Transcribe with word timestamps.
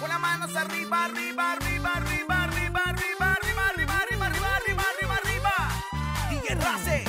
con 0.00 0.08
las 0.08 0.20
manos 0.20 0.54
arriba, 0.56 1.04
arriba, 1.04 1.52
arriba, 1.52 1.94
arriba, 1.94 2.44
arriba, 2.44 2.82
arriba, 2.84 3.34
arriba, 3.34 3.34
arriba, 3.34 3.68
arriba, 3.68 3.96
arriba, 3.98 4.56
arriba, 4.56 4.82
arriba, 4.90 5.14
arriba. 5.22 5.54
DJ 6.30 6.54
Race, 6.54 7.04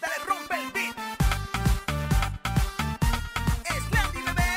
dale 0.00 0.18
rompe 0.26 0.54
el 0.54 0.72
beat. 0.72 0.96
Slendy 3.88 4.22
bebé, 4.26 4.50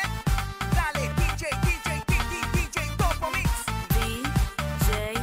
dale 0.73 1.03
DJ, 1.15 1.49
DJ, 1.65 1.89
DJ, 2.07 2.33
DJ, 2.53 2.77
Topo 2.97 3.29
Mix. 3.31 3.49
DJ 3.93 5.13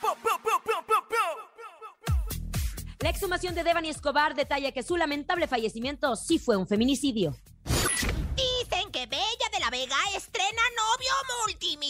po. 0.00 0.16
La 3.00 3.10
exhumación 3.10 3.54
de 3.54 3.62
Devani 3.62 3.88
Escobar 3.88 4.34
detalla 4.34 4.72
que 4.72 4.82
su 4.82 4.96
lamentable 4.96 5.46
fallecimiento 5.46 6.16
sí 6.16 6.38
fue 6.38 6.56
un 6.56 6.66
feminicidio. 6.66 7.36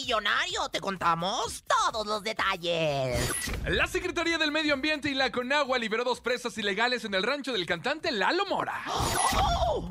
Multimillonario. 0.07 0.69
¿Te 0.69 0.79
contamos 0.79 1.63
todos 1.67 2.05
los 2.07 2.23
detalles? 2.23 3.19
La 3.67 3.87
Secretaría 3.87 4.37
del 4.37 4.51
Medio 4.51 4.73
Ambiente 4.73 5.09
y 5.09 5.13
la 5.13 5.31
Conagua 5.31 5.77
liberó 5.77 6.03
dos 6.03 6.21
presas 6.21 6.57
ilegales 6.57 7.03
en 7.03 7.13
el 7.13 7.23
rancho 7.23 7.51
del 7.51 7.65
cantante 7.65 8.11
Lalo 8.11 8.45
Mora. 8.45 8.83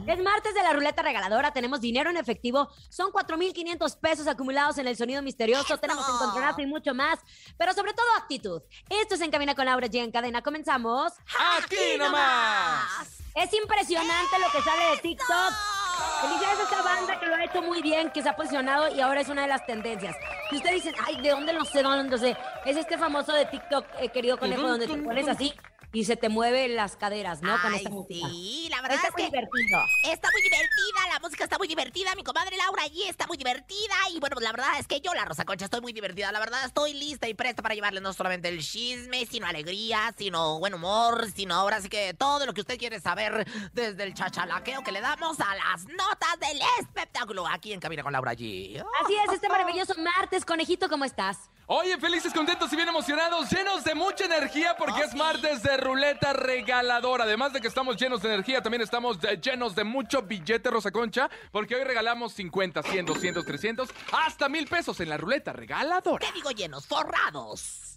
Es 0.07 0.23
martes 0.23 0.55
de 0.55 0.63
la 0.63 0.73
ruleta 0.73 1.03
regaladora, 1.03 1.53
tenemos 1.53 1.81
dinero 1.81 2.11
en 2.11 2.17
efectivo, 2.17 2.69
son 2.89 3.13
4.500 3.13 3.99
pesos 4.01 4.27
acumulados 4.27 4.79
en 4.79 4.89
el 4.89 4.97
sonido 4.97 5.23
misterioso, 5.23 5.79
tenemos 5.79 6.09
encontronazo 6.09 6.61
y 6.61 6.67
mucho 6.67 6.95
más, 6.95 7.19
pero 7.59 7.73
sobre 7.75 7.93
todo 7.93 8.07
actitud. 8.19 8.63
Esto 8.89 9.15
es 9.15 9.21
En 9.21 9.31
Cabina 9.31 9.55
con 9.55 9.67
Laura 9.67 9.87
G 9.87 10.03
en 10.03 10.11
cadena, 10.11 10.43
comenzamos. 10.43 11.13
¡Aquí 11.59 11.99
nomás! 11.99 13.23
Es 13.35 13.53
impresionante 13.53 14.39
lo 14.39 14.51
que 14.51 14.63
sale 14.63 14.91
de 14.93 14.97
TikTok. 15.03 15.76
Felicidades 16.21 16.59
a 16.61 16.63
esta 16.63 16.83
banda 16.83 17.21
que 17.21 17.27
lo 17.27 17.35
ha 17.35 17.45
hecho 17.45 17.63
muy 17.63 17.83
bien, 17.83 18.11
que 18.11 18.23
se 18.23 18.29
ha 18.29 18.37
posicionado 18.37 18.95
y 18.95 19.01
ahora 19.01 19.21
es 19.21 19.29
una 19.29 19.43
de 19.43 19.49
las 19.49 19.65
tendencias. 19.67 20.17
Y 20.51 20.57
ustedes 20.57 20.85
dicen, 20.85 20.95
ay, 21.07 21.21
¿de 21.21 21.31
dónde 21.31 21.53
lo 21.53 21.65
sé? 21.65 21.83
¿Dónde 21.83 22.11
lo 22.11 22.19
sé? 22.19 22.37
Es 22.65 22.77
este 22.77 22.97
famoso 22.99 23.33
de 23.33 23.47
TikTok, 23.47 23.87
eh, 24.01 24.09
querido 24.11 24.39
conejo, 24.39 24.63
donde 24.67 24.87
te 24.87 24.97
pones 24.99 25.29
así 25.29 25.53
y 25.93 26.05
se 26.05 26.15
te 26.17 26.29
mueven 26.29 26.77
las 26.77 26.95
caderas, 26.97 27.41
¿no? 27.41 27.59
Con 27.63 27.73
Ay, 27.73 27.79
esta 27.79 27.91
música. 27.91 28.29
sí, 28.29 28.67
la 28.71 28.83
verdad 28.83 28.97
Está 28.97 29.09
es 29.09 29.15
muy 29.15 29.23
que 29.23 29.31
divertido. 29.31 29.81
está 30.05 30.29
muy 30.31 30.43
divertida, 30.43 31.13
la 31.15 31.21
música 31.21 31.45
está 31.45 31.59
muy 31.59 31.69
divertida, 31.69 32.15
mi 32.17 32.23
comadre 32.25 32.57
Laura 32.59 32.83
allí 32.83 33.05
está 33.05 33.27
muy 33.27 33.39
divertida 33.39 33.95
y 34.13 34.21
bueno, 34.21 34.35
pues 34.35 34.45
la 34.45 34.53
verdad 34.53 34.79
es 34.79 34.87
que 34.87 35.01
yo, 35.01 35.15
la 35.15 35.25
Rosa 35.25 35.47
Concha, 35.47 35.65
estoy 35.65 35.81
muy 35.81 35.95
divertida, 35.95 36.31
la 36.33 36.39
verdad 36.41 36.63
estoy 36.67 36.93
lista 36.93 37.29
y 37.29 37.35
presta 37.35 37.63
para 37.63 37.75
llevarle 37.75 38.03
no 38.03 38.13
solamente 38.13 38.49
el 38.49 38.61
chisme, 38.63 39.25
sino 39.25 39.47
alegría, 39.47 40.13
sino 40.19 40.59
buen 40.59 40.75
humor, 40.75 41.31
sino 41.35 41.55
ahora 41.55 41.81
sí 41.81 41.89
que 41.89 42.13
todo 42.13 42.45
lo 42.45 42.53
que 42.53 42.61
usted 42.61 42.79
quiere 42.79 43.01
saber 43.01 43.47
desde 43.73 44.03
el 44.03 44.13
chachalaqueo 44.13 44.83
que 44.83 44.93
le 44.93 45.01
damos 45.01 45.41
a 45.41 45.55
las 45.55 45.86
notas 45.89 46.39
del 46.41 46.61
espectáculo 46.81 47.47
aquí 47.47 47.73
en 47.73 47.81
Cabina 47.81 48.03
con 48.03 48.13
Laura 48.13 48.31
allí. 48.33 48.77
Así 49.05 49.15
es, 49.15 49.33
este 49.35 49.49
maravilloso 49.49 49.95
martes, 49.99 50.45
conejito, 50.45 50.89
¿cómo 50.89 51.05
estás? 51.05 51.51
Oye, 51.69 51.99
felices, 51.99 52.33
contentos 52.33 52.73
y 52.73 52.77
bien 52.77 52.89
emocionados, 52.89 53.51
llenos 53.51 53.83
de 53.83 53.95
mucha 53.95 54.25
energía 54.27 54.77
porque 54.77 55.01
Oh, 55.03 55.05
es 55.05 55.11
sí. 55.11 55.17
martes 55.17 55.63
de 55.65 55.77
ruleta 55.77 56.33
regaladora. 56.33 57.25
Además 57.25 57.53
de 57.53 57.61
que 57.61 57.67
estamos 57.69 57.97
llenos 57.97 58.23
de 58.23 58.29
energía, 58.33 58.63
también 58.63 58.83
estamos 58.83 59.21
de- 59.21 59.37
llenos 59.39 59.75
de 59.75 59.83
mucho 59.85 60.23
billete 60.23 60.71
Rosa 60.71 60.93
Concha 60.93 61.29
porque 61.51 61.75
hoy 61.75 61.83
regalamos 61.85 62.33
50, 62.35 62.83
100, 62.85 63.07
200, 63.07 63.45
300, 63.45 63.89
hasta 64.13 64.49
mil 64.49 64.67
pesos 64.69 65.01
en 65.01 65.09
la 65.09 65.17
ruleta 65.17 65.53
regaladora. 65.53 66.25
¿Qué 66.25 66.33
digo 66.33 66.51
llenos? 66.53 66.87
Forrados. 66.87 67.97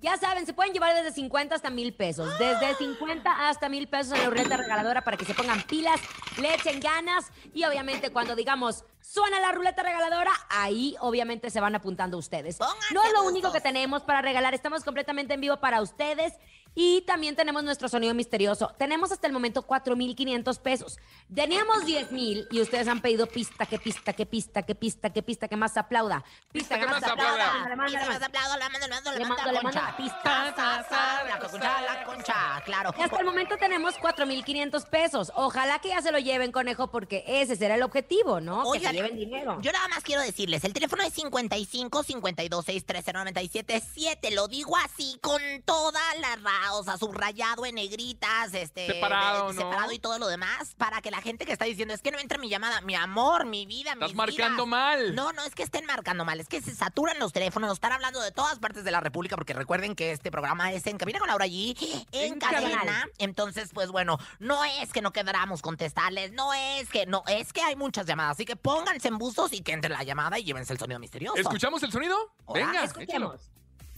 Ya 0.00 0.16
saben, 0.16 0.46
se 0.46 0.52
pueden 0.52 0.72
llevar 0.72 0.94
desde 0.94 1.12
50 1.12 1.54
hasta 1.54 1.70
mil 1.70 1.92
pesos. 1.92 2.38
Desde 2.38 2.74
50 2.76 3.48
hasta 3.48 3.68
mil 3.68 3.88
pesos 3.88 4.12
en 4.12 4.24
la 4.24 4.30
ruleta 4.30 4.56
regaladora 4.56 5.02
para 5.02 5.16
que 5.16 5.24
se 5.24 5.34
pongan 5.34 5.62
pilas, 5.62 6.00
le 6.40 6.54
echen 6.54 6.78
ganas 6.78 7.32
y 7.52 7.64
obviamente 7.64 8.10
cuando 8.10 8.36
digamos 8.36 8.84
suena 9.00 9.40
la 9.40 9.52
ruleta 9.52 9.82
regaladora, 9.82 10.30
ahí 10.50 10.94
obviamente 11.00 11.50
se 11.50 11.60
van 11.60 11.74
apuntando 11.74 12.16
ustedes. 12.16 12.56
Pónganse 12.56 12.94
No 12.94 13.02
es 13.02 13.12
lo 13.12 13.24
único 13.24 13.50
que 13.52 13.60
tenemos 13.60 14.02
para 14.02 14.22
regalar, 14.22 14.54
estamos 14.54 14.84
completamente 14.84 15.34
en 15.34 15.40
vivo 15.40 15.56
para 15.56 15.82
ustedes 15.82 16.34
y 16.74 17.02
también 17.02 17.34
tenemos 17.34 17.64
nuestro 17.64 17.88
sonido 17.88 18.14
misterioso. 18.14 18.74
Tenemos 18.78 19.10
hasta 19.12 19.26
el 19.26 19.32
momento 19.32 19.62
4,500 19.62 20.58
pesos. 20.58 20.98
Teníamos 21.34 21.84
10 21.84 22.12
mil 22.12 22.46
y 22.50 22.60
ustedes 22.60 22.88
han 22.88 23.00
pedido 23.00 23.26
pista, 23.26 23.66
que 23.66 23.78
pista, 23.78 24.12
que 24.12 24.26
pista, 24.26 24.62
que 24.62 24.74
pista, 24.74 25.10
que 25.10 25.22
pista, 25.22 25.48
que 25.48 25.56
más 25.56 25.76
aplauda. 25.76 26.24
Pista, 26.52 26.78
que 26.78 26.86
más 26.86 27.02
aplauda. 27.02 27.68
Le 27.68 27.76
mando, 27.76 29.12
le 29.12 29.24
mando, 29.24 29.52
le 29.52 29.62
mando 29.62 29.80
pista. 29.96 30.22
Ta, 30.22 30.54
ta, 30.54 30.86
ta, 30.88 31.24
La 31.24 31.38
concha, 31.38 31.82
la 31.82 32.04
concha, 32.04 32.62
claro. 32.64 32.94
Y 32.98 33.02
hasta 33.02 33.18
el 33.18 33.26
momento 33.26 33.56
tenemos 33.56 33.96
4,500 33.98 34.84
pesos. 34.86 35.32
Ojalá 35.34 35.78
que 35.80 35.88
ya 35.88 36.02
se 36.02 36.12
lo 36.12 36.18
lleven, 36.18 36.52
conejo, 36.52 36.90
porque 36.90 37.24
ese 37.26 37.56
será 37.56 37.74
el 37.74 37.82
objetivo, 37.82 38.40
¿no? 38.40 38.62
que 38.62 38.68
Oigan, 38.68 38.92
se 38.92 38.96
lleven 39.02 39.16
dinero. 39.16 39.58
Yo 39.60 39.72
nada 39.72 39.88
más 39.88 40.02
quiero 40.04 40.22
decirles, 40.22 40.64
el 40.64 40.72
teléfono 40.72 41.02
es 41.02 41.12
55 41.12 42.02
52 42.02 42.64
6 42.64 42.84
13 42.86 43.12
97 43.12 43.82
7. 43.94 44.30
Lo 44.32 44.48
digo 44.48 44.76
así 44.76 45.18
con 45.20 45.40
toda 45.64 46.00
la 46.20 46.36
o 46.72 46.84
sea, 46.84 46.96
subrayado 46.98 47.64
en 47.66 47.74
negritas, 47.76 48.52
este. 48.54 48.86
Separado, 48.86 49.52
¿no? 49.52 49.58
Separado 49.60 49.92
y 49.92 49.98
todo 49.98 50.18
lo 50.18 50.28
demás. 50.28 50.74
Para 50.76 51.00
que 51.00 51.10
la 51.10 51.20
gente 51.20 51.46
que 51.46 51.52
está 51.52 51.64
diciendo, 51.64 51.94
es 51.94 52.02
que 52.02 52.10
no 52.10 52.18
entra 52.18 52.38
mi 52.38 52.48
llamada, 52.48 52.80
mi 52.82 52.94
amor, 52.94 53.46
mi 53.46 53.66
vida, 53.66 53.92
Estás 53.92 54.08
mis 54.10 54.16
marcando 54.16 54.64
vidas". 54.64 54.68
mal. 54.68 55.14
No, 55.14 55.32
no 55.32 55.42
es 55.44 55.54
que 55.54 55.62
estén 55.62 55.84
marcando 55.86 56.24
mal, 56.24 56.40
es 56.40 56.48
que 56.48 56.60
se 56.60 56.74
saturan 56.74 57.18
los 57.18 57.32
teléfonos, 57.32 57.72
están 57.72 57.92
hablando 57.92 58.20
de 58.20 58.32
todas 58.32 58.58
partes 58.58 58.84
de 58.84 58.90
la 58.90 59.00
República, 59.00 59.36
porque 59.36 59.52
recuerden 59.54 59.94
que 59.94 60.12
este 60.12 60.30
programa 60.30 60.72
es 60.72 60.86
en 60.86 60.98
Cabina 60.98 61.18
con 61.18 61.28
Laura 61.28 61.44
allí, 61.44 61.76
en, 62.12 62.34
En 62.34 62.38
cadena. 62.38 62.70
cadena. 62.76 63.06
Entonces, 63.18 63.70
pues 63.72 63.90
bueno, 63.90 64.18
no 64.38 64.64
es 64.64 64.92
que 64.92 65.00
no 65.02 65.12
quedáramos 65.12 65.62
contestarles, 65.62 66.32
no 66.32 66.52
es 66.54 66.88
que, 66.88 67.06
no, 67.06 67.22
es 67.26 67.52
que 67.52 67.62
hay 67.62 67.76
muchas 67.76 68.06
llamadas, 68.06 68.32
así 68.32 68.44
que 68.44 68.56
pónganse 68.56 69.08
en 69.08 69.18
buzos 69.18 69.52
y 69.52 69.60
que 69.62 69.72
entre 69.72 69.90
la 69.90 70.02
llamada 70.02 70.38
y 70.38 70.44
llévense 70.44 70.72
el 70.72 70.78
sonido 70.78 70.98
misterioso. 71.00 71.38
¿Escuchamos 71.38 71.82
el 71.82 71.92
sonido? 71.92 72.16
Venga, 72.52 72.84
échalo. 72.98 73.38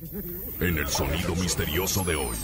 En 0.03 0.79
el 0.79 0.89
sonido 0.89 1.35
misterioso 1.37 2.03
de 2.03 2.17
hoy. 2.17 2.37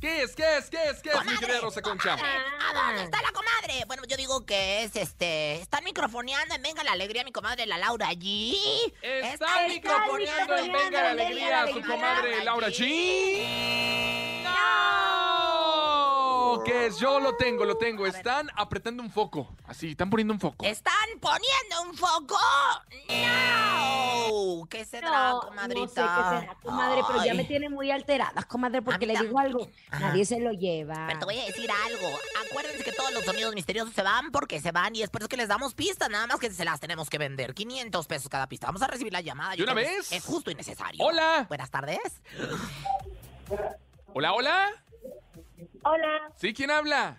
¿Qué 0.00 0.22
es? 0.22 0.34
¿Qué 0.34 0.56
es? 0.56 0.70
¿Qué 0.70 0.82
es? 0.88 1.02
¿Qué 1.02 1.10
es, 1.10 1.14
mi 1.16 1.20
Comadre, 1.20 1.38
querida 1.38 1.60
Rosa 1.60 1.82
Concha? 1.82 2.14
¿A 2.14 2.86
dónde 2.86 3.02
está 3.04 3.20
la 3.20 3.32
comadre? 3.32 3.84
Bueno, 3.86 4.02
yo 4.08 4.16
digo 4.16 4.46
que 4.46 4.84
es 4.84 4.96
este. 4.96 5.56
Están 5.56 5.84
microfoneando 5.84 6.54
en 6.54 6.62
Venga 6.62 6.82
la 6.84 6.92
Alegría, 6.92 7.22
mi 7.22 7.32
comadre 7.32 7.66
la 7.66 7.76
Laura 7.76 8.08
allí. 8.08 8.58
Está 9.02 9.68
microfoneando 9.68 10.56
en 10.56 10.72
Venga 10.72 11.02
la 11.02 11.10
Alegría 11.10 11.62
a 11.64 11.68
su 11.68 11.82
comadre 11.82 12.44
Laura 12.44 12.68
G. 12.68 14.42
¡No! 14.42 15.51
¿Qué 16.64 16.86
es? 16.86 16.98
Yo 16.98 17.18
lo 17.20 17.36
tengo, 17.36 17.64
lo 17.64 17.76
tengo. 17.76 18.06
Están 18.06 18.48
apretando 18.56 19.02
un 19.02 19.10
foco. 19.10 19.48
Así, 19.66 19.92
están 19.92 20.10
poniendo 20.10 20.34
un 20.34 20.40
foco. 20.40 20.64
¿Están 20.64 20.92
poniendo 21.20 21.82
un 21.88 21.94
foco? 21.96 22.36
¡No! 23.08 24.66
¿Qué 24.68 24.84
será, 24.84 25.30
No, 25.30 25.40
comadrita? 25.40 25.80
no 25.80 25.88
sé 25.88 25.94
qué 25.94 26.40
será, 26.40 26.56
comadre, 26.62 27.02
pero 27.06 27.24
ya 27.24 27.32
Ay. 27.32 27.36
me 27.38 27.44
tiene 27.44 27.68
muy 27.68 27.90
alterada, 27.90 28.42
comadre, 28.44 28.82
porque 28.82 29.06
le 29.06 29.18
digo 29.18 29.38
algo. 29.38 29.68
Ajá. 29.90 30.08
Nadie 30.08 30.24
se 30.24 30.40
lo 30.40 30.52
lleva. 30.52 31.06
Pero 31.06 31.18
te 31.20 31.24
voy 31.24 31.38
a 31.38 31.44
decir 31.44 31.70
algo. 31.70 32.08
Acuérdense 32.48 32.84
que 32.84 32.92
todos 32.92 33.12
los 33.12 33.24
sonidos 33.24 33.54
misteriosos 33.54 33.94
se 33.94 34.02
van 34.02 34.30
porque 34.30 34.60
se 34.60 34.72
van 34.72 34.94
y 34.94 35.02
es 35.02 35.10
por 35.10 35.22
eso 35.22 35.28
que 35.28 35.36
les 35.36 35.48
damos 35.48 35.74
pistas. 35.74 36.10
Nada 36.10 36.26
más 36.26 36.38
que 36.38 36.50
se 36.50 36.64
las 36.64 36.80
tenemos 36.80 37.08
que 37.10 37.18
vender. 37.18 37.54
500 37.54 38.06
pesos 38.06 38.28
cada 38.28 38.46
pista. 38.46 38.66
Vamos 38.66 38.82
a 38.82 38.86
recibir 38.86 39.12
la 39.12 39.20
llamada. 39.20 39.56
¿De 39.56 39.62
una 39.62 39.74
vez? 39.74 39.90
Es, 39.98 40.12
es 40.12 40.24
justo 40.24 40.50
y 40.50 40.54
necesario. 40.54 41.04
Hola. 41.04 41.46
Buenas 41.48 41.70
tardes. 41.70 42.00
Hola, 44.14 44.32
hola. 44.32 44.70
Hola, 45.84 46.30
¿Sí? 46.36 46.52
¿Quién 46.54 46.70
habla? 46.70 47.18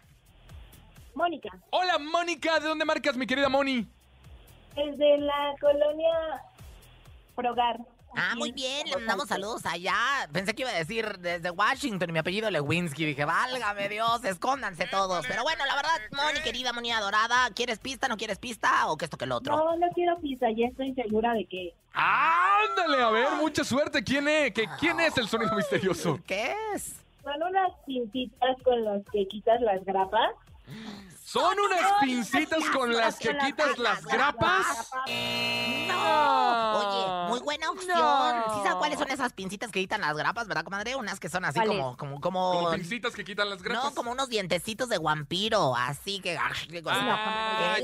Mónica. 1.16 1.50
Hola, 1.70 2.00
Mónica. 2.00 2.60
¿De 2.60 2.68
dónde 2.68 2.86
marcas, 2.86 3.16
mi 3.18 3.28
querida 3.28 3.50
Moni? 3.50 3.88
Desde 4.76 5.18
la 5.20 5.54
colonia 5.60 6.42
Progar. 7.36 7.78
Ah, 8.16 8.36
muy 8.36 8.50
en 8.50 8.56
bien. 8.56 8.88
Le 8.88 8.96
mandamos 8.98 9.28
saludos 9.28 9.66
allá. 9.66 9.96
Pensé 10.32 10.54
que 10.54 10.62
iba 10.62 10.72
a 10.72 10.76
decir 10.76 11.18
desde 11.20 11.50
Washington 11.50 12.10
y 12.10 12.14
mi 12.14 12.20
apellido 12.20 12.50
Lewinsky. 12.52 13.06
Dije, 13.06 13.26
válgame 13.26 13.90
Dios, 13.90 14.24
escóndanse 14.24 14.86
todos. 14.88 15.26
Pero 15.28 15.42
bueno, 15.44 15.66
la 15.66 15.76
verdad, 15.76 16.00
Moni, 16.12 16.40
querida 16.42 16.74
Moni 16.74 16.92
adorada, 16.92 17.50
¿quieres 17.56 17.80
pista, 17.80 18.08
no 18.08 18.16
quieres 18.18 18.38
pista 18.38 18.88
o 18.88 18.98
que 18.98 19.06
esto 19.06 19.18
que 19.18 19.26
el 19.26 19.32
otro? 19.32 19.56
No, 19.58 19.76
no 19.78 19.88
quiero 19.96 20.20
pizza, 20.20 20.46
ya 20.56 20.68
estoy 20.68 20.94
segura 20.94 21.34
de 21.34 21.46
que... 21.46 21.74
Ándale, 21.94 23.02
a 23.02 23.10
ver, 23.10 23.28
mucha 23.40 23.64
suerte. 23.64 24.04
¿Quién 24.04 24.28
es? 24.28 24.52
¿Qué- 24.54 24.68
¿Quién 24.80 25.00
es 25.00 25.18
el 25.18 25.28
sonido 25.28 25.56
misterioso? 25.56 26.20
¿Qué 26.28 26.56
es? 26.76 27.03
Son 27.24 27.42
unas 27.42 27.72
pincitas 27.86 28.62
con 28.64 28.84
las 28.84 29.02
que 29.12 29.28
quitas 29.28 29.62
las 29.62 29.84
grapas. 29.86 30.32
¿Son 31.26 31.58
unas 31.60 31.94
pincitas 32.02 32.64
con 32.72 32.94
las 32.94 33.18
que 33.18 33.36
quitas 33.38 33.78
las 33.80 34.04
grapas? 34.06 34.92
No. 35.88 36.74
Oye, 36.80 37.30
muy 37.30 37.40
buena 37.40 37.70
opción. 37.72 37.98
No. 37.98 38.44
¿Sí 38.56 38.60
sabes 38.64 38.76
cuáles 38.76 39.00
son 39.00 39.10
esas 39.10 39.34
pincitas 39.34 39.72
que 39.72 39.80
quitan 39.80 40.02
las 40.02 40.16
grapas, 40.18 40.48
verdad, 40.48 40.64
comadre? 40.64 40.96
Unas 40.96 41.20
que 41.20 41.30
son 41.30 41.46
así 41.46 41.60
como, 41.60 41.96
como, 41.98 42.20
como. 42.20 42.52
Como 42.52 42.72
pincitas 42.72 43.14
que 43.14 43.24
quitan 43.24 43.50
las 43.50 43.62
grapas. 43.62 43.86
No, 43.86 43.96
como 43.96 44.12
unos 44.12 44.30
dientecitos 44.30 44.90
de 44.90 44.98
vampiro, 44.98 45.76
así 45.76 46.20
que. 46.20 46.38
Ah, 46.38 46.52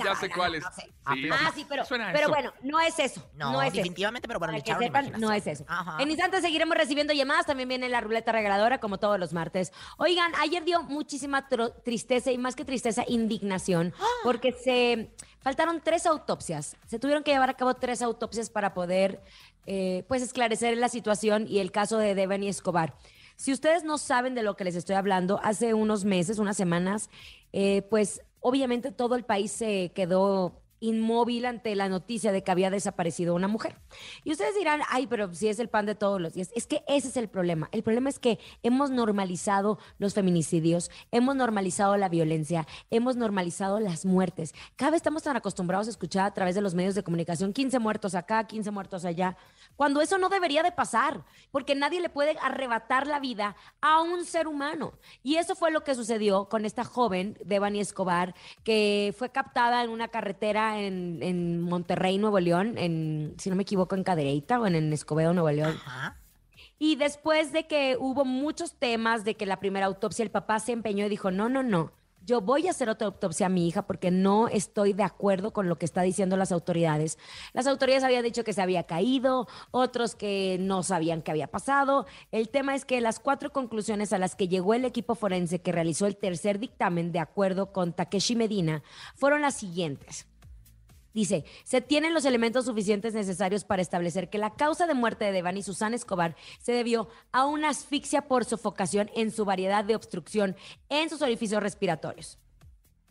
ya 0.04 0.16
sé 0.16 0.30
cuáles. 0.30 0.64
Sí. 0.76 0.84
Ah, 1.06 1.52
sí, 1.56 1.66
pero, 1.68 1.84
pero 1.90 2.30
bueno, 2.30 2.54
no 2.62 2.80
es 2.80 3.00
eso. 3.00 3.28
No, 3.34 3.54
No, 3.54 3.62
es 3.64 3.70
eso. 3.70 3.78
definitivamente, 3.78 4.28
pero 4.28 4.38
bueno, 4.38 4.52
Para 4.52 4.58
le 4.60 4.64
que 4.80 4.86
sepan, 4.86 5.20
no 5.20 5.32
es 5.32 5.48
eso. 5.48 5.66
Ajá. 5.68 5.98
En 6.00 6.10
instantes 6.12 6.42
seguiremos 6.42 6.78
recibiendo 6.78 7.14
llamadas. 7.14 7.46
También 7.48 7.68
viene 7.70 7.90
la 7.90 8.02
ruleta 8.02 8.32
regaladora, 8.32 8.80
como 8.80 9.00
todos 9.00 9.20
los 9.20 9.34
martes. 9.34 9.72
Oigan, 9.98 10.32
ayer 10.40 10.64
dio 10.66 10.84
muchísima 10.84 11.48
tristeza 11.84 12.32
y 12.32 12.38
más 12.38 12.56
que 12.56 12.64
tristeza, 12.66 13.04
indignación, 13.30 13.94
porque 14.24 14.52
se 14.52 15.12
faltaron 15.42 15.82
tres 15.84 16.06
autopsias. 16.06 16.76
Se 16.88 17.00
tuvieron 17.00 17.24
que 17.24 17.32
llevar 17.32 17.50
a 17.50 17.54
cabo 17.54 17.76
tres 17.76 18.02
autopsias 18.02 18.50
para 18.50 18.74
poder, 18.74 19.22
eh, 19.66 20.04
pues, 20.08 20.22
esclarecer 20.22 20.78
la 20.78 20.90
situación 20.90 21.46
y 21.48 21.60
el 21.60 21.72
caso 21.72 21.98
de 21.98 22.16
Devani 22.16 22.50
Escobar. 22.50 22.96
Si 23.36 23.54
ustedes 23.54 23.84
no 23.84 23.98
saben 23.98 24.36
de 24.36 24.44
lo 24.44 24.58
que 24.58 24.66
les 24.66 24.76
estoy 24.76 24.96
hablando, 24.96 25.40
hace 25.44 25.74
unos 25.74 26.04
meses, 26.04 26.40
unas 26.40 26.58
semanas, 26.58 27.10
eh, 27.54 27.84
pues 27.84 28.22
obviamente 28.42 28.92
todo 28.92 29.16
el 29.16 29.24
país 29.24 29.52
se 29.52 29.92
quedó 29.94 30.62
inmóvil 30.80 31.46
ante 31.46 31.76
la 31.76 31.90
noticia 31.90 32.32
de 32.32 32.44
que 32.44 32.52
había 32.52 32.70
desaparecido 32.70 33.36
una 33.36 33.48
mujer. 33.48 33.76
Y 34.24 34.32
ustedes 34.32 34.56
dirán, 34.56 34.82
ay, 34.90 35.08
pero 35.08 35.34
si 35.34 35.48
es 35.48 35.60
el 35.60 35.70
pan 35.70 35.86
de 35.86 35.96
todos 35.96 36.20
los 36.22 36.34
días. 36.34 36.52
Es 36.56 36.68
que 36.68 36.84
ese 36.88 37.10
es 37.10 37.18
el 37.18 37.30
problema. 37.30 37.70
El 37.72 37.84
problema 37.84 38.10
es 38.10 38.20
que 38.20 38.40
hemos 38.64 38.92
normalizado 38.92 39.80
los 39.98 40.14
feminicidios, 40.14 40.92
hemos 41.12 41.36
normalizado 41.36 41.98
la 41.98 42.10
violencia, 42.10 42.68
hemos 42.90 43.16
normalizado 43.16 43.80
las 43.80 44.06
muertes. 44.06 44.54
Cada 44.76 44.92
vez 44.92 45.00
estamos 45.00 45.24
tan 45.24 45.36
acostumbrados 45.36 45.88
a 45.88 45.92
escuchar 45.92 46.26
a 46.26 46.34
través 46.34 46.56
de 46.56 46.62
los 46.62 46.76
medios 46.76 46.96
de 46.96 47.04
comunicación 47.04 47.54
15 47.54 47.80
muertos 47.80 48.16
acá, 48.16 48.46
15 48.46 48.72
muertos 48.72 49.06
allá, 49.06 49.38
cuando 49.76 50.02
eso 50.02 50.18
no 50.18 50.30
debería 50.30 50.64
de 50.64 50.72
pasar, 50.72 51.24
porque 51.52 51.76
nadie 51.76 52.02
le 52.02 52.10
puede 52.10 52.38
arrebatar 52.42 53.08
la 53.08 53.20
vida 53.20 53.56
a 53.82 54.02
un 54.02 54.26
ser 54.26 54.48
humano. 54.48 54.94
Y 55.24 55.36
eso 55.36 55.56
fue 55.56 55.72
lo 55.72 55.84
que 55.84 55.96
sucedió 55.96 56.50
con 56.50 56.66
esta 56.66 56.84
joven, 56.84 57.38
Devani 57.46 57.80
Escobar, 57.80 58.36
que 58.64 59.14
fue 59.18 59.32
captada 59.32 59.84
en 59.84 59.90
una 59.90 60.10
carretera 60.10 60.69
en, 60.78 61.20
en 61.22 61.62
Monterrey, 61.62 62.18
Nuevo 62.18 62.40
León, 62.40 62.78
en, 62.78 63.34
si 63.38 63.50
no 63.50 63.56
me 63.56 63.64
equivoco, 63.64 63.96
en 63.96 64.04
Cadereyta 64.04 64.60
o 64.60 64.68
en, 64.68 64.76
en 64.76 64.92
Escobedo, 64.94 65.34
Nuevo 65.34 65.50
León. 65.50 65.76
Ajá. 65.86 66.18
Y 66.78 66.96
después 66.98 67.52
de 67.52 67.68
que 67.68 67.98
hubo 68.00 68.26
muchos 68.26 68.76
temas 68.76 69.24
de 69.26 69.36
que 69.36 69.46
la 69.46 69.60
primera 69.60 69.86
autopsia, 69.86 70.24
el 70.24 70.32
papá 70.32 70.60
se 70.60 70.72
empeñó 70.72 71.06
y 71.06 71.10
dijo, 71.10 71.32
no, 71.32 71.50
no, 71.50 71.64
no, 71.64 71.92
yo 72.30 72.42
voy 72.42 72.68
a 72.68 72.72
hacer 72.72 72.90
otra 72.90 73.08
autopsia 73.08 73.48
a 73.48 73.50
mi 73.50 73.68
hija 73.68 73.82
porque 73.88 74.12
no 74.12 74.48
estoy 74.48 74.94
de 74.94 75.04
acuerdo 75.04 75.52
con 75.52 75.68
lo 75.68 75.78
que 75.78 75.86
está 75.86 76.04
diciendo 76.04 76.38
las 76.38 76.52
autoridades. 76.52 77.18
Las 77.54 77.66
autoridades 77.66 78.04
habían 78.04 78.24
dicho 78.24 78.44
que 78.44 78.54
se 78.54 78.62
había 78.62 78.84
caído, 78.84 79.48
otros 79.72 80.16
que 80.16 80.58
no 80.60 80.84
sabían 80.84 81.22
qué 81.22 81.32
había 81.32 81.48
pasado. 81.48 82.06
El 82.32 82.50
tema 82.50 82.76
es 82.76 82.86
que 82.86 83.02
las 83.02 83.20
cuatro 83.20 83.52
conclusiones 83.52 84.14
a 84.14 84.20
las 84.20 84.36
que 84.36 84.48
llegó 84.48 84.74
el 84.74 84.86
equipo 84.86 85.16
forense 85.16 85.62
que 85.62 85.72
realizó 85.72 86.06
el 86.06 86.18
tercer 86.18 86.60
dictamen 86.60 87.12
de 87.12 87.20
acuerdo 87.20 87.72
con 87.72 87.94
Takeshi 87.94 88.36
Medina 88.36 88.84
fueron 89.16 89.42
las 89.42 89.56
siguientes. 89.56 90.29
Dice, 91.14 91.44
se 91.64 91.82
tienen 91.82 92.14
los 92.14 92.26
elementos 92.26 92.66
suficientes 92.66 93.14
necesarios 93.14 93.64
para 93.64 93.82
establecer 93.82 94.30
que 94.30 94.38
la 94.38 94.54
causa 94.56 94.86
de 94.86 94.94
muerte 94.94 95.26
de 95.26 95.32
Devani 95.32 95.64
Susana 95.64 95.96
Escobar 95.96 96.36
se 96.60 96.72
debió 96.72 97.10
a 97.32 97.46
una 97.46 97.70
asfixia 97.70 98.28
por 98.28 98.46
sofocación 98.46 99.10
en 99.16 99.32
su 99.32 99.44
variedad 99.44 99.84
de 99.84 99.96
obstrucción 99.96 100.56
en 100.90 101.10
sus 101.10 101.22
orificios 101.22 101.64
respiratorios. 101.64 102.38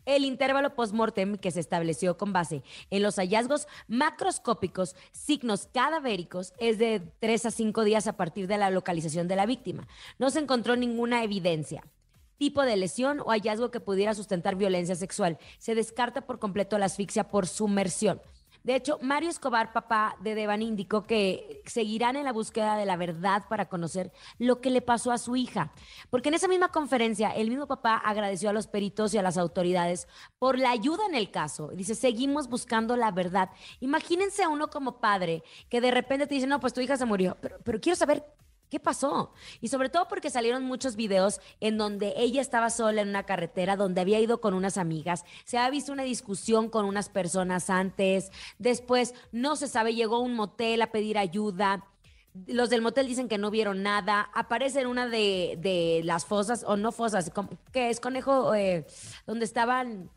El 0.05 0.25
intervalo 0.25 0.73
postmortem 0.73 1.37
que 1.37 1.51
se 1.51 1.59
estableció 1.59 2.17
con 2.17 2.33
base 2.33 2.63
en 2.89 3.03
los 3.03 3.17
hallazgos 3.17 3.67
macroscópicos, 3.87 4.95
signos 5.11 5.67
cadavéricos, 5.71 6.53
es 6.57 6.79
de 6.79 7.01
3 7.19 7.45
a 7.45 7.51
5 7.51 7.83
días 7.83 8.07
a 8.07 8.17
partir 8.17 8.47
de 8.47 8.57
la 8.57 8.71
localización 8.71 9.27
de 9.27 9.35
la 9.35 9.45
víctima. 9.45 9.87
No 10.17 10.29
se 10.29 10.39
encontró 10.39 10.75
ninguna 10.75 11.23
evidencia 11.23 11.83
tipo 12.39 12.63
de 12.63 12.77
lesión 12.77 13.19
o 13.19 13.29
hallazgo 13.29 13.69
que 13.69 13.79
pudiera 13.79 14.15
sustentar 14.15 14.55
violencia 14.55 14.95
sexual. 14.95 15.37
Se 15.59 15.75
descarta 15.75 16.21
por 16.21 16.39
completo 16.39 16.79
la 16.79 16.85
asfixia 16.85 17.25
por 17.25 17.45
sumersión. 17.45 18.19
De 18.63 18.75
hecho, 18.75 18.99
Mario 19.01 19.29
Escobar, 19.29 19.71
papá 19.71 20.17
de 20.19 20.35
Devani, 20.35 20.67
indicó 20.67 21.03
que 21.03 21.61
seguirán 21.65 22.17
en 22.17 22.25
la 22.25 22.33
búsqueda 22.33 22.75
de 22.75 22.85
la 22.85 22.97
verdad 22.97 23.43
para 23.47 23.69
conocer 23.69 24.11
lo 24.37 24.59
que 24.59 24.69
le 24.69 24.81
pasó 24.81 25.11
a 25.11 25.17
su 25.17 25.37
hija. 25.37 25.71
Porque 26.09 26.27
en 26.27 26.35
esa 26.35 26.49
misma 26.49 26.69
conferencia, 26.69 27.29
el 27.29 27.49
mismo 27.49 27.67
papá 27.67 27.95
agradeció 27.95 28.49
a 28.49 28.53
los 28.53 28.67
peritos 28.67 29.13
y 29.13 29.17
a 29.17 29.21
las 29.21 29.37
autoridades 29.37 30.09
por 30.39 30.59
la 30.59 30.71
ayuda 30.71 31.05
en 31.07 31.15
el 31.15 31.31
caso. 31.31 31.69
Dice, 31.69 31.95
seguimos 31.95 32.49
buscando 32.49 32.97
la 32.97 33.11
verdad. 33.11 33.49
Imagínense 33.79 34.43
a 34.43 34.49
uno 34.49 34.69
como 34.69 34.99
padre 34.99 35.41
que 35.69 35.79
de 35.79 35.91
repente 35.91 36.27
te 36.27 36.35
dice, 36.35 36.47
no, 36.47 36.59
pues 36.59 36.73
tu 36.73 36.81
hija 36.81 36.97
se 36.97 37.05
murió, 37.05 37.37
pero 37.63 37.79
quiero 37.79 37.95
saber 37.95 38.25
¿Qué 38.69 38.79
pasó? 38.79 39.33
Y 39.61 39.69
sobre 39.69 39.89
todo 39.89 40.07
porque 40.07 40.29
salieron 40.29 40.63
muchos 40.63 40.95
videos 40.95 41.41
en 41.59 41.77
donde 41.77 42.13
ella 42.17 42.39
estaba 42.39 42.69
sola 42.69 43.01
en 43.01 43.09
una 43.09 43.25
carretera, 43.25 43.75
donde 43.75 44.01
había 44.01 44.19
ido 44.19 44.41
con 44.41 44.53
unas 44.53 44.77
amigas, 44.77 45.25
se 45.43 45.57
ha 45.57 45.69
visto 45.69 45.91
una 45.91 46.03
discusión 46.03 46.69
con 46.69 46.85
unas 46.85 47.09
personas 47.09 47.69
antes, 47.69 48.31
después 48.59 49.15
no 49.31 49.55
se 49.55 49.67
sabe, 49.67 49.95
llegó 49.95 50.17
a 50.17 50.19
un 50.19 50.35
motel 50.35 50.81
a 50.83 50.91
pedir 50.91 51.17
ayuda. 51.17 51.85
Los 52.45 52.69
del 52.69 52.83
motel 52.83 53.07
dicen 53.07 53.27
que 53.27 53.39
no 53.39 53.49
vieron 53.49 53.81
nada. 53.81 54.29
Aparece 54.35 54.81
en 54.81 54.87
una 54.87 55.07
de, 55.07 55.57
de 55.59 56.01
las 56.03 56.25
fosas, 56.25 56.63
o 56.65 56.77
no 56.77 56.91
fosas, 56.91 57.31
que 57.73 57.89
es 57.89 57.99
conejo, 57.99 58.53
eh, 58.53 58.85
donde 59.25 59.45
estaban 59.45 60.11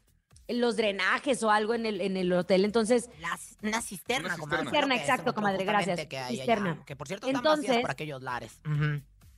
los 0.54 0.76
drenajes 0.76 1.42
o 1.42 1.50
algo 1.50 1.74
en 1.74 1.86
el, 1.86 2.00
en 2.00 2.16
el 2.16 2.32
hotel. 2.32 2.64
Entonces, 2.64 3.10
La- 3.20 3.38
una 3.62 3.80
cisterna, 3.82 4.28
Una 4.28 4.38
comadre. 4.38 4.62
cisterna. 4.64 4.94
es 4.96 5.00
exacto, 5.02 5.26
lo- 5.30 5.34
comadre, 5.34 5.64
gracias. 5.64 6.06
Que, 6.06 6.18
hay 6.18 6.34
allá, 6.34 6.42
Cisterna. 6.44 6.84
que 6.84 6.96
por 6.96 7.06
cierto 7.08 7.26
están 7.26 7.40
Entonces- 7.40 7.80
por 7.80 7.90
aquellos 7.90 8.22
lares. 8.22 8.60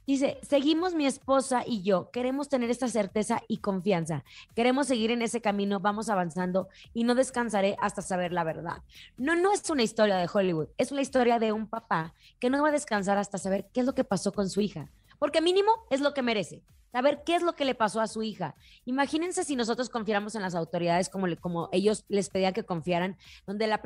Dice, 0.06 0.38
seguimos 0.46 0.94
mi 0.94 1.06
esposa 1.06 1.62
y 1.66 1.82
yo, 1.82 2.10
queremos 2.10 2.50
tener 2.50 2.68
esta 2.68 2.88
certeza 2.88 3.40
y 3.48 3.56
confianza, 3.58 4.22
queremos 4.54 4.86
seguir 4.86 5.10
en 5.10 5.22
ese 5.22 5.40
camino, 5.40 5.80
vamos 5.80 6.10
avanzando 6.10 6.68
y 6.92 7.04
no 7.04 7.14
descansaré 7.14 7.74
hasta 7.80 8.02
saber 8.02 8.30
la 8.30 8.44
verdad. 8.44 8.82
No, 9.16 9.34
no 9.34 9.50
es 9.54 9.70
una 9.70 9.82
historia 9.82 10.16
de 10.16 10.28
Hollywood, 10.30 10.68
es 10.76 10.92
una 10.92 11.00
historia 11.00 11.38
de 11.38 11.52
un 11.52 11.66
papá 11.66 12.12
que 12.38 12.50
no 12.50 12.62
va 12.62 12.68
a 12.68 12.72
descansar 12.72 13.16
hasta 13.16 13.38
saber 13.38 13.66
qué 13.72 13.80
es 13.80 13.86
lo 13.86 13.94
que 13.94 14.04
pasó 14.04 14.30
con 14.32 14.50
su 14.50 14.60
hija, 14.60 14.90
porque 15.24 15.40
mínimo 15.40 15.72
es 15.88 16.02
lo 16.02 16.12
que 16.12 16.20
merece. 16.20 16.62
Saber 16.92 17.22
qué 17.24 17.34
es 17.34 17.42
lo 17.42 17.54
que 17.54 17.64
le 17.64 17.74
pasó 17.74 18.02
a 18.02 18.08
su 18.08 18.22
hija. 18.22 18.54
Imagínense 18.84 19.42
si 19.42 19.56
nosotros 19.56 19.88
confiáramos 19.88 20.34
en 20.34 20.42
las 20.42 20.54
autoridades 20.54 21.08
como, 21.08 21.26
como 21.40 21.70
ellos 21.72 22.04
les 22.08 22.28
pedían 22.28 22.52
que 22.52 22.66
confiaran, 22.66 23.16
donde 23.46 23.66
la, 23.66 23.80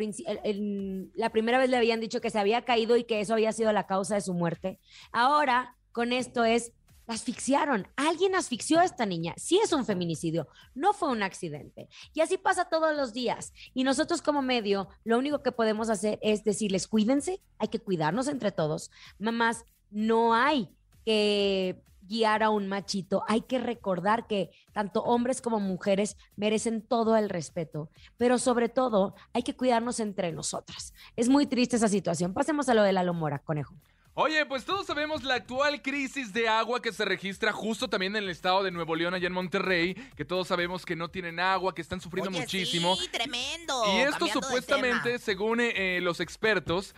la 1.14 1.30
primera 1.30 1.58
vez 1.58 1.70
le 1.70 1.76
habían 1.76 2.00
dicho 2.00 2.20
que 2.20 2.30
se 2.30 2.40
había 2.40 2.64
caído 2.64 2.96
y 2.96 3.04
que 3.04 3.20
eso 3.20 3.34
había 3.34 3.52
sido 3.52 3.70
la 3.70 3.86
causa 3.86 4.16
de 4.16 4.20
su 4.20 4.34
muerte. 4.34 4.80
Ahora, 5.12 5.76
con 5.92 6.12
esto 6.12 6.44
es, 6.44 6.72
La 7.06 7.14
asfixiaron. 7.14 7.86
Alguien 7.94 8.34
asfixió 8.34 8.80
a 8.80 8.84
esta 8.84 9.06
niña. 9.06 9.32
Sí 9.36 9.60
es 9.62 9.72
un 9.72 9.86
feminicidio, 9.86 10.48
no 10.74 10.92
fue 10.92 11.08
un 11.08 11.22
accidente. 11.22 11.88
Y 12.14 12.20
así 12.20 12.36
pasa 12.36 12.64
todos 12.68 12.96
los 12.96 13.12
días. 13.12 13.52
Y 13.74 13.84
nosotros 13.84 14.22
como 14.22 14.42
medio, 14.42 14.88
lo 15.04 15.18
único 15.18 15.44
que 15.44 15.52
podemos 15.52 15.88
hacer 15.88 16.18
es 16.20 16.42
decirles, 16.42 16.88
cuídense, 16.88 17.40
hay 17.60 17.68
que 17.68 17.78
cuidarnos 17.78 18.26
entre 18.26 18.50
todos. 18.50 18.90
Mamás, 19.20 19.64
no 19.90 20.34
hay 20.34 20.68
que 21.08 21.74
guiar 22.02 22.42
a 22.42 22.50
un 22.50 22.68
machito. 22.68 23.24
Hay 23.28 23.40
que 23.40 23.58
recordar 23.58 24.26
que 24.26 24.50
tanto 24.72 25.02
hombres 25.04 25.40
como 25.40 25.58
mujeres 25.58 26.18
merecen 26.36 26.82
todo 26.82 27.16
el 27.16 27.30
respeto, 27.30 27.88
pero 28.18 28.36
sobre 28.36 28.68
todo 28.68 29.14
hay 29.32 29.42
que 29.42 29.56
cuidarnos 29.56 30.00
entre 30.00 30.32
nosotras. 30.32 30.92
Es 31.16 31.30
muy 31.30 31.46
triste 31.46 31.76
esa 31.76 31.88
situación. 31.88 32.34
Pasemos 32.34 32.68
a 32.68 32.74
lo 32.74 32.82
de 32.82 32.92
la 32.92 33.10
Mora, 33.10 33.38
conejo. 33.38 33.74
Oye, 34.12 34.44
pues 34.44 34.66
todos 34.66 34.86
sabemos 34.86 35.24
la 35.24 35.36
actual 35.36 35.80
crisis 35.80 36.34
de 36.34 36.46
agua 36.46 36.82
que 36.82 36.92
se 36.92 37.06
registra 37.06 37.52
justo 37.52 37.88
también 37.88 38.14
en 38.16 38.24
el 38.24 38.28
estado 38.28 38.62
de 38.62 38.70
Nuevo 38.70 38.94
León, 38.94 39.14
allá 39.14 39.28
en 39.28 39.32
Monterrey, 39.32 39.94
que 40.14 40.26
todos 40.26 40.46
sabemos 40.48 40.84
que 40.84 40.94
no 40.94 41.08
tienen 41.08 41.40
agua, 41.40 41.74
que 41.74 41.80
están 41.80 42.02
sufriendo 42.02 42.28
Oye, 42.30 42.40
muchísimo. 42.40 42.96
Sí, 42.96 43.08
tremendo. 43.08 43.82
Y 43.94 44.00
esto 44.00 44.26
cambiando 44.26 44.42
supuestamente, 44.42 45.18
según 45.20 45.60
eh, 45.60 46.00
los 46.02 46.20
expertos, 46.20 46.94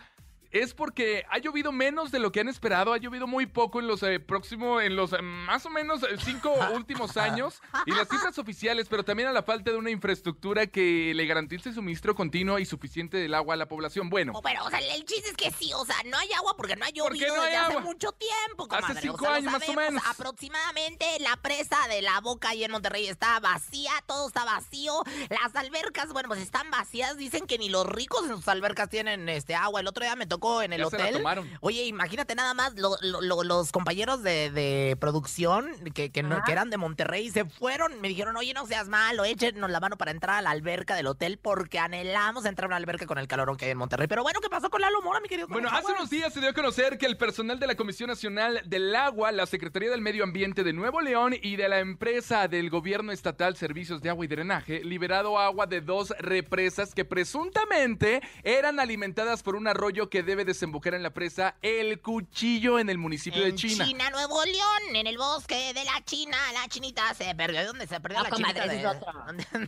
es 0.51 0.73
porque 0.73 1.25
ha 1.29 1.37
llovido 1.39 1.71
menos 1.71 2.11
de 2.11 2.19
lo 2.19 2.31
que 2.31 2.39
han 2.41 2.49
esperado, 2.49 2.93
ha 2.93 2.97
llovido 2.97 3.27
muy 3.27 3.45
poco 3.45 3.79
en 3.79 3.87
los 3.87 4.03
eh, 4.03 4.19
próximos, 4.19 4.83
en 4.83 4.95
los 4.95 5.13
eh, 5.13 5.21
más 5.21 5.65
o 5.65 5.69
menos 5.69 6.03
eh, 6.03 6.17
cinco 6.23 6.53
últimos 6.73 7.17
años, 7.17 7.61
y 7.85 7.91
las 7.91 8.07
cifras 8.09 8.37
oficiales, 8.37 8.87
pero 8.89 9.03
también 9.03 9.29
a 9.29 9.31
la 9.31 9.43
falta 9.43 9.71
de 9.71 9.77
una 9.77 9.89
infraestructura 9.89 10.67
que 10.67 11.13
le 11.15 11.25
garantice 11.25 11.73
suministro 11.73 12.15
continuo 12.15 12.59
y 12.59 12.65
suficiente 12.65 13.17
del 13.17 13.33
agua 13.33 13.53
a 13.53 13.57
la 13.57 13.67
población. 13.67 14.09
Bueno, 14.09 14.33
Oh, 14.35 14.41
pero, 14.41 14.65
o 14.65 14.69
sea, 14.69 14.79
el 14.79 15.05
chiste 15.05 15.29
es 15.29 15.35
que 15.37 15.51
sí, 15.51 15.71
o 15.73 15.85
sea, 15.85 15.95
no 16.05 16.17
hay 16.17 16.31
agua 16.33 16.55
porque 16.57 16.75
no 16.75 16.85
ha 16.85 16.89
¿Por 16.89 17.13
qué 17.13 17.19
llovido 17.19 17.35
no 17.35 17.41
hay 17.43 17.49
desde 17.51 17.57
hace 17.57 17.71
agua? 17.71 17.81
mucho 17.81 18.11
tiempo, 18.13 18.67
Hace 18.71 18.81
comadre. 18.81 19.01
cinco 19.01 19.15
o 19.15 19.19
sea, 19.19 19.29
lo 19.29 19.35
años, 19.35 19.51
más 19.53 19.69
o 19.69 19.73
menos. 19.73 20.03
Aproximadamente 20.07 21.05
la 21.19 21.37
presa 21.37 21.77
de 21.87 22.01
la 22.01 22.19
boca 22.21 22.49
ahí 22.49 22.63
en 22.63 22.71
Monterrey 22.71 23.07
está 23.07 23.39
vacía, 23.39 23.91
todo 24.07 24.27
está 24.27 24.43
vacío. 24.43 25.03
Las 25.29 25.55
albercas, 25.55 26.11
bueno, 26.11 26.27
pues 26.29 26.41
están 26.41 26.69
vacías. 26.71 27.15
Dicen 27.17 27.45
que 27.47 27.57
ni 27.57 27.69
los 27.69 27.85
ricos 27.85 28.23
en 28.25 28.35
sus 28.35 28.47
albercas 28.47 28.89
tienen 28.89 29.29
este 29.29 29.55
agua. 29.55 29.79
El 29.81 29.87
otro 29.87 30.03
día 30.03 30.15
me 30.15 30.25
tocó 30.25 30.40
en 30.63 30.73
el 30.73 30.81
Ya 30.81 30.89
se 30.89 30.97
la 30.97 31.03
hotel. 31.03 31.17
tomaron. 31.17 31.49
Oye, 31.61 31.85
imagínate 31.85 32.35
nada 32.35 32.53
más 32.53 32.73
lo- 32.75 32.97
lo- 33.01 33.21
lo- 33.21 33.43
los 33.43 33.71
compañeros 33.71 34.23
de, 34.23 34.49
de 34.51 34.97
producción 34.99 35.67
que, 35.93 36.11
que, 36.11 36.23
no- 36.23 36.35
Ajá. 36.37 36.43
que 36.45 36.51
eran 36.51 36.69
de 36.69 36.77
Monterrey 36.77 37.29
se 37.29 37.45
fueron. 37.45 38.01
Me 38.01 38.07
dijeron, 38.07 38.35
oye, 38.37 38.53
no 38.53 38.65
seas 38.65 38.87
malo, 38.87 39.23
échenos 39.25 39.69
la 39.69 39.79
mano 39.79 39.97
para 39.97 40.11
entrar 40.11 40.37
a 40.37 40.41
la 40.41 40.49
alberca 40.51 40.95
del 40.95 41.07
hotel 41.07 41.37
porque 41.37 41.79
anhelamos 41.79 42.45
entrar 42.45 42.65
a 42.65 42.67
una 42.69 42.75
alberca 42.77 43.05
con 43.05 43.17
el 43.17 43.27
calorón 43.27 43.57
que 43.57 43.65
hay 43.65 43.71
en 43.71 43.77
Monterrey. 43.77 44.07
Pero 44.07 44.23
bueno, 44.23 44.39
¿qué 44.41 44.49
pasó 44.49 44.69
con 44.69 44.81
Lalo 44.81 45.01
Mora, 45.01 45.19
mi 45.19 45.27
querido? 45.27 45.47
Bueno, 45.47 45.69
hace 45.71 45.91
unos 45.91 46.09
días 46.09 46.33
se 46.33 46.39
dio 46.39 46.49
a 46.49 46.53
conocer 46.53 46.97
que 46.97 47.05
el 47.05 47.17
personal 47.17 47.59
de 47.59 47.67
la 47.67 47.75
Comisión 47.75 48.07
Nacional 48.09 48.61
del 48.65 48.95
Agua, 48.95 49.31
la 49.31 49.45
Secretaría 49.45 49.89
del 49.91 50.01
Medio 50.01 50.23
Ambiente 50.23 50.63
de 50.63 50.73
Nuevo 50.73 51.01
León 51.01 51.35
y 51.41 51.55
de 51.55 51.69
la 51.69 51.79
empresa 51.79 52.47
del 52.47 52.69
gobierno 52.69 53.11
estatal 53.11 53.55
Servicios 53.55 54.01
de 54.01 54.09
Agua 54.09 54.25
y 54.25 54.27
Drenaje 54.27 54.83
liberado 54.83 55.37
agua 55.39 55.67
de 55.67 55.81
dos 55.81 56.13
represas 56.19 56.93
que 56.95 57.05
presuntamente 57.05 58.21
eran 58.43 58.79
alimentadas 58.79 59.43
por 59.43 59.55
un 59.55 59.67
arroyo 59.67 60.09
que 60.09 60.23
debe 60.31 60.45
desembocar 60.45 60.93
en 60.93 61.03
la 61.03 61.09
presa 61.09 61.55
El 61.61 61.99
Cuchillo 62.01 62.79
en 62.79 62.89
el 62.89 62.97
municipio 62.97 63.41
de 63.43 63.49
En 63.49 63.55
China. 63.57 63.85
Nuevo 64.11 64.43
León, 64.45 64.95
en 64.95 65.07
el 65.07 65.17
bosque 65.17 65.73
de 65.73 65.83
la 65.83 66.01
China, 66.05 66.37
la 66.53 66.67
chinita 66.69 67.13
se 67.13 67.35
perdió. 67.35 67.65
¿Dónde 67.65 67.85
se 67.85 67.99
perdió 67.99 68.19
No, 68.19 68.23
la 68.23 68.29
comadre, 68.29 68.61
chinita? 68.69 68.99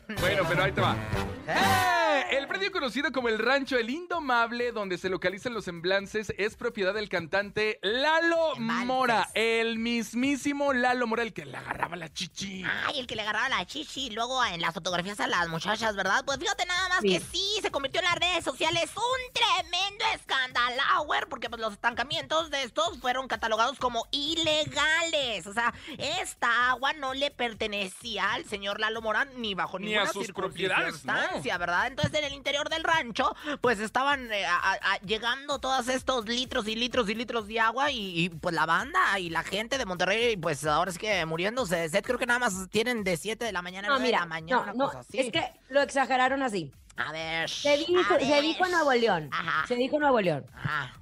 Bueno, 0.21 0.43
pero 0.47 0.63
ahí 0.63 0.71
te 0.71 0.79
va. 0.81 0.95
¿Eh? 1.47 2.37
El 2.37 2.47
predio 2.47 2.71
conocido 2.71 3.11
como 3.11 3.27
el 3.27 3.39
Rancho 3.39 3.77
El 3.77 3.89
Indomable, 3.89 4.71
donde 4.71 4.97
se 4.97 5.09
localizan 5.09 5.53
los 5.53 5.65
semblances, 5.65 6.33
es 6.37 6.55
propiedad 6.55 6.93
del 6.93 7.09
cantante 7.09 7.79
Lalo. 7.81 8.55
Mora. 8.57 9.29
El 9.33 9.77
mismísimo 9.79 10.71
Lalo 10.71 11.07
Mora, 11.07 11.23
el 11.23 11.33
que 11.33 11.45
le 11.45 11.57
agarraba 11.57 11.95
la 11.97 12.11
chichi. 12.11 12.63
Ay, 12.87 12.99
el 12.99 13.07
que 13.07 13.15
le 13.15 13.23
agarraba 13.23 13.49
la 13.49 13.65
chichi 13.65 14.07
y 14.07 14.09
luego 14.11 14.43
en 14.45 14.61
las 14.61 14.73
fotografías 14.73 15.19
a 15.19 15.27
las 15.27 15.49
muchachas, 15.49 15.95
¿verdad? 15.95 16.23
Pues 16.25 16.37
fíjate 16.39 16.65
nada 16.65 16.87
más 16.89 16.99
Sí. 17.01 17.09
que 17.09 17.19
sí, 17.19 17.59
se 17.61 17.69
convirtió 17.71 17.99
en 17.99 18.05
las 18.05 18.15
redes 18.15 18.43
sociales 18.45 18.89
un 18.95 19.33
tremendo 19.33 20.05
escandalauer 20.57 21.27
porque 21.29 21.49
pues 21.49 21.61
los 21.61 21.73
estancamientos 21.73 22.49
de 22.49 22.63
estos 22.63 22.97
fueron 22.99 23.27
catalogados 23.27 23.77
como 23.79 24.05
ilegales. 24.11 25.47
O 25.47 25.53
sea, 25.53 25.73
esta 25.97 26.69
agua 26.71 26.93
no 26.93 27.13
le 27.13 27.31
pertenecía 27.31 28.33
al 28.33 28.45
señor 28.45 28.79
Lalo 28.79 29.01
Morán 29.01 29.29
ni 29.37 29.53
bajo 29.55 29.79
Ni 29.79 29.87
ninguna 29.87 30.09
a 30.09 30.13
sus 30.13 30.31
propiedades, 30.31 31.05
¿no? 31.05 31.13
circunstancia, 31.13 31.57
¿verdad? 31.57 31.87
Entonces 31.87 32.13
en 32.19 32.25
el 32.25 32.33
interior 32.33 32.69
del 32.69 32.83
rancho 32.83 33.35
pues 33.61 33.79
estaban 33.79 34.31
eh, 34.31 34.45
a- 34.45 34.73
a- 34.73 34.99
llegando 35.05 35.59
todos 35.59 35.87
estos 35.87 36.27
litros 36.27 36.67
y 36.67 36.75
litros 36.75 37.09
y 37.09 37.15
litros 37.15 37.47
de 37.47 37.59
agua 37.59 37.91
y, 37.91 38.19
y, 38.25 38.29
pues 38.29 38.53
la 38.55 38.65
banda 38.65 39.19
y 39.19 39.29
la 39.29 39.43
gente 39.43 39.77
de 39.77 39.85
Monterrey 39.85 40.37
pues 40.37 40.65
ahora 40.65 40.91
es 40.91 40.97
que 40.97 41.25
muriéndose 41.25 41.75
de 41.75 41.89
sed 41.89 42.03
creo 42.03 42.17
que 42.19 42.25
nada 42.25 42.39
más 42.39 42.69
tienen 42.69 43.03
de 43.03 43.17
7 43.17 43.43
de 43.45 43.51
la 43.51 43.61
mañana 43.61 43.87
a 43.87 43.91
No, 43.91 43.95
9 43.99 44.03
de 44.03 44.07
mira, 44.11 44.19
la 44.21 44.25
mañana, 44.25 44.55
no, 44.57 44.63
una 44.63 44.73
no, 44.73 44.85
cosa 44.87 44.99
así. 44.99 45.19
es 45.19 45.31
que 45.31 45.43
lo 45.69 45.81
exageraron 45.81 46.41
así. 46.43 46.71
A 46.97 47.11
ver. 47.11 47.49
Se 47.49 47.77
dijo, 47.77 48.01
se 48.19 48.25
ver. 48.31 48.41
dijo 48.41 48.65
en 48.65 48.71
Nuevo 48.71 48.93
León, 48.93 49.29
Ajá. 49.31 49.67
se 49.67 49.75
dijo 49.75 49.95
en 49.95 50.01
Nuevo 50.01 50.21
León, 50.21 50.45
Ajá. 50.53 50.93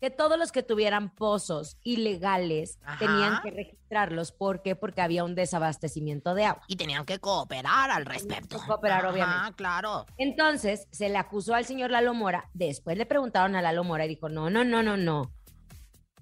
que 0.00 0.10
todos 0.10 0.38
los 0.38 0.52
que 0.52 0.62
tuvieran 0.62 1.10
pozos 1.14 1.76
ilegales 1.82 2.78
Ajá. 2.84 2.98
tenían 2.98 3.42
que 3.42 3.50
registrarlos. 3.50 4.32
¿Por 4.32 4.62
qué? 4.62 4.74
Porque 4.76 5.00
había 5.02 5.24
un 5.24 5.34
desabastecimiento 5.34 6.34
de 6.34 6.44
agua. 6.46 6.62
Y 6.68 6.76
tenían 6.76 7.04
que 7.04 7.18
cooperar 7.18 7.90
al 7.90 8.06
respecto. 8.06 8.58
que 8.60 8.66
cooperar, 8.66 9.04
obviamente. 9.06 9.54
claro. 9.56 10.06
Entonces, 10.16 10.86
se 10.92 11.08
le 11.08 11.18
acusó 11.18 11.54
al 11.54 11.64
señor 11.64 11.90
Lalo 11.90 12.14
Mora. 12.14 12.48
Después 12.54 12.96
le 12.96 13.06
preguntaron 13.06 13.54
a 13.56 13.60
Lalo 13.62 13.84
Mora 13.84 14.04
y 14.06 14.08
dijo, 14.08 14.28
no, 14.28 14.48
no, 14.50 14.64
no, 14.64 14.82
no, 14.82 14.96
no. 14.96 15.30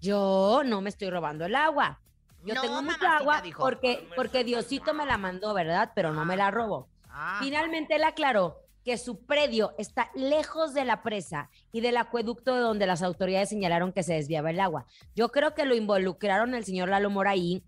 Yo 0.00 0.62
no 0.64 0.80
me 0.80 0.88
estoy 0.90 1.10
robando 1.10 1.44
el 1.46 1.54
agua. 1.54 2.00
Yo 2.44 2.54
No, 2.54 2.62
tengo 2.62 2.82
mucha 2.82 3.16
agua 3.16 3.40
dijo. 3.40 3.62
porque, 3.62 4.08
porque 4.14 4.44
Diosito 4.44 4.94
me 4.94 5.06
la 5.06 5.16
mandó, 5.18 5.52
¿verdad? 5.54 5.92
Pero 5.94 6.12
no 6.12 6.24
me 6.24 6.36
la 6.36 6.50
robó. 6.50 6.88
Ah. 7.08 7.38
Finalmente 7.40 7.96
él 7.96 8.04
aclaró 8.04 8.58
que 8.86 8.98
su 8.98 9.18
predio 9.26 9.74
está 9.78 10.12
lejos 10.14 10.72
de 10.72 10.84
la 10.84 11.02
presa 11.02 11.50
y 11.72 11.80
del 11.80 11.96
acueducto 11.96 12.54
de 12.54 12.60
donde 12.60 12.86
las 12.86 13.02
autoridades 13.02 13.48
señalaron 13.48 13.92
que 13.92 14.04
se 14.04 14.14
desviaba 14.14 14.50
el 14.50 14.60
agua. 14.60 14.86
Yo 15.16 15.32
creo 15.32 15.54
que 15.54 15.64
lo 15.64 15.74
involucraron 15.74 16.54
el 16.54 16.64
señor 16.64 16.90
Lalo 16.90 17.10
Mora 17.10 17.32
ahí 17.32 17.64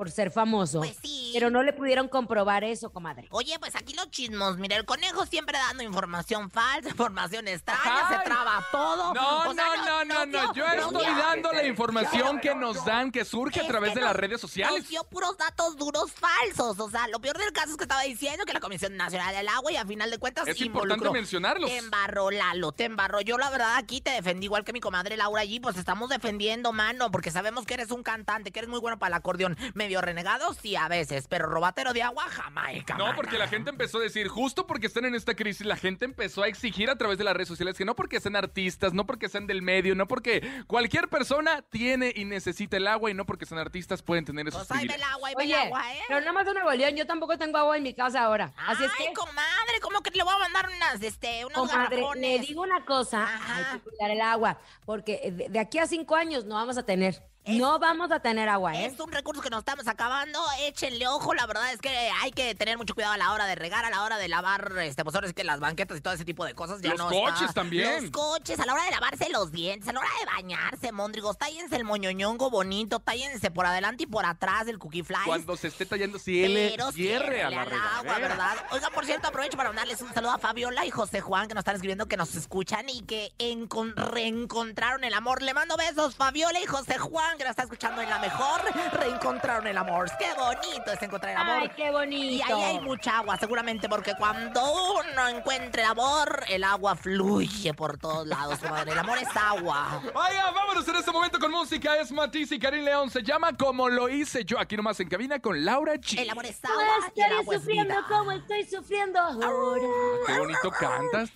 por 0.00 0.10
ser 0.10 0.30
famoso, 0.30 0.78
Pues 0.78 0.96
sí. 1.02 1.28
pero 1.34 1.50
no 1.50 1.62
le 1.62 1.74
pudieron 1.74 2.08
comprobar 2.08 2.64
eso, 2.64 2.90
comadre. 2.90 3.28
Oye, 3.32 3.58
pues 3.58 3.76
aquí 3.76 3.92
los 3.92 4.10
chismos. 4.10 4.56
Mira, 4.56 4.76
el 4.76 4.86
conejo 4.86 5.26
siempre 5.26 5.58
dando 5.58 5.82
información 5.82 6.50
falsa, 6.50 6.88
información 6.88 7.46
extraña, 7.46 8.08
Ay. 8.08 8.16
se 8.16 8.24
traba 8.24 8.66
todo. 8.72 9.12
No, 9.12 9.50
O 9.50 9.52
sea, 9.52 9.64
no, 9.76 10.04
no, 10.06 10.24
no, 10.24 10.24
no. 10.24 10.54
Yo 10.54 10.64
estoy 10.64 11.04
dando 11.04 11.52
la 11.52 11.66
información 11.66 12.40
que 12.40 12.54
nos 12.54 12.82
dan, 12.86 13.12
que 13.12 13.26
surge 13.26 13.60
a 13.60 13.66
través 13.66 13.94
de 13.94 14.00
las 14.00 14.16
redes 14.16 14.40
sociales. 14.40 14.78
Nos 14.80 14.88
dio 14.88 15.04
puros 15.04 15.36
datos 15.36 15.76
duros 15.76 16.10
falsos. 16.12 16.80
O 16.80 16.88
sea, 16.88 17.06
lo 17.08 17.20
peor 17.20 17.36
del 17.36 17.52
caso 17.52 17.72
es 17.72 17.76
que 17.76 17.84
estaba 17.84 18.00
diciendo 18.04 18.46
que 18.46 18.54
la 18.54 18.60
Comisión 18.60 18.96
Nacional 18.96 19.34
del 19.34 19.48
Agua 19.48 19.70
y 19.70 19.76
a 19.76 19.84
final 19.84 20.10
de 20.10 20.16
cuentas 20.16 20.48
Es 20.48 20.58
importante 20.62 21.10
mencionarlos. 21.10 21.68
Te 21.68 21.76
embarró, 21.76 22.30
Lalo, 22.30 22.72
te 22.72 22.84
embarró. 22.84 23.20
Yo, 23.20 23.36
la 23.36 23.50
verdad, 23.50 23.76
aquí 23.76 24.00
te 24.00 24.12
defendí 24.12 24.46
igual 24.46 24.64
que 24.64 24.72
mi 24.72 24.80
comadre 24.80 25.18
Laura 25.18 25.42
allí. 25.42 25.60
Pues 25.60 25.76
estamos 25.76 26.08
defendiendo, 26.08 26.72
mano, 26.72 27.10
porque 27.10 27.30
sabemos 27.30 27.66
que 27.66 27.74
eres 27.74 27.90
un 27.90 28.02
cantante, 28.02 28.50
que 28.50 28.60
eres 28.60 28.70
muy 28.70 28.80
bueno 28.80 28.98
para 28.98 29.08
el 29.08 29.14
acordeón. 29.18 29.58
Medio 29.90 30.02
renegado, 30.02 30.54
sí, 30.54 30.76
a 30.76 30.86
veces, 30.86 31.26
pero 31.28 31.48
robatero 31.48 31.92
de 31.92 32.00
agua, 32.00 32.22
Jamaica. 32.28 32.96
No, 32.96 33.12
porque 33.16 33.36
la 33.38 33.48
gente 33.48 33.70
empezó 33.70 33.98
a 33.98 34.02
decir, 34.02 34.28
justo 34.28 34.64
porque 34.64 34.86
están 34.86 35.04
en 35.04 35.16
esta 35.16 35.34
crisis, 35.34 35.66
la 35.66 35.74
gente 35.74 36.04
empezó 36.04 36.44
a 36.44 36.46
exigir 36.46 36.90
a 36.90 36.94
través 36.96 37.18
de 37.18 37.24
las 37.24 37.34
redes 37.34 37.48
sociales 37.48 37.76
que 37.76 37.84
no 37.84 37.96
porque 37.96 38.20
sean 38.20 38.36
artistas, 38.36 38.92
no 38.92 39.04
porque 39.04 39.28
sean 39.28 39.48
del 39.48 39.62
medio, 39.62 39.96
no 39.96 40.06
porque 40.06 40.62
cualquier 40.68 41.08
persona 41.08 41.62
tiene 41.70 42.12
y 42.14 42.24
necesita 42.24 42.76
el 42.76 42.86
agua 42.86 43.10
y 43.10 43.14
no 43.14 43.26
porque 43.26 43.46
sean 43.46 43.58
artistas 43.58 44.00
pueden 44.00 44.24
tener 44.24 44.46
esos 44.46 44.64
Pues 44.68 44.78
ahí 44.78 44.86
ve 44.86 44.94
el 44.94 45.00
privilegios. 45.00 45.12
agua, 45.16 45.28
ahí 45.28 45.34
ve 45.34 45.42
Oye, 45.42 45.54
el 45.54 45.66
agua, 45.66 45.92
¿eh? 45.92 46.00
pero 46.06 46.20
nada 46.20 46.32
más 46.34 46.46
de 46.46 46.54
Nuevo 46.54 46.70
León, 46.70 46.94
yo 46.94 47.06
tampoco 47.08 47.36
tengo 47.36 47.58
agua 47.58 47.76
en 47.76 47.82
mi 47.82 47.92
casa 47.92 48.20
ahora. 48.22 48.52
Así 48.68 48.84
es 48.84 48.92
Ay, 48.96 49.06
que, 49.08 49.12
comadre, 49.14 49.80
¿cómo 49.82 50.02
que 50.04 50.12
le 50.12 50.22
voy 50.22 50.34
a 50.36 50.38
mandar 50.38 50.68
unas, 50.68 51.02
este, 51.02 51.44
unos 51.46 51.68
comadre, 51.68 52.00
le 52.14 52.38
digo 52.38 52.62
una 52.62 52.84
cosa, 52.84 53.24
Ajá. 53.24 53.56
hay 53.72 53.78
que 53.80 53.90
cuidar 53.90 54.12
el 54.12 54.20
agua, 54.20 54.56
porque 54.86 55.32
de, 55.32 55.48
de 55.48 55.58
aquí 55.58 55.78
a 55.80 55.88
cinco 55.88 56.14
años 56.14 56.44
no 56.44 56.54
vamos 56.54 56.78
a 56.78 56.84
tener, 56.84 57.20
Es- 57.44 57.58
no 57.58 57.78
vamos 57.78 58.12
a 58.12 58.20
tener 58.20 58.48
agua, 58.50 58.74
¿eh? 58.76 58.84
Es 58.86 59.00
un 59.00 59.10
recurso 59.10 59.40
que 59.40 59.48
nos 59.50 59.60
estamos 59.60 59.88
acabando, 59.88 60.38
échenle 60.60 61.08
ojo, 61.08 61.32
la 61.34 61.46
verdad 61.46 61.72
es 61.72 61.80
que 61.80 61.88
hay 61.88 62.30
que 62.32 62.54
tener 62.54 62.76
mucho 62.76 62.94
cuidado 62.94 63.14
a 63.14 63.16
la 63.16 63.32
hora 63.32 63.46
de 63.46 63.54
regar, 63.54 63.84
a 63.84 63.90
la 63.90 64.02
hora 64.02 64.18
de 64.18 64.28
lavar, 64.28 64.72
este, 64.82 65.04
pues 65.04 65.14
ahora 65.14 65.26
es 65.26 65.32
que 65.32 65.42
las 65.42 65.58
banquetas 65.58 65.96
y 65.98 66.00
todo 66.02 66.12
ese 66.14 66.26
tipo 66.26 66.44
de 66.44 66.54
cosas 66.54 66.82
ya 66.82 66.90
Los 66.90 66.98
no 66.98 67.08
coches 67.08 67.40
está. 67.42 67.54
también. 67.54 68.02
Los 68.02 68.10
coches, 68.10 68.60
a 68.60 68.66
la 68.66 68.74
hora 68.74 68.84
de 68.84 68.90
lavarse 68.90 69.28
los 69.30 69.52
dientes, 69.52 69.88
a 69.88 69.92
la 69.92 70.00
hora 70.00 70.08
de 70.20 70.26
bañarse, 70.26 70.92
mondrigos, 70.92 71.38
tállense 71.38 71.76
el 71.76 71.84
moñoñongo 71.84 72.50
bonito, 72.50 73.00
tállense 73.00 73.50
por 73.50 73.64
adelante 73.64 74.02
y 74.04 74.06
por 74.06 74.26
atrás 74.26 74.68
el 74.68 74.78
cookie 74.78 75.02
fly. 75.02 75.16
Cuando 75.24 75.56
se 75.56 75.68
esté 75.68 75.86
tallando, 75.86 76.18
si 76.18 76.44
él 76.44 76.72
Pero 76.76 76.92
cierre 76.92 77.42
a 77.42 77.48
la 77.50 77.62
al 77.62 77.68
agua, 77.72 78.00
regadera. 78.02 78.28
¿verdad? 78.28 78.56
Oiga, 78.72 78.90
por 78.90 79.06
cierto, 79.06 79.28
aprovecho 79.28 79.56
para 79.56 79.70
mandarles 79.70 80.00
un 80.02 80.12
saludo 80.12 80.32
a 80.32 80.38
Fabiola 80.38 80.84
y 80.84 80.90
José 80.90 81.20
Juan 81.22 81.48
que 81.48 81.54
nos 81.54 81.62
están 81.62 81.76
escribiendo 81.76 82.06
que 82.06 82.16
nos 82.18 82.34
escuchan 82.34 82.88
y 82.90 83.00
que 83.02 83.32
encon- 83.38 83.94
reencontraron 83.94 85.04
el 85.04 85.14
amor. 85.14 85.42
Le 85.42 85.54
mando 85.54 85.76
besos, 85.78 86.16
Fabiola 86.16 86.60
y 86.60 86.66
José 86.66 86.98
Juan. 86.98 87.29
Que 87.36 87.44
la 87.44 87.50
está 87.50 87.62
escuchando 87.62 88.00
en 88.02 88.10
la 88.10 88.18
mejor, 88.18 88.60
reencontraron 88.92 89.66
el 89.66 89.76
amor. 89.78 90.10
¡Qué 90.18 90.28
bonito 90.34 90.92
es 90.92 91.02
encontrar 91.02 91.32
el 91.32 91.38
amor! 91.38 91.58
Ay, 91.62 91.70
qué 91.76 91.90
bonito. 91.90 92.26
Y 92.34 92.42
ahí 92.42 92.62
hay 92.62 92.80
mucha 92.80 93.18
agua, 93.18 93.36
seguramente, 93.38 93.88
porque 93.88 94.14
cuando 94.16 94.60
uno 94.94 95.28
encuentre 95.28 95.82
el 95.82 95.88
amor, 95.88 96.44
el 96.48 96.64
agua 96.64 96.96
fluye 96.96 97.74
por 97.74 97.98
todos 97.98 98.26
lados, 98.26 98.58
comadre. 98.58 98.92
El 98.92 98.98
amor 98.98 99.18
es 99.18 99.28
agua. 99.36 100.02
Vaya, 100.14 100.50
vámonos 100.50 100.86
en 100.88 100.96
este 100.96 101.12
momento 101.12 101.38
con 101.38 101.50
música. 101.50 101.96
Es 101.96 102.10
Matisse 102.12 102.52
y 102.52 102.58
Karim 102.58 102.84
León. 102.84 103.10
Se 103.10 103.22
llama 103.22 103.56
Como 103.56 103.88
lo 103.88 104.08
hice 104.08 104.44
yo 104.44 104.58
aquí 104.58 104.76
nomás 104.76 104.98
en 105.00 105.08
cabina 105.08 105.38
con 105.40 105.64
Laura 105.64 105.94
G. 105.94 106.18
El 106.20 106.30
amor 106.30 106.46
es 106.46 106.60
¿Cómo 106.60 106.74
agua 106.80 107.10
y 107.14 107.20
el 107.20 107.26
estoy 107.26 107.38
agua 107.40 107.54
es 107.54 107.60
sufriendo? 107.60 107.94
vida. 107.94 108.06
¿Cómo 108.08 108.32
estoy 108.32 108.64
sufriendo 108.66 109.20
ahora? 109.20 109.84
Qué 110.26 110.38
bonito 110.38 110.70
cantas. 110.70 111.30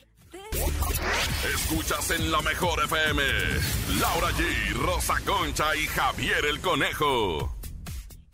Escuchas 1.54 2.10
en 2.10 2.30
la 2.30 2.40
mejor 2.42 2.82
FM. 2.84 3.22
Laura 4.00 4.28
G, 4.30 4.74
Rosa 4.74 5.14
Concha 5.24 5.74
y 5.76 5.86
Javier 5.86 6.44
el 6.48 6.60
Conejo. 6.60 7.54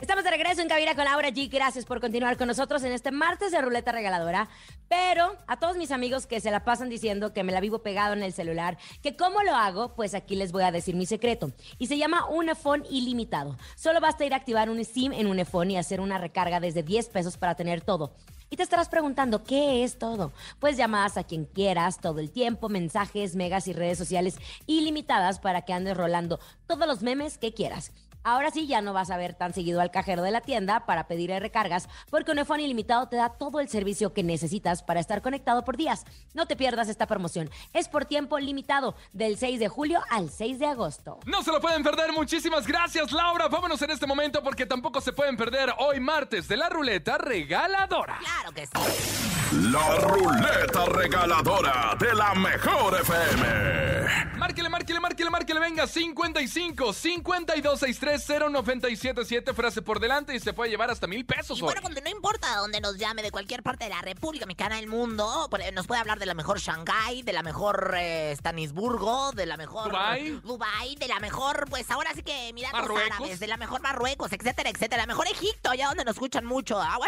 Estamos 0.00 0.24
de 0.24 0.30
regreso 0.30 0.62
en 0.62 0.68
Cabina 0.68 0.94
con 0.94 1.04
Laura 1.04 1.28
G. 1.28 1.50
Gracias 1.50 1.84
por 1.84 2.00
continuar 2.00 2.38
con 2.38 2.48
nosotros 2.48 2.82
en 2.84 2.92
este 2.92 3.10
martes 3.10 3.52
de 3.52 3.60
ruleta 3.60 3.92
regaladora. 3.92 4.48
Pero 4.88 5.36
a 5.46 5.58
todos 5.58 5.76
mis 5.76 5.90
amigos 5.90 6.26
que 6.26 6.40
se 6.40 6.50
la 6.50 6.64
pasan 6.64 6.88
diciendo 6.88 7.34
que 7.34 7.44
me 7.44 7.52
la 7.52 7.60
vivo 7.60 7.82
pegado 7.82 8.14
en 8.14 8.22
el 8.22 8.32
celular, 8.32 8.78
que 9.02 9.14
cómo 9.14 9.42
lo 9.42 9.54
hago, 9.54 9.94
pues 9.94 10.14
aquí 10.14 10.36
les 10.36 10.52
voy 10.52 10.62
a 10.62 10.72
decir 10.72 10.96
mi 10.96 11.04
secreto. 11.04 11.52
Y 11.78 11.86
se 11.86 11.98
llama 11.98 12.26
Unifone 12.30 12.86
ilimitado. 12.90 13.58
Solo 13.76 14.00
basta 14.00 14.24
ir 14.24 14.32
a 14.32 14.36
activar 14.38 14.70
un 14.70 14.82
SIM 14.84 15.12
en 15.12 15.26
Unifone 15.26 15.74
y 15.74 15.76
hacer 15.76 16.00
una 16.00 16.16
recarga 16.16 16.60
desde 16.60 16.82
10 16.82 17.10
pesos 17.10 17.36
para 17.36 17.54
tener 17.54 17.82
todo. 17.82 18.14
Y 18.52 18.56
te 18.56 18.64
estarás 18.64 18.88
preguntando, 18.88 19.44
¿qué 19.44 19.84
es 19.84 19.96
todo? 19.96 20.32
Pues 20.58 20.76
llamadas 20.76 21.16
a 21.16 21.22
quien 21.22 21.44
quieras 21.44 22.00
todo 22.00 22.18
el 22.18 22.32
tiempo, 22.32 22.68
mensajes, 22.68 23.36
megas 23.36 23.68
y 23.68 23.72
redes 23.72 23.96
sociales 23.96 24.38
ilimitadas 24.66 25.38
para 25.38 25.62
que 25.62 25.72
andes 25.72 25.96
rolando 25.96 26.40
todos 26.66 26.88
los 26.88 27.00
memes 27.00 27.38
que 27.38 27.54
quieras. 27.54 27.92
Ahora 28.22 28.50
sí 28.50 28.66
ya 28.66 28.82
no 28.82 28.92
vas 28.92 29.10
a 29.10 29.16
ver 29.16 29.34
tan 29.34 29.54
seguido 29.54 29.80
al 29.80 29.90
cajero 29.90 30.22
de 30.22 30.30
la 30.30 30.42
tienda 30.42 30.84
para 30.84 31.06
pedir 31.06 31.30
recargas, 31.30 31.88
porque 32.10 32.32
Unifone 32.32 32.64
Ilimitado 32.64 33.08
te 33.08 33.16
da 33.16 33.30
todo 33.30 33.60
el 33.60 33.68
servicio 33.68 34.12
que 34.12 34.22
necesitas 34.22 34.82
para 34.82 35.00
estar 35.00 35.22
conectado 35.22 35.64
por 35.64 35.76
días. 35.76 36.04
No 36.34 36.46
te 36.46 36.56
pierdas 36.56 36.88
esta 36.88 37.06
promoción. 37.06 37.48
Es 37.72 37.88
por 37.88 38.04
tiempo 38.04 38.38
limitado, 38.38 38.94
del 39.12 39.38
6 39.38 39.58
de 39.60 39.68
julio 39.68 40.02
al 40.10 40.28
6 40.28 40.58
de 40.58 40.66
agosto. 40.66 41.18
No 41.24 41.42
se 41.42 41.52
lo 41.52 41.60
pueden 41.60 41.82
perder. 41.82 42.12
Muchísimas 42.12 42.66
gracias, 42.66 43.12
Laura. 43.12 43.48
Vámonos 43.48 43.80
en 43.82 43.90
este 43.90 44.06
momento 44.06 44.42
porque 44.42 44.66
tampoco 44.66 45.00
se 45.00 45.12
pueden 45.12 45.36
perder 45.36 45.72
hoy 45.78 46.00
martes 46.00 46.48
de 46.48 46.56
la 46.56 46.68
ruleta 46.68 47.16
regaladora. 47.16 48.18
Claro 48.18 48.52
que 48.52 48.66
sí. 48.66 49.30
La 49.72 49.96
ruleta 49.96 50.84
regaladora 50.86 51.96
de 51.98 52.14
la 52.14 52.34
mejor 52.34 53.00
FM. 53.00 54.36
Márquele, 54.36 54.68
márquele, 54.68 55.00
márquele, 55.00 55.30
márquele. 55.30 55.60
Venga, 55.60 55.86
55 55.86 56.92
52 56.92 57.80
63 57.80 58.09
0977. 58.18 59.54
Frase 59.54 59.82
por 59.82 60.00
delante 60.00 60.34
y 60.34 60.40
se 60.40 60.52
puede 60.52 60.70
llevar 60.70 60.90
hasta 60.90 61.06
mil 61.06 61.24
pesos 61.24 61.58
Y 61.58 61.62
hoy. 61.62 61.72
bueno, 61.74 61.80
no 62.02 62.10
importa 62.10 62.56
dónde 62.56 62.80
nos 62.80 62.96
llame, 62.96 63.22
de 63.22 63.30
cualquier 63.30 63.62
parte 63.62 63.84
de 63.84 63.90
la 63.90 64.00
República 64.02 64.46
Mexicana 64.46 64.76
del 64.76 64.86
mundo, 64.86 65.48
pues, 65.50 65.72
nos 65.72 65.86
puede 65.86 66.00
hablar 66.00 66.18
de 66.18 66.26
la 66.26 66.34
mejor 66.34 66.58
Shanghái, 66.58 67.22
de 67.22 67.32
la 67.32 67.42
mejor 67.42 67.94
eh, 67.96 68.32
Stanisburgo, 68.36 69.32
de 69.32 69.46
la 69.46 69.56
mejor 69.56 69.90
Dubái. 69.90 70.40
Dubái, 70.44 70.96
de 70.96 71.08
la 71.08 71.20
mejor, 71.20 71.66
pues 71.68 71.90
ahora 71.90 72.12
sí 72.14 72.22
que 72.22 72.48
Emiratos 72.48 72.80
Marruecos. 72.80 73.10
Árabes, 73.18 73.40
de 73.40 73.46
la 73.46 73.56
mejor 73.56 73.80
Marruecos, 73.80 74.32
etcétera, 74.32 74.70
etcétera, 74.70 75.02
la 75.02 75.06
mejor 75.06 75.26
Egipto, 75.28 75.70
allá 75.70 75.88
donde 75.88 76.04
nos 76.04 76.14
escuchan 76.16 76.44
mucho. 76.44 76.80
Ah, 76.80 76.98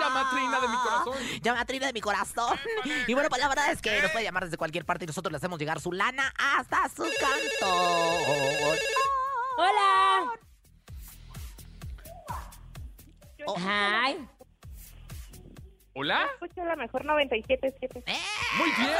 Llamatrina 0.00 0.60
de 0.60 0.68
mi 0.68 0.76
corazón. 0.76 1.14
Llamatrina 1.42 1.86
de 1.86 1.92
mi 1.92 2.00
corazón. 2.00 2.58
Y 3.06 3.14
bueno, 3.14 3.28
pues 3.28 3.40
la 3.40 3.48
verdad 3.48 3.70
es 3.72 3.80
que 3.80 4.00
nos 4.02 4.10
puede 4.10 4.24
llamar 4.24 4.44
desde 4.44 4.56
cualquier 4.56 4.84
parte 4.84 5.04
y 5.04 5.06
nosotros 5.06 5.30
le 5.32 5.36
hacemos 5.36 5.58
llegar 5.58 5.80
su 5.80 5.92
lana 5.92 6.32
hasta 6.36 6.88
su 6.88 7.02
canto. 7.02 8.76
¡Hola! 9.58 10.32
Oh. 13.46 13.56
Ay. 13.66 14.28
¿Hola? 15.94 16.26
Escucho 16.34 16.64
la 16.64 16.76
mejor 16.76 17.04
97.7. 17.04 18.02
¡Eh! 18.06 18.18
Muy 18.58 18.70
bien. 18.72 18.90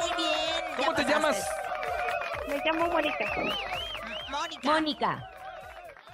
Muy 0.00 0.10
bien. 0.16 0.76
¿Cómo 0.76 0.94
te 0.94 1.04
llamas? 1.04 1.46
Me 2.48 2.62
llamo 2.64 2.86
Mónica. 2.88 3.24
Mónica. 4.30 4.60
Mónica. 4.62 5.30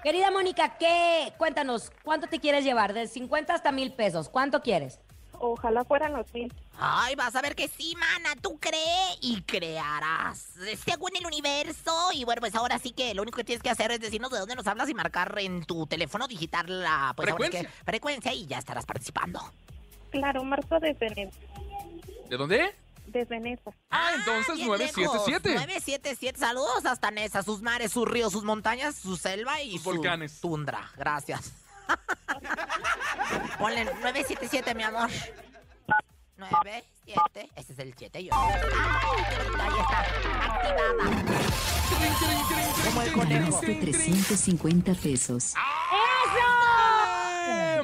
Querida 0.02 0.30
Mónica, 0.32 0.76
¿qué? 0.78 1.32
Cuéntanos, 1.38 1.92
¿cuánto 2.02 2.26
te 2.26 2.40
quieres 2.40 2.64
llevar? 2.64 2.92
De 2.92 3.06
50 3.06 3.54
hasta 3.54 3.70
mil 3.70 3.92
pesos. 3.94 4.28
¿Cuánto 4.28 4.60
quieres? 4.60 4.98
Ojalá 5.44 5.84
fueran 5.84 6.12
los 6.12 6.32
mil. 6.32 6.52
Ay, 6.78 7.16
vas 7.16 7.34
a 7.34 7.42
ver 7.42 7.56
que 7.56 7.66
sí, 7.66 7.96
mana. 7.98 8.36
Tú 8.40 8.60
cree 8.60 9.16
y 9.20 9.42
crearás. 9.42 10.52
Según 10.84 11.10
el 11.16 11.26
universo. 11.26 11.92
Y 12.14 12.22
bueno, 12.24 12.38
pues 12.40 12.54
ahora 12.54 12.78
sí 12.78 12.92
que 12.92 13.12
lo 13.12 13.22
único 13.22 13.38
que 13.38 13.42
tienes 13.44 13.60
que 13.60 13.68
hacer 13.70 13.90
es 13.90 13.98
decirnos 13.98 14.30
de 14.30 14.38
dónde 14.38 14.54
nos 14.54 14.68
hablas 14.68 14.88
y 14.88 14.94
marcar 14.94 15.36
en 15.40 15.64
tu 15.64 15.88
teléfono 15.88 16.28
digital 16.28 16.66
la 16.82 17.12
pues, 17.16 17.28
ahora 17.28 17.44
Frecuencia. 17.44 17.62
que 17.70 17.84
frecuencia 17.84 18.32
y 18.32 18.46
ya 18.46 18.58
estarás 18.58 18.86
participando. 18.86 19.40
Claro, 20.12 20.44
marco 20.44 20.78
desde 20.78 21.10
Nesa. 21.10 21.36
¿De 22.30 22.36
dónde? 22.36 22.74
Desde 23.08 23.40
Nesa. 23.40 23.72
Ah, 23.90 24.12
entonces 24.14 24.54
bien 24.58 24.68
977. 24.68 25.48
lejos. 25.48 25.66
977. 25.66 26.38
Saludos 26.38 26.86
hasta 26.86 27.10
Nesa, 27.10 27.42
sus 27.42 27.62
mares, 27.62 27.90
sus 27.90 28.06
ríos, 28.06 28.30
sus 28.32 28.44
montañas, 28.44 28.94
su 28.94 29.16
selva 29.16 29.60
y 29.60 29.72
Sus 29.72 29.82
su 29.82 29.90
volcanes. 29.90 30.40
tundra. 30.40 30.88
Gracias. 30.96 31.52
Ponle 33.58 33.84
977, 33.84 34.74
mi 34.74 34.82
amor. 34.82 35.08
97. 36.36 37.50
Ese 37.54 37.72
es 37.72 37.78
el 37.78 37.94
7. 37.96 38.24
Yo. 38.24 38.30
Ay, 38.34 39.24
qué 39.30 39.36
bonita, 39.42 39.64
ahí 39.64 39.78
está. 39.80 40.00
Activada. 40.54 41.04
Como 42.84 43.02
el 43.02 43.12
conejo. 43.12 43.44
Ganaste 43.44 43.74
350 43.74 44.94
pesos. 44.94 45.54
¡Eh! 45.54 45.82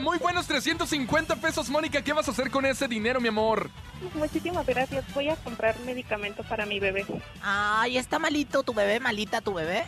Muy 0.00 0.18
buenos 0.18 0.46
350 0.46 1.36
pesos, 1.36 1.68
Mónica. 1.68 2.02
¿Qué 2.02 2.12
vas 2.12 2.28
a 2.28 2.30
hacer 2.30 2.50
con 2.50 2.64
ese 2.64 2.88
dinero, 2.88 3.20
mi 3.20 3.28
amor? 3.28 3.70
Muchísimas 4.14 4.64
gracias. 4.64 5.04
Voy 5.12 5.28
a 5.28 5.36
comprar 5.36 5.78
medicamento 5.80 6.42
para 6.44 6.64
mi 6.66 6.80
bebé. 6.80 7.04
Ay, 7.42 7.98
está 7.98 8.18
malito 8.18 8.62
tu 8.62 8.72
bebé, 8.72 9.00
malita 9.00 9.40
tu 9.40 9.52
bebé. 9.54 9.84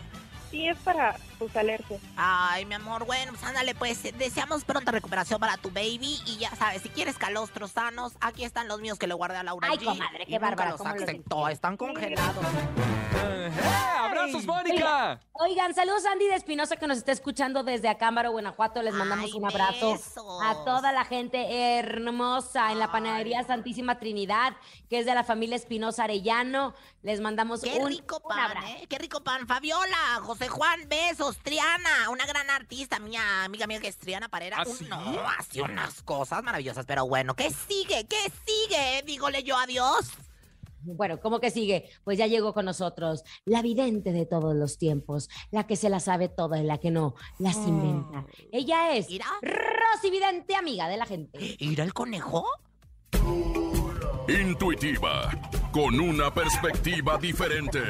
Sí, 0.50 0.66
es 0.68 0.76
para 0.78 1.16
sus 1.38 1.54
alergias. 1.54 2.00
Ay, 2.16 2.64
mi 2.66 2.74
amor, 2.74 3.06
bueno, 3.06 3.32
pues 3.32 3.44
ándale, 3.44 3.74
pues 3.74 4.02
deseamos 4.18 4.64
pronta 4.64 4.90
recuperación 4.90 5.38
para 5.38 5.56
tu 5.56 5.70
baby. 5.70 6.18
Y 6.26 6.38
ya 6.38 6.50
sabes, 6.56 6.82
si 6.82 6.88
quieres 6.88 7.16
calostros 7.16 7.70
sanos, 7.70 8.14
aquí 8.20 8.44
están 8.44 8.66
los 8.66 8.80
míos 8.80 8.98
que 8.98 9.06
le 9.06 9.14
guardé 9.14 9.36
a 9.36 9.42
Laura 9.44 9.68
Ay, 9.70 9.78
G. 9.78 9.84
comadre, 9.84 10.26
qué 10.26 10.38
bárbara, 10.40 10.70
los 10.70 10.78
¿cómo 10.78 10.92
los 10.94 11.02
aceptó, 11.02 11.48
están 11.48 11.76
congelados. 11.76 12.44
¡Eh! 13.24 13.50
¡Abrazos, 14.20 14.44
Mónica! 14.46 15.20
Oigan, 15.32 15.74
saludos 15.74 16.04
Andy 16.04 16.26
de 16.26 16.34
Espinosa 16.34 16.76
que 16.76 16.86
nos 16.86 16.98
está 16.98 17.12
escuchando 17.12 17.62
desde 17.62 17.88
Acámbaro, 17.88 18.30
Guanajuato. 18.32 18.82
Les 18.82 18.92
mandamos 18.94 19.30
Ay, 19.32 19.38
un 19.38 19.46
abrazo 19.46 19.92
besos. 19.92 20.42
a 20.42 20.64
toda 20.64 20.92
la 20.92 21.04
gente 21.04 21.78
hermosa 21.78 22.72
en 22.72 22.78
la 22.78 22.92
panadería 22.92 23.42
Santísima 23.44 23.98
Trinidad, 23.98 24.54
que 24.88 24.98
es 24.98 25.06
de 25.06 25.14
la 25.14 25.24
familia 25.24 25.56
Espinosa 25.56 26.04
Arellano. 26.04 26.74
Les 27.02 27.20
mandamos 27.20 27.62
Qué 27.62 27.78
un, 27.78 27.88
rico 27.88 28.20
un 28.22 28.28
pan, 28.28 28.38
abrazo. 28.40 28.66
¿eh? 28.68 28.86
Qué 28.88 28.98
rico 28.98 29.22
pan. 29.24 29.46
Fabiola, 29.46 30.20
José 30.22 30.48
Juan, 30.48 30.86
besos. 30.88 31.38
Triana, 31.38 32.10
una 32.10 32.26
gran 32.26 32.50
artista, 32.50 32.98
mi 32.98 33.16
amiga 33.16 33.66
mía 33.66 33.80
que 33.80 33.88
es 33.88 33.96
Triana 33.96 34.28
Parera. 34.28 34.58
¿Ah, 34.60 34.64
sí? 34.66 34.86
No, 34.88 35.00
hace 35.38 35.62
unas 35.62 36.02
cosas 36.02 36.42
maravillosas, 36.42 36.84
pero 36.84 37.06
bueno, 37.06 37.34
¿qué 37.34 37.50
sigue? 37.50 38.06
¿Qué 38.06 38.30
sigue? 38.46 39.02
Dígole 39.06 39.42
yo 39.42 39.56
adiós. 39.56 40.10
Bueno, 40.82 41.20
¿cómo 41.20 41.40
que 41.40 41.50
sigue? 41.50 41.90
Pues 42.04 42.18
ya 42.18 42.26
llegó 42.26 42.54
con 42.54 42.64
nosotros 42.64 43.24
la 43.44 43.62
vidente 43.62 44.12
de 44.12 44.26
todos 44.26 44.54
los 44.54 44.78
tiempos, 44.78 45.28
la 45.50 45.66
que 45.66 45.76
se 45.76 45.90
la 45.90 46.00
sabe 46.00 46.28
toda 46.28 46.58
y 46.58 46.64
la 46.64 46.78
que 46.78 46.90
no, 46.90 47.14
las 47.38 47.56
inventa. 47.56 48.26
Ella 48.52 48.94
es 48.96 49.08
Mira. 49.08 49.26
Rosy 49.42 50.10
Vidente, 50.10 50.54
amiga 50.54 50.88
de 50.88 50.96
la 50.96 51.06
gente. 51.06 51.56
¿Ir 51.58 51.80
el 51.80 51.92
conejo? 51.92 52.44
Intuitiva, 54.28 55.30
con 55.70 56.00
una 56.00 56.32
perspectiva 56.32 57.16
diferente. 57.18 57.82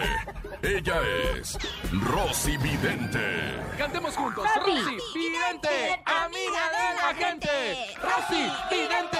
Ella 0.62 1.00
es 1.34 1.58
Rosy 1.90 2.56
Vidente. 2.58 3.58
Cantemos 3.78 4.14
juntos. 4.14 4.46
Rosy. 4.56 4.82
Rosy, 4.82 4.98
vidente, 5.14 6.02
amiga 6.04 6.68
de 6.68 6.96
la 6.96 7.14
gente. 7.14 7.48
Rosy, 8.02 8.50
vidente, 8.70 9.18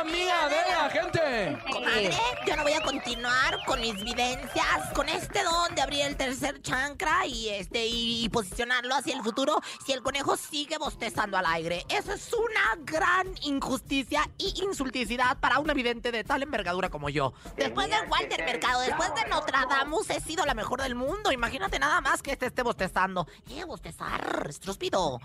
amiga 0.00 0.48
de 0.48 0.70
la 0.70 0.90
gente. 0.90 1.58
Comadre, 1.72 2.10
yo 2.46 2.56
no 2.56 2.62
voy 2.62 2.72
a 2.74 2.82
continuar 2.82 3.64
con 3.64 3.80
mis 3.80 3.94
vivencias, 4.02 4.92
con 4.94 5.08
este 5.08 5.42
don 5.42 5.74
de 5.74 5.80
abrir 5.80 6.02
el 6.02 6.16
tercer 6.16 6.60
chancra 6.60 7.26
y 7.26 7.48
este 7.48 7.86
y, 7.86 8.24
y 8.24 8.28
posicionarlo 8.28 8.94
hacia 8.94 9.14
el 9.14 9.22
futuro 9.22 9.60
si 9.86 9.92
el 9.92 10.02
conejo 10.02 10.36
sigue 10.36 10.76
bostezando 10.76 11.38
al 11.38 11.46
aire. 11.46 11.86
Eso 11.88 12.12
es 12.12 12.30
una 12.34 12.84
gran 12.84 13.28
injusticia 13.42 14.28
y 14.36 14.62
insulticidad 14.62 15.38
para 15.40 15.58
una 15.58 15.72
vidente 15.72 16.12
de 16.12 16.22
tal 16.22 16.42
envergadura 16.42 16.90
como 16.90 17.08
yo. 17.08 17.32
Después 17.56 17.88
de 17.88 18.01
Walter 18.08 18.44
Mercado, 18.44 18.80
después 18.80 19.14
de 19.14 19.28
Nostradamus, 19.28 20.10
he 20.10 20.20
sido 20.20 20.44
la 20.44 20.54
mejor 20.54 20.82
del 20.82 20.94
mundo. 20.94 21.32
Imagínate 21.32 21.78
nada 21.78 22.00
más 22.00 22.22
que 22.22 22.32
este 22.32 22.46
esté 22.46 22.62
bostezando. 22.62 23.26
¡Eh, 23.50 23.64
bostezar! 23.64 24.46
¡Estúpido! 24.48 25.20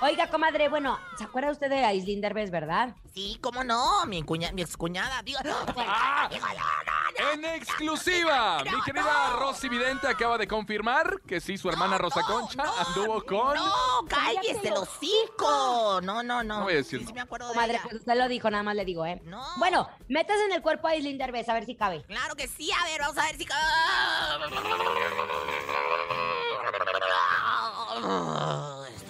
Oiga, 0.00 0.28
comadre, 0.30 0.68
bueno, 0.68 0.98
¿se 1.16 1.24
acuerda 1.24 1.50
usted 1.50 1.68
de 1.68 1.84
Aislinn 1.84 2.20
Derbez, 2.20 2.50
verdad? 2.50 2.96
Sí, 3.14 3.38
cómo 3.40 3.62
no, 3.62 4.04
mi, 4.06 4.22
cuña, 4.22 4.50
mi 4.52 4.62
excuñada. 4.62 5.22
Digo, 5.22 5.38
digo, 5.44 5.54
no, 5.66 5.74
no, 5.74 7.32
En 7.32 7.44
exclusiva, 7.44 8.62
mi 8.64 8.80
querida 8.82 9.36
Rosy 9.38 9.68
Vidente 9.68 10.08
acaba 10.08 10.38
de 10.38 10.48
confirmar 10.48 11.20
que 11.26 11.40
sí, 11.40 11.58
su 11.58 11.68
hermana 11.68 11.98
Rosa 11.98 12.22
Concha 12.22 12.64
anduvo 12.86 13.22
con... 13.24 13.54
No, 13.54 14.04
cállese 14.08 14.68
el 14.68 14.74
hocico. 14.74 16.00
No, 16.02 16.22
no, 16.22 16.42
no. 16.42 16.58
No 16.58 16.64
voy 16.64 16.74
a 16.74 16.76
decir 16.76 17.00
Sí, 17.00 17.06
sí 17.06 17.12
me 17.12 17.20
acuerdo 17.20 17.48
de 17.48 17.54
Comadre, 17.54 17.74
ella. 17.74 17.82
pues 17.82 17.94
usted 17.96 18.14
lo 18.16 18.28
dijo, 18.28 18.50
nada 18.50 18.62
más 18.62 18.74
le 18.74 18.84
digo, 18.84 19.04
¿eh? 19.06 19.20
No. 19.24 19.44
Bueno, 19.56 19.88
metas 20.08 20.38
en 20.46 20.52
el 20.52 20.62
cuerpo 20.62 20.88
a 20.88 20.92
Aislinn 20.92 21.18
Derbez, 21.18 21.48
a 21.48 21.54
ver 21.54 21.66
si 21.66 21.76
cabe. 21.76 22.02
Claro 22.04 22.34
que 22.34 22.48
sí, 22.48 22.70
a 22.72 22.84
ver, 22.86 23.00
vamos 23.00 23.18
a 23.18 23.24
ver 23.24 23.36
si... 23.36 23.46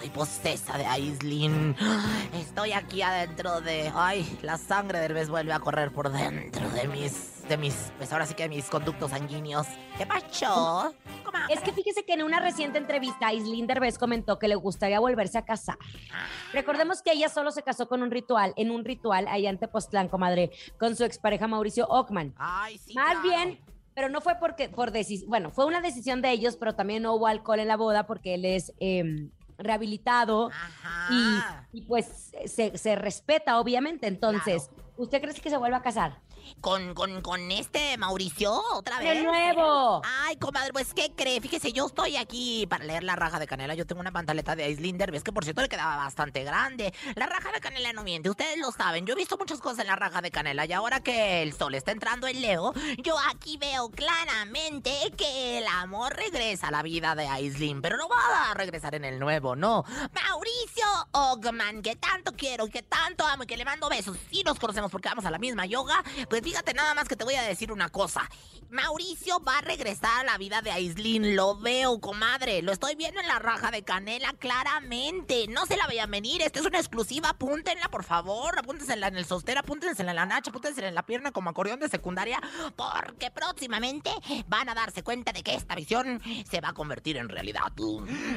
Estoy 0.03 0.17
posesa 0.17 0.77
de 0.77 0.85
Aislinn. 0.85 1.77
Estoy 2.33 2.73
aquí 2.73 3.01
adentro 3.01 3.61
de... 3.61 3.89
Ay, 3.95 4.37
la 4.41 4.57
sangre 4.57 4.99
del 4.99 5.13
vez 5.13 5.29
vuelve 5.29 5.53
a 5.53 5.61
correr 5.61 5.93
por 5.93 6.11
dentro 6.11 6.69
de 6.71 6.89
mis... 6.89 7.47
De 7.47 7.55
mis... 7.55 7.93
Pues 7.97 8.11
ahora 8.11 8.25
sí 8.25 8.33
que 8.33 8.43
de 8.43 8.49
mis 8.49 8.65
conductos 8.65 9.11
sanguíneos. 9.11 9.65
¿Qué 9.97 10.05
comadre? 10.05 11.53
Es 11.53 11.61
que 11.61 11.71
fíjese 11.71 12.03
que 12.03 12.15
en 12.15 12.23
una 12.23 12.41
reciente 12.41 12.79
entrevista, 12.79 13.27
Aislinn 13.27 13.65
Derbez 13.65 13.97
comentó 13.97 14.39
que 14.39 14.49
le 14.49 14.55
gustaría 14.55 14.99
volverse 14.99 15.37
a 15.37 15.45
casar. 15.45 15.77
Recordemos 16.51 17.01
que 17.01 17.13
ella 17.13 17.29
solo 17.29 17.51
se 17.51 17.63
casó 17.63 17.87
con 17.87 18.03
un 18.03 18.11
ritual, 18.11 18.53
en 18.57 18.71
un 18.71 18.83
ritual 18.83 19.25
allá 19.29 19.49
en 19.49 19.57
Tepoztlán, 19.57 20.09
comadre, 20.09 20.51
con 20.77 20.97
su 20.97 21.05
expareja 21.05 21.47
Mauricio 21.47 21.87
Ockman. 21.87 22.33
Ay, 22.37 22.77
sí, 22.77 22.93
Más 22.93 23.19
claro. 23.21 23.21
bien, 23.21 23.61
pero 23.95 24.09
no 24.09 24.19
fue 24.19 24.35
porque, 24.35 24.67
por 24.67 24.91
decisión, 24.91 25.29
bueno, 25.29 25.49
fue 25.49 25.65
una 25.65 25.79
decisión 25.79 26.21
de 26.21 26.31
ellos, 26.31 26.57
pero 26.57 26.75
también 26.75 27.03
no 27.03 27.13
hubo 27.13 27.27
alcohol 27.27 27.61
en 27.61 27.69
la 27.69 27.77
boda 27.77 28.05
porque 28.05 28.33
él 28.33 28.43
es 28.43 28.73
em, 28.79 29.31
rehabilitado 29.57 30.49
y, 31.71 31.81
pues 31.81 32.31
se, 32.45 32.77
se 32.77 32.95
respeta, 32.95 33.59
obviamente. 33.59 34.07
Entonces, 34.07 34.69
¿usted 34.97 35.21
cree 35.21 35.33
que 35.33 35.49
se 35.49 35.57
vuelva 35.57 35.77
a 35.77 35.81
casar? 35.81 36.19
¿Con, 36.61 36.93
con, 36.93 37.21
con 37.21 37.51
este 37.51 37.97
Mauricio 37.97 38.53
otra 38.73 38.99
vez? 38.99 39.15
¡De 39.15 39.23
nuevo! 39.23 40.01
Ay, 40.21 40.37
comadre, 40.37 40.73
pues, 40.73 40.93
¿qué 40.93 41.11
cree? 41.15 41.41
Fíjese, 41.41 41.73
yo 41.73 41.87
estoy 41.87 42.17
aquí 42.17 42.65
para 42.67 42.85
leer 42.85 43.03
la 43.03 43.15
raja 43.15 43.39
de 43.39 43.47
canela. 43.47 43.75
Yo 43.75 43.85
tengo 43.85 44.01
una 44.01 44.11
pantaleta 44.11 44.55
de 44.55 44.63
Aislinder, 44.63 45.11
ves 45.11 45.23
que 45.23 45.31
por 45.31 45.43
cierto 45.43 45.61
le 45.61 45.69
quedaba 45.69 45.97
bastante 45.97 46.43
grande. 46.43 46.93
La 47.15 47.25
raja 47.25 47.51
de 47.51 47.59
canela 47.59 47.93
no 47.93 48.03
miente, 48.03 48.29
ustedes 48.29 48.57
lo 48.57 48.71
saben. 48.71 49.05
Yo 49.05 49.13
he 49.13 49.17
visto 49.17 49.37
muchas 49.37 49.59
cosas 49.59 49.79
en 49.79 49.87
la 49.87 49.95
raja 49.95 50.21
de 50.21 50.31
canela 50.31 50.65
y 50.65 50.73
ahora 50.73 51.01
que 51.01 51.43
el 51.43 51.53
sol 51.53 51.75
está 51.75 51.91
entrando 51.91 52.27
en 52.27 52.41
Leo, 52.41 52.73
yo 52.97 53.15
aquí 53.31 53.57
veo 53.57 53.89
claramente 53.89 54.91
que 55.17 55.59
el 55.59 55.67
amor 55.67 56.15
regresa 56.15 56.67
a 56.67 56.71
la 56.71 56.83
vida 56.83 57.15
de 57.15 57.27
Aislinn, 57.27 57.81
pero 57.81 57.97
no 57.97 58.07
va 58.07 58.51
a 58.51 58.53
regresar 58.53 58.95
en 58.95 59.05
el 59.05 59.19
nuevo, 59.19 59.55
no. 59.55 59.83
Mauricio 60.13 60.85
Ogman, 61.11 61.81
que 61.81 61.95
tanto 61.95 62.33
quiero, 62.33 62.67
que 62.67 62.83
tanto 62.83 63.25
amo 63.25 63.43
y 63.43 63.47
que 63.47 63.57
le 63.57 63.65
mando 63.65 63.89
besos. 63.89 64.17
Sí 64.31 64.43
nos 64.43 64.59
conocemos 64.59 64.91
porque 64.91 65.09
vamos 65.09 65.25
a 65.25 65.31
la 65.31 65.39
misma 65.39 65.65
yoga. 65.65 66.03
Pues 66.33 66.41
fíjate 66.41 66.73
nada 66.73 66.95
más 66.95 67.07
que 67.07 67.15
te 67.15 67.23
voy 67.25 67.35
a 67.35 67.43
decir 67.43 67.71
una 67.71 67.89
cosa. 67.89 68.27
Mauricio 68.71 69.39
va 69.41 69.59
a 69.59 69.61
regresar 69.61 70.21
a 70.21 70.23
la 70.23 70.39
vida 70.39 70.63
de 70.63 70.71
Aislinn. 70.71 71.35
Lo 71.35 71.55
veo, 71.59 71.99
comadre. 72.01 72.63
Lo 72.63 72.71
estoy 72.71 72.95
viendo 72.95 73.19
en 73.21 73.27
la 73.27 73.37
raja 73.37 73.69
de 73.69 73.83
canela 73.83 74.33
claramente. 74.39 75.45
No 75.47 75.67
se 75.67 75.77
la 75.77 75.85
vayan 75.85 76.09
a 76.09 76.11
venir. 76.11 76.41
Esta 76.41 76.59
es 76.59 76.65
una 76.65 76.79
exclusiva. 76.79 77.29
Apúntenla, 77.29 77.87
por 77.89 78.03
favor. 78.03 78.57
Apúntensela 78.57 79.09
en 79.09 79.17
el 79.17 79.25
sostén, 79.25 79.59
apúntensela 79.59 80.09
en 80.09 80.15
la 80.15 80.25
nacha, 80.25 80.49
apúntensela 80.49 80.87
en 80.87 80.95
la 80.95 81.05
pierna 81.05 81.31
como 81.31 81.51
acordeón 81.51 81.79
de 81.79 81.87
secundaria. 81.87 82.41
Porque 82.75 83.29
próximamente 83.29 84.09
van 84.47 84.69
a 84.69 84.73
darse 84.73 85.03
cuenta 85.03 85.33
de 85.33 85.43
que 85.43 85.53
esta 85.53 85.75
visión 85.75 86.19
se 86.49 86.61
va 86.61 86.69
a 86.69 86.73
convertir 86.73 87.17
en 87.17 87.29
realidad. 87.29 87.71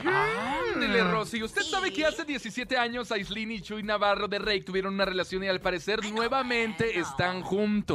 Ándele, 0.05 1.03
Rosy. 1.03 1.43
¿Usted 1.43 1.63
Sí. 1.63 1.71
sabe 1.71 1.95
que 1.95 2.05
hace 2.05 2.27
17 2.27 2.77
años 2.77 3.11
Aislinn 3.11 3.53
y 3.53 3.63
Chuy 3.63 3.83
Navarro 3.83 4.29
de 4.29 4.39
Rey 4.39 4.61
tuvieron 4.61 4.93
una 4.93 5.07
relación 5.07 5.43
y 5.45 5.49
al 5.49 5.63
parecer 5.63 6.05
nuevamente 6.13 6.99
están 6.99 7.41
juntos? 7.41 7.86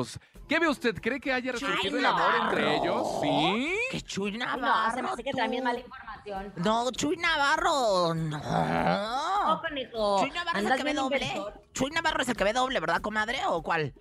¿Qué 0.48 0.60
ve 0.60 0.68
usted? 0.68 0.96
¿Cree 1.02 1.20
que 1.20 1.32
haya 1.32 1.54
resurgido 1.54 1.98
el 1.98 2.06
amor 2.06 2.32
entre 2.44 2.76
ellos? 2.78 3.08
¿Sí? 3.22 3.74
Que 3.92 4.02
Chuy 4.02 4.38
Navarro. 4.38 4.62
no, 4.62 4.94
se 4.96 5.02
me 5.02 5.10
hace 5.10 5.24
que 5.24 5.32
tú. 5.32 5.38
mala 5.64 5.80
información. 5.80 6.54
No, 6.58 6.92
Chuy 6.92 7.18
Navarro. 7.18 8.14
No. 8.14 9.48
No, 9.48 9.62
conejo. 9.62 10.20
Chuy 10.20 10.32
Navarro 10.32 10.60
es 10.60 10.66
el 10.66 10.78
que 10.78 10.84
ve 10.84 10.94
doble. 10.94 11.44
Chuy 11.74 11.92
Navarro 11.92 12.22
es 12.22 12.30
el 12.30 12.36
que 12.36 12.44
ve 12.44 12.54
doble, 12.54 12.80
¿verdad, 12.80 13.02
comadre? 13.02 13.40
¿O 13.48 13.62
cuál? 13.62 13.94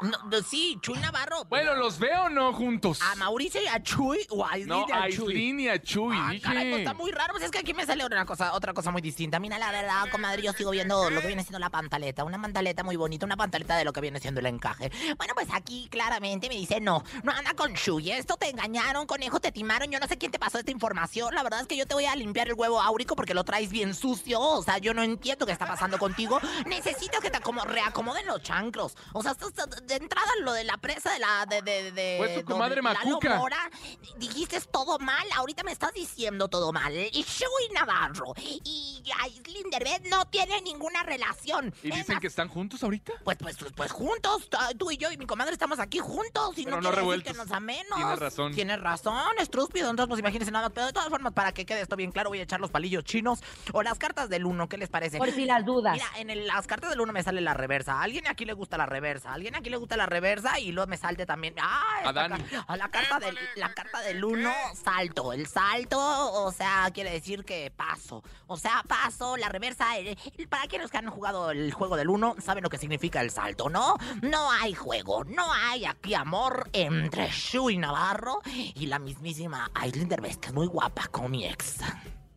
No, 0.00 0.18
sí, 0.42 0.78
Chuy 0.80 0.98
Navarro. 0.98 1.44
Bueno, 1.46 1.74
¿los 1.74 1.98
veo 1.98 2.28
no 2.28 2.52
juntos? 2.52 3.00
¿A 3.02 3.14
Mauricio 3.16 3.62
y 3.62 3.66
a 3.66 3.82
Chuy 3.82 4.26
o 4.30 4.44
a 4.44 4.52
Aislinn 4.52 4.68
No, 4.68 4.86
y 4.88 4.92
a 4.92 5.02
a 5.04 5.08
Chuy? 5.10 5.26
Aislinn 5.34 5.60
y 5.60 5.68
a 5.68 5.82
Chuy, 5.82 6.16
Ah, 6.18 6.28
dije. 6.30 6.42
caray, 6.42 6.70
pues 6.70 6.80
está 6.80 6.94
muy 6.94 7.10
raro. 7.10 7.32
Pues 7.32 7.44
es 7.44 7.50
que 7.50 7.58
aquí 7.58 7.74
me 7.74 7.84
sale 7.86 8.04
una 8.04 8.24
cosa, 8.24 8.54
otra 8.54 8.72
cosa 8.72 8.90
muy 8.90 9.02
distinta. 9.02 9.38
Mira, 9.40 9.58
la 9.58 9.70
verdad, 9.70 10.04
comadre, 10.10 10.42
yo 10.42 10.52
sigo 10.52 10.70
viendo 10.70 11.10
lo 11.10 11.20
que 11.20 11.26
viene 11.26 11.42
siendo 11.42 11.58
la 11.58 11.70
pantaleta. 11.70 12.24
Una 12.24 12.40
pantaleta 12.40 12.82
muy 12.82 12.96
bonita, 12.96 13.26
una 13.26 13.36
pantaleta 13.36 13.76
de 13.76 13.84
lo 13.84 13.92
que 13.92 14.00
viene 14.00 14.20
siendo 14.20 14.40
el 14.40 14.46
encaje. 14.46 14.90
Bueno, 15.18 15.34
pues 15.34 15.48
aquí 15.52 15.88
claramente 15.90 16.48
me 16.48 16.54
dice, 16.56 16.80
no, 16.80 17.02
no 17.22 17.32
anda 17.32 17.54
con 17.54 17.74
Chuy. 17.74 18.10
Esto 18.10 18.36
te 18.36 18.48
engañaron, 18.50 19.06
conejo, 19.06 19.40
te 19.40 19.52
timaron. 19.52 19.90
Yo 19.90 19.98
no 20.00 20.06
sé 20.08 20.16
quién 20.18 20.30
te 20.32 20.38
pasó 20.38 20.58
esta 20.58 20.70
información. 20.70 21.34
La 21.34 21.42
verdad 21.42 21.60
es 21.60 21.66
que 21.66 21.76
yo 21.76 21.86
te 21.86 21.94
voy 21.94 22.06
a 22.06 22.16
limpiar 22.16 22.48
el 22.48 22.54
huevo 22.54 22.80
áurico 22.80 23.16
porque 23.16 23.34
lo 23.34 23.44
traes 23.44 23.70
bien 23.70 23.94
sucio. 23.94 24.40
O 24.40 24.62
sea, 24.62 24.78
yo 24.78 24.94
no 24.94 25.02
entiendo 25.02 25.46
qué 25.46 25.52
está 25.52 25.66
pasando 25.66 25.98
contigo. 25.98 26.40
Necesito 26.66 27.20
que 27.20 27.30
te 27.30 27.40
como 27.40 27.62
reacomoden 27.64 28.26
los 28.26 28.42
chanclos. 28.42 28.96
O 29.12 29.22
sea, 29.22 29.32
estás 29.32 29.52
de 29.82 29.94
entrada 29.96 30.30
lo 30.42 30.52
de 30.52 30.64
la 30.64 30.76
presa 30.78 31.12
de 31.12 31.18
la... 31.18 31.46
De, 31.46 31.62
de, 31.62 31.92
de, 31.92 32.14
Pues 32.18 32.34
tu 32.36 32.44
comadre 32.44 32.80
Macuca. 32.82 33.36
Mora, 33.36 33.70
dijiste 34.16 34.60
todo 34.70 34.98
mal, 34.98 35.26
ahorita 35.36 35.62
me 35.62 35.72
estás 35.72 35.92
diciendo 35.92 36.48
todo 36.48 36.72
mal. 36.72 36.94
Y 36.94 37.22
Shui 37.22 37.68
Navarro 37.74 38.34
y 38.36 39.02
Aislinn 39.22 39.70
Derbez 39.70 40.02
no 40.10 40.24
tienen 40.26 40.64
ninguna 40.64 41.02
relación. 41.02 41.72
¿Y 41.82 41.90
dicen 41.90 42.18
que 42.20 42.26
están 42.26 42.48
juntos 42.48 42.82
ahorita? 42.82 43.12
Pues, 43.24 43.36
pues, 43.38 43.56
pues, 43.56 43.72
pues 43.72 43.92
juntos, 43.92 44.48
t- 44.48 44.56
tú 44.78 44.90
y 44.90 44.96
yo 44.96 45.10
y 45.10 45.16
mi 45.16 45.26
comadre 45.26 45.52
estamos 45.52 45.78
aquí 45.78 45.98
juntos 45.98 46.56
y 46.58 46.64
Pero 46.64 46.76
no, 46.80 46.82
no 46.82 46.88
quiere 46.90 46.96
decir 46.96 46.98
revueltos. 47.00 47.32
que 47.32 47.38
nos 47.38 47.50
amemos. 47.52 47.96
Tienes 47.96 48.18
razón. 48.18 48.54
Tienes 48.54 48.80
razón, 48.80 49.38
estrúpido. 49.38 49.90
Entonces, 49.90 50.08
pues 50.08 50.20
imagínense 50.20 50.50
nada 50.50 50.66
más. 50.68 50.72
Pero 50.74 50.86
de 50.86 50.92
todas 50.92 51.08
formas, 51.08 51.32
para 51.32 51.52
que 51.52 51.64
quede 51.66 51.80
esto 51.82 51.96
bien 51.96 52.12
claro, 52.12 52.30
voy 52.30 52.40
a 52.40 52.42
echar 52.42 52.60
los 52.60 52.70
palillos 52.70 53.04
chinos 53.04 53.40
o 53.72 53.82
las 53.82 53.98
cartas 53.98 54.28
del 54.28 54.44
uno. 54.46 54.68
¿Qué 54.68 54.76
les 54.78 54.88
parece? 54.88 55.18
Por 55.18 55.30
si 55.30 55.44
las 55.44 55.64
dudas. 55.64 55.94
Mira, 55.94 56.06
en 56.16 56.30
el- 56.30 56.46
las 56.46 56.66
cartas 56.66 56.90
del 56.90 57.00
uno 57.00 57.12
me 57.12 57.22
sale 57.22 57.40
la 57.40 57.54
reversa. 57.54 57.94
A 57.94 58.02
alguien 58.02 58.26
aquí 58.26 58.44
le 58.44 58.52
gusta 58.52 58.76
la 58.78 58.86
reversa. 58.86 59.30
A 59.30 59.34
alguien 59.34 59.54
aquí 59.54 59.63
le 59.70 59.76
gusta 59.76 59.96
la 59.96 60.06
reversa 60.06 60.58
y 60.58 60.72
luego 60.72 60.88
me 60.88 60.96
salte 60.96 61.26
también. 61.26 61.54
¡Ah! 61.60 61.80
A 61.96 61.98
esta 62.08 62.12
Dani. 62.12 62.42
ca- 62.44 62.64
A 62.68 62.76
la 62.76 62.88
carta 62.90 63.18
del, 63.20 63.38
la 63.56 63.72
carta 63.74 64.00
del 64.00 64.24
uno, 64.24 64.52
salto. 64.82 65.32
El 65.32 65.46
salto, 65.46 65.98
o 66.44 66.52
sea, 66.52 66.90
quiere 66.92 67.10
decir 67.10 67.44
que 67.44 67.70
paso. 67.70 68.22
O 68.46 68.56
sea, 68.56 68.82
paso, 68.88 69.36
la 69.36 69.48
reversa. 69.48 69.96
el- 69.98 70.16
el- 70.38 70.48
para 70.48 70.66
quienes 70.66 70.90
que 70.90 70.98
han 70.98 71.08
jugado 71.10 71.50
el 71.50 71.72
juego 71.72 71.96
del 71.96 72.08
uno, 72.08 72.36
saben 72.44 72.62
lo 72.62 72.70
que 72.70 72.78
significa 72.78 73.20
el 73.20 73.30
salto, 73.30 73.68
¿no? 73.70 73.96
No 74.22 74.50
hay 74.52 74.74
juego, 74.74 75.24
no 75.24 75.52
hay 75.52 75.84
aquí 75.84 76.14
amor 76.14 76.68
entre 76.72 77.28
Shui 77.30 77.76
Navarro 77.76 78.40
y 78.44 78.86
la 78.86 78.98
mismísima 78.98 79.70
Aislinn 79.74 80.08
Derbez, 80.08 80.36
que 80.38 80.48
es 80.48 80.54
muy 80.54 80.66
guapa 80.66 81.08
como 81.08 81.28
mi 81.28 81.44
ex. 81.46 81.76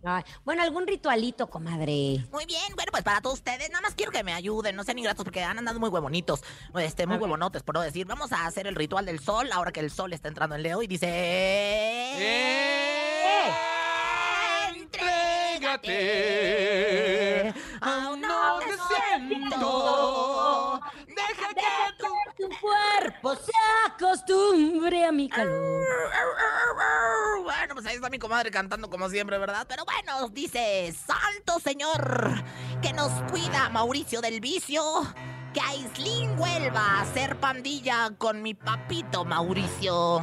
Ay, 0.03 0.23
bueno, 0.45 0.61
algún 0.61 0.85
ritualito, 0.85 1.47
comadre. 1.47 2.23
Muy 2.31 2.45
bien, 2.45 2.75
bueno, 2.75 2.91
pues 2.91 3.03
para 3.03 3.19
todos 3.19 3.39
ustedes, 3.39 3.69
nada 3.69 3.81
más 3.81 3.95
quiero 3.95 4.11
que 4.11 4.23
me 4.23 4.33
ayuden, 4.33 4.75
no 4.75 4.83
sean 4.83 4.99
ingratos 4.99 5.23
porque 5.23 5.43
han 5.43 5.57
andado 5.57 5.79
muy 5.79 5.89
huevonitos, 5.89 6.43
este, 6.75 7.07
muy 7.07 7.17
huevonotes, 7.17 7.63
por 7.63 7.75
no 7.75 7.81
decir. 7.81 8.05
Vamos 8.05 8.31
a 8.31 8.45
hacer 8.45 8.67
el 8.67 8.75
ritual 8.75 9.05
del 9.05 9.19
sol, 9.19 9.49
ahora 9.51 9.71
que 9.71 9.79
el 9.79 9.89
sol 9.91 10.13
está 10.13 10.27
entrando 10.27 10.55
en 10.55 10.63
Leo 10.63 10.83
y 10.83 10.87
dice... 10.87 11.07
¡Eh! 11.09 12.57
Entrégate 14.75 16.27
a 17.81 18.09
un 18.09 18.21
nuevo 18.21 18.59
siento. 19.17 20.66
Cuerpo 22.61 23.35
se 23.35 23.51
acostumbre 23.85 25.05
a 25.05 25.11
mi 25.11 25.29
calor. 25.29 25.83
Bueno, 27.43 27.75
pues 27.75 27.85
ahí 27.85 27.95
está 27.95 28.09
mi 28.09 28.19
comadre 28.19 28.51
cantando 28.51 28.89
como 28.89 29.09
siempre, 29.09 29.37
¿verdad? 29.37 29.65
Pero 29.69 29.85
bueno, 29.85 30.27
dice, 30.29 30.93
Santo 30.93 31.59
Señor, 31.59 32.43
que 32.81 32.91
nos 32.91 33.09
cuida 33.31 33.69
Mauricio 33.69 34.19
del 34.19 34.41
vicio, 34.41 34.83
que 35.53 35.61
Aislinn 35.61 36.35
vuelva 36.35 36.99
a 36.99 37.05
ser 37.13 37.39
pandilla 37.39 38.11
con 38.17 38.41
mi 38.41 38.53
papito 38.53 39.23
Mauricio. 39.23 40.19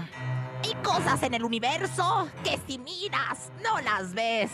Hay 0.65 0.75
cosas 0.83 1.23
en 1.23 1.35
el 1.35 1.45
universo 1.45 2.29
que 2.43 2.61
si 2.67 2.79
miras 2.79 3.51
no 3.63 3.81
las 3.81 4.13
ves. 4.13 4.51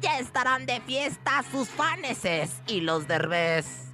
Ya 0.00 0.18
estarán 0.18 0.66
de 0.66 0.80
fiesta 0.80 1.44
sus 1.50 1.68
faneses 1.68 2.62
y 2.68 2.80
los 2.80 3.08
derbés. 3.08 3.87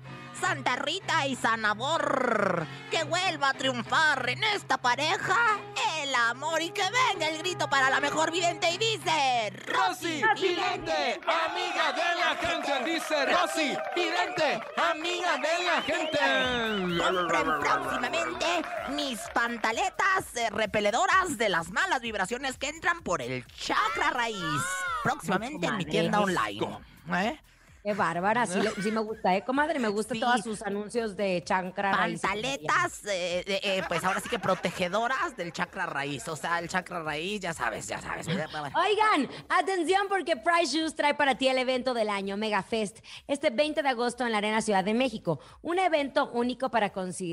Santa 0.47 0.77
Rita 0.77 1.27
y 1.27 1.37
Sanabor, 1.37 2.67
que 2.91 3.03
vuelva 3.05 3.49
a 3.49 3.55
triunfar 3.55 4.29
en 4.29 4.45
esta 4.45 4.77
pareja 4.77 5.59
el 6.03 6.15
amor 6.15 6.61
y 6.61 6.69
que 6.69 6.83
venga 6.83 7.29
el 7.29 7.39
grito 7.39 7.67
para 7.71 7.89
la 7.89 7.99
mejor 7.99 8.31
vidente 8.31 8.71
y 8.71 8.77
dice 8.77 9.51
Rosy, 9.65 10.23
vidente, 10.39 11.19
amiga 11.25 11.93
de 11.95 12.15
la 12.21 12.37
gente, 12.37 12.93
dice 12.93 13.25
Rosy, 13.25 13.75
vidente, 13.97 14.61
amiga 14.77 15.39
de 15.39 15.65
la 15.65 15.77
Compren 15.77 16.91
gente. 16.91 17.59
próximamente 17.61 18.47
mis 18.91 19.21
pantaletas 19.33 20.37
eh, 20.37 20.51
repeledoras 20.51 21.39
de 21.39 21.49
las 21.49 21.71
malas 21.71 22.03
vibraciones 22.03 22.59
que 22.59 22.69
entran 22.69 23.01
por 23.01 23.23
el 23.23 23.47
chakra 23.47 24.11
raíz. 24.11 24.63
Próximamente 25.03 25.67
en 25.69 25.79
mi 25.79 25.87
tienda 25.87 26.21
online. 26.21 26.81
¿Eh? 27.15 27.41
Qué 27.85 27.92
bárbara, 27.92 28.47
sí, 28.47 28.59
sí 28.83 28.90
me 28.90 29.01
gusta, 29.01 29.37
¿eh, 29.37 29.44
comadre? 29.44 29.79
Me 29.79 29.88
gustan 29.88 30.14
Sí. 30.16 30.20
todos 30.23 30.40
sus 30.40 30.62
anuncios 30.62 31.14
de 31.16 31.42
chancra 31.44 31.92
raíz. 31.92 32.23
Pantaletas, 32.23 33.05
eh, 33.05 33.44
eh, 33.47 33.61
eh, 33.62 33.83
pues 33.87 34.03
ahora 34.03 34.20
sí 34.20 34.31
que 34.31 34.38
protegedoras 34.38 35.37
del 35.37 35.53
chakra 35.53 35.85
raíz. 35.85 36.27
O 36.29 36.35
sea, 36.35 36.61
el 36.61 36.68
chakra 36.70 37.03
raíz, 37.03 37.42
ya 37.42 37.53
sabes, 37.53 37.87
ya 37.87 38.01
sabes. 38.01 38.27
Oigan, 38.27 39.29
atención 39.51 40.07
porque 40.09 40.35
Price 40.35 40.75
Shoes 40.79 40.94
trae 40.94 41.12
para 41.12 41.35
ti 41.35 41.47
el 41.49 41.59
evento 41.59 41.92
del 41.92 42.09
año, 42.09 42.38
Mega 42.38 42.62
Fest, 42.62 43.01
este 43.29 43.51
20 43.51 43.83
de 43.83 43.88
agosto 43.90 44.25
en 44.25 44.33
la 44.33 44.38
Arena 44.38 44.62
Ciudad 44.62 44.83
de 44.83 44.94
México. 44.94 45.40
Un 45.61 45.79
evento 45.79 46.31
único 46.33 46.70
para 46.70 46.90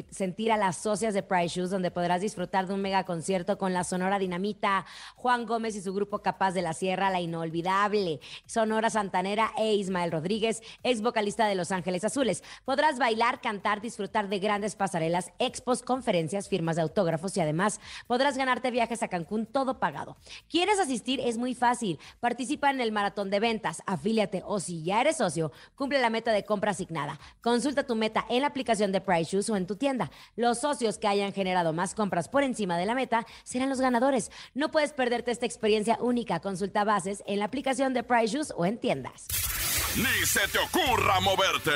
sentir 0.10 0.52
a 0.52 0.58
las 0.58 0.76
socias 0.76 1.14
de 1.14 1.24
Price 1.24 1.56
Shoes, 1.62 1.70
donde 1.70 1.92
podrás 1.92 2.20
disfrutar 2.20 2.68
de 2.68 2.74
un 2.74 2.82
mega 2.82 3.06
concierto 3.06 3.58
con 3.58 3.72
la 3.72 3.86
Sonora 3.86 4.20
Dinamita, 4.20 4.86
Juan 5.16 5.46
Gómez 5.46 5.78
y 5.78 5.82
su 5.82 5.94
grupo 5.94 6.20
Capaz 6.22 6.52
de 6.52 6.62
la 6.62 6.74
Sierra, 6.74 7.10
la 7.10 7.22
inolvidable 7.22 8.20
Sonora 8.46 8.90
Santanera 8.90 9.54
e 9.58 9.76
Ismael 9.76 10.12
Rodríguez, 10.12 10.41
ex 10.44 11.02
vocalista 11.02 11.48
de 11.48 11.56
Los 11.56 11.72
Ángeles 11.72 12.04
Azules. 12.04 12.44
Podrás 12.66 13.00
bailar, 13.00 13.42
cantar, 13.42 13.82
disfrutar 13.82 14.30
de 14.30 14.40
grandes 14.40 14.76
pasarelas, 14.76 15.32
expos, 15.40 15.82
conferencias, 15.82 16.50
firmas 16.50 16.76
de 16.76 16.82
autógrafos 16.82 17.36
y 17.38 17.42
además 17.42 17.80
podrás 18.08 18.38
ganarte 18.38 18.72
viajes 18.72 19.04
a 19.04 19.08
Cancún 19.08 19.46
todo 19.46 19.80
pagado. 19.80 20.18
¿Quieres 20.50 20.80
asistir? 20.80 21.20
Es 21.20 21.38
muy 21.38 21.56
fácil. 21.56 22.00
Participa 22.20 22.70
en 22.70 22.82
el 22.82 22.92
maratón 22.92 23.30
de 23.30 23.40
ventas, 23.40 23.82
afíliate 23.86 24.44
o 24.46 24.60
si 24.60 24.84
ya 24.84 25.02
eres 25.02 25.18
socio, 25.18 25.52
cumple 25.76 26.00
la 26.00 26.10
meta 26.10 26.32
de 26.32 26.46
compra 26.46 26.72
asignada. 26.72 27.20
Consulta 27.42 27.86
tu 27.86 27.96
meta 27.96 28.26
en 28.30 28.42
la 28.42 28.48
aplicación 28.48 28.92
de 28.92 29.02
Price 29.02 29.32
Shoes 29.32 29.50
o 29.50 29.56
en 29.56 29.68
tu 29.68 29.76
tienda. 29.76 30.12
Los 30.36 30.60
socios 30.60 30.98
que 30.98 31.08
hayan 31.08 31.34
generado 31.34 31.74
más 31.74 31.96
compras 31.96 32.30
por 32.30 32.44
encima 32.44 32.78
de 32.78 32.86
la 32.86 32.96
meta 32.96 33.26
serán 33.44 33.70
los 33.70 33.82
ganadores. 33.82 34.32
No 34.54 34.72
puedes 34.72 34.94
perderte 34.94 35.32
esta 35.32 35.46
experiencia 35.46 35.98
única. 36.02 36.40
Consulta 36.40 36.84
bases 36.84 37.24
en 37.26 37.40
la 37.40 37.46
aplicación 37.46 37.94
de 37.94 38.04
Price 38.04 38.36
Shoes 38.36 38.54
o 38.56 38.66
en 38.66 38.78
tiendas. 38.78 39.28
Se 40.32 40.48
te 40.48 40.60
ocurra 40.60 41.20
moverte. 41.20 41.72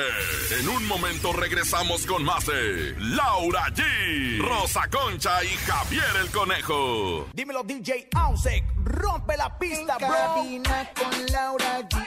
En 0.58 0.68
un 0.70 0.88
momento 0.88 1.30
regresamos 1.34 2.06
con 2.06 2.24
más 2.24 2.46
de 2.46 2.94
Laura 2.98 3.66
G, 3.66 4.38
Rosa 4.40 4.88
Concha 4.88 5.44
y 5.44 5.48
Javier 5.48 6.04
el 6.22 6.30
Conejo. 6.30 7.28
Dímelo 7.34 7.62
DJ 7.64 8.08
Ausek, 8.14 8.64
rompe 8.82 9.36
la 9.36 9.58
pista, 9.58 9.98
bro. 9.98 10.08
Cabina 10.08 10.90
con 10.94 11.26
Laura 11.26 11.80
G, 11.80 12.05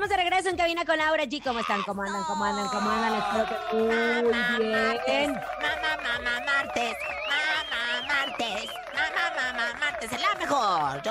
Estamos 0.00 0.16
de 0.16 0.30
regreso 0.30 0.48
en 0.48 0.56
cabina 0.56 0.86
con 0.86 0.96
Laura 0.96 1.24
G. 1.24 1.42
¿Cómo 1.44 1.60
están? 1.60 1.82
¿Cómo 1.82 2.00
andan? 2.00 2.24
¿Cómo 2.24 2.42
andan? 2.42 2.66
¿Cómo 2.68 2.90
andan? 2.90 3.14
Espero 3.20 3.44
que 3.46 3.76
muy 3.76 4.66
bien. 5.06 5.36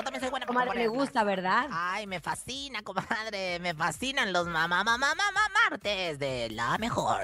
Yo 0.00 0.04
también 0.04 0.22
soy 0.22 0.30
buena 0.30 0.46
para 0.46 0.60
Comadre, 0.60 0.80
le 0.80 0.88
gusta, 0.88 1.24
¿verdad? 1.24 1.68
Ay, 1.70 2.06
me 2.06 2.20
fascina, 2.20 2.82
comadre. 2.82 3.58
Me 3.60 3.74
fascinan 3.74 4.32
los 4.32 4.46
mamá, 4.46 4.82
mamá, 4.82 5.14
mamá, 5.14 5.40
martes 5.68 6.18
de 6.18 6.48
la 6.50 6.78
mejor. 6.78 7.20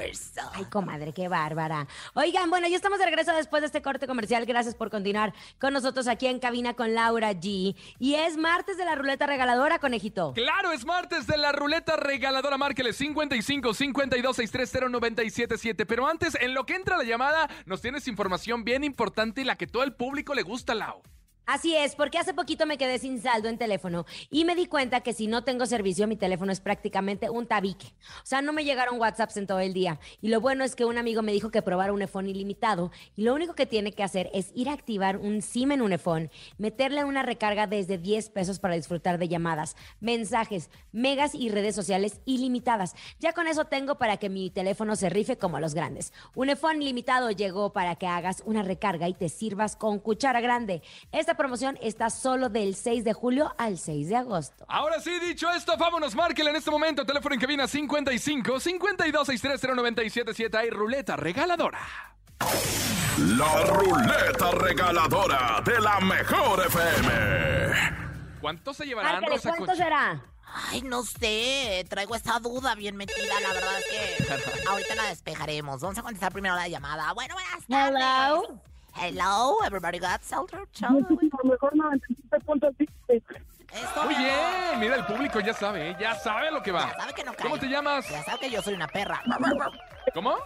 Ay, 0.53 0.65
comadre, 0.67 1.15
qué 1.15 1.27
bárbara. 1.29 1.87
Oigan, 2.13 2.51
bueno, 2.51 2.69
ya 2.69 2.77
estamos 2.77 2.99
de 2.99 3.07
regreso 3.07 3.33
después 3.33 3.63
de 3.63 3.69
este 3.69 3.81
corte 3.81 4.07
comercial. 4.07 4.45
Gracias 4.45 4.75
por 4.75 4.91
continuar 4.91 5.33
con 5.59 5.73
nosotros 5.73 6.07
aquí 6.07 6.27
en 6.27 6.39
cabina 6.39 6.75
con 6.75 6.95
Laura 6.95 7.33
G. 7.33 7.75
Y 7.99 8.15
es 8.15 8.37
martes 8.37 8.77
de 8.77 8.85
la 8.85 8.95
ruleta 8.95 9.27
regaladora, 9.27 9.79
conejito. 9.79 10.35
Claro, 10.35 10.73
es 10.73 10.85
martes 10.85 11.27
de 11.27 11.39
la 11.39 11.53
ruleta 11.53 11.97
regaladora. 11.97 12.59
Márquele 12.59 12.93
55 12.93 13.73
52 13.73 14.37
630 14.37 14.89
977. 14.91 15.87
Pero 15.87 16.07
antes, 16.07 16.37
en 16.39 16.53
lo 16.53 16.67
que 16.67 16.75
entra 16.75 16.99
la 16.99 17.05
llamada, 17.05 17.49
nos 17.65 17.81
tienes 17.81 18.07
información 18.07 18.65
bien 18.65 18.85
importante 18.85 19.41
y 19.41 19.45
la 19.45 19.57
que 19.57 19.67
todo 19.67 19.83
el 19.83 19.95
público 19.95 20.35
le 20.35 20.43
gusta, 20.43 20.75
Lau. 20.75 21.03
Así 21.47 21.77
es, 21.77 21.95
porque 21.95 22.19
hace 22.19 22.35
poquito 22.35 22.67
me 22.67 22.77
quedé 22.77 22.99
sin 22.99 23.23
saldo 23.23 23.49
en 23.49 23.57
teléfono 23.57 24.05
y 24.31 24.45
me 24.45 24.57
di 24.57 24.67
cuenta 24.67 25.03
que 25.03 25.13
si 25.13 25.29
no 25.29 25.45
tengo 25.45 25.65
servicio, 25.65 26.09
mi 26.09 26.17
teléfono 26.17 26.51
es 26.51 26.61
prácticamente 26.61 27.31
un 27.31 27.47
tabique. 27.47 27.87
O 28.21 28.27
sea, 28.27 28.43
no 28.43 28.53
me 28.53 28.65
llegaron 28.65 28.99
WhatsApps 28.99 29.37
en 29.37 29.47
todo 29.47 29.61
el 29.61 29.73
día. 29.73 30.01
Y 30.21 30.27
lo 30.27 30.41
bueno 30.41 30.65
es 30.65 30.75
que 30.75 30.85
un 30.85 30.99
amigo 30.99 31.23
me 31.23 31.31
dijo 31.31 31.53
que 31.53 31.63
probara 31.63 31.93
un 31.93 32.03
iPhone 32.03 32.29
ilimitado 32.29 32.91
y 33.15 33.23
lo 33.23 33.33
único 33.33 33.55
que 33.55 33.65
tiene 33.65 33.93
que 33.93 34.03
hacer 34.03 34.29
es 34.35 34.51
ir 34.57 34.69
a 34.69 34.73
activar 34.73 35.19
un 35.19 35.41
SIM 35.41 35.71
en 35.71 35.83
un 35.83 35.93
iPhone, 35.93 36.33
meterle 36.59 37.05
una 37.05 37.23
recarga 37.23 37.69
desde 37.69 37.97
10 37.97 38.31
pesos 38.31 38.59
para 38.59 38.75
disfrutar 38.75 39.17
de 39.19 39.29
llamadas, 39.29 39.77
mensajes, 40.01 40.69
megas 40.91 41.33
y 41.33 41.49
redes 41.51 41.77
sociales 41.77 42.21
ilimitadas. 42.25 42.97
Ya 43.21 43.35
con 43.35 43.47
eso 43.47 43.67
tengo 43.67 43.99
para 43.99 44.17
que 44.17 44.31
mi 44.31 44.51
teléfono 44.51 44.97
se 44.97 45.11
rife 45.11 45.39
como 45.39 45.61
los 45.61 45.75
grandes. 45.75 46.13
Un 46.35 46.49
iPhone 46.49 46.81
limitado 46.81 47.31
llegó 47.31 47.73
para 47.73 47.95
que 47.95 48.09
hagas 48.09 48.43
una 48.47 48.65
recarga 48.65 49.09
y 49.09 49.15
te 49.15 49.29
sirvas 49.29 49.77
con 49.77 50.01
cuchara 50.01 50.41
grande. 50.41 50.83
Esta 51.13 51.36
promoción 51.37 51.79
está 51.81 52.11
solo 52.11 52.49
del 52.49 52.75
6 52.75 53.05
de 53.05 53.13
julio 53.13 53.55
al 53.59 53.79
6 53.79 54.09
de 54.09 54.17
agosto. 54.17 54.65
Ahora 54.69 55.01
sí, 55.01 55.19
dicho 55.21 55.51
esto, 55.51 55.77
vámonos, 55.77 56.15
márquele 56.15 56.51
en 56.51 56.57
este 56.57 56.71
momento. 56.71 57.05
Teléfono 57.05 57.35
en 57.35 57.41
cabina 57.41 57.67
55 57.67 58.61
52 58.61 59.27
630 59.27 59.75
977. 59.77 60.57
Hay 60.59 60.71
ruleta 60.71 61.17
regaladora. 61.17 61.81
La 63.19 63.65
ruleta 63.65 64.51
regaladora 64.53 65.63
de 65.65 65.81
la 65.81 66.01
mejor 66.01 66.67
FM. 66.67 68.07
¿Cuánto 68.41 68.75
se 68.75 68.85
llevarán, 68.85 69.13
Márquele, 69.15 69.37
Rosa 69.37 69.49
¿cuánto 69.51 69.67
Concha? 69.67 69.85
será? 69.85 70.23
Ay, 70.71 70.83
no 70.83 71.03
sé. 71.03 71.85
Traigo 71.89 72.15
esa 72.15 72.39
duda 72.39 72.75
bien 72.75 72.97
metida. 72.97 73.41
La 73.43 73.53
verdad 73.53 73.73
es 73.79 73.87
que 74.27 74.69
ahorita 74.69 74.95
la 74.95 75.05
despejaremos. 75.05 75.81
Vamos 75.81 75.99
a 75.99 76.03
contestar 76.03 76.33
primero 76.33 76.55
la 76.55 76.69
llamada. 76.69 77.13
Bueno, 77.15 77.35
buenas 77.35 77.67
tardes. 77.67 78.03
Hello. 78.03 78.61
Hello, 78.99 79.59
everybody 79.67 79.99
got 79.99 80.23
shelter. 80.23 80.67
Mejor 81.47 81.73
97.5. 81.75 83.23
Esto, 83.73 84.05
Muy 84.05 84.15
bien, 84.15 84.81
mira, 84.81 84.97
el 84.97 85.05
público 85.07 85.41
ya 85.41 85.53
sabe, 85.53 85.91
¿eh? 85.91 85.97
ya 86.01 86.15
sabe 86.15 86.51
lo 86.51 86.63
que 86.63 86.71
va. 86.71 86.93
Ya 86.93 86.95
sabe 86.95 87.15
que 87.15 87.25
no 87.25 87.35
¿Cómo 87.35 87.59
te 87.59 87.67
llamas? 87.69 88.09
Ya 88.09 88.23
sabe 88.23 88.39
que 88.41 88.51
yo 88.51 88.63
soy 88.63 88.75
una 88.75 88.87
perra. 88.87 89.23
¿Cómo? 90.15 90.37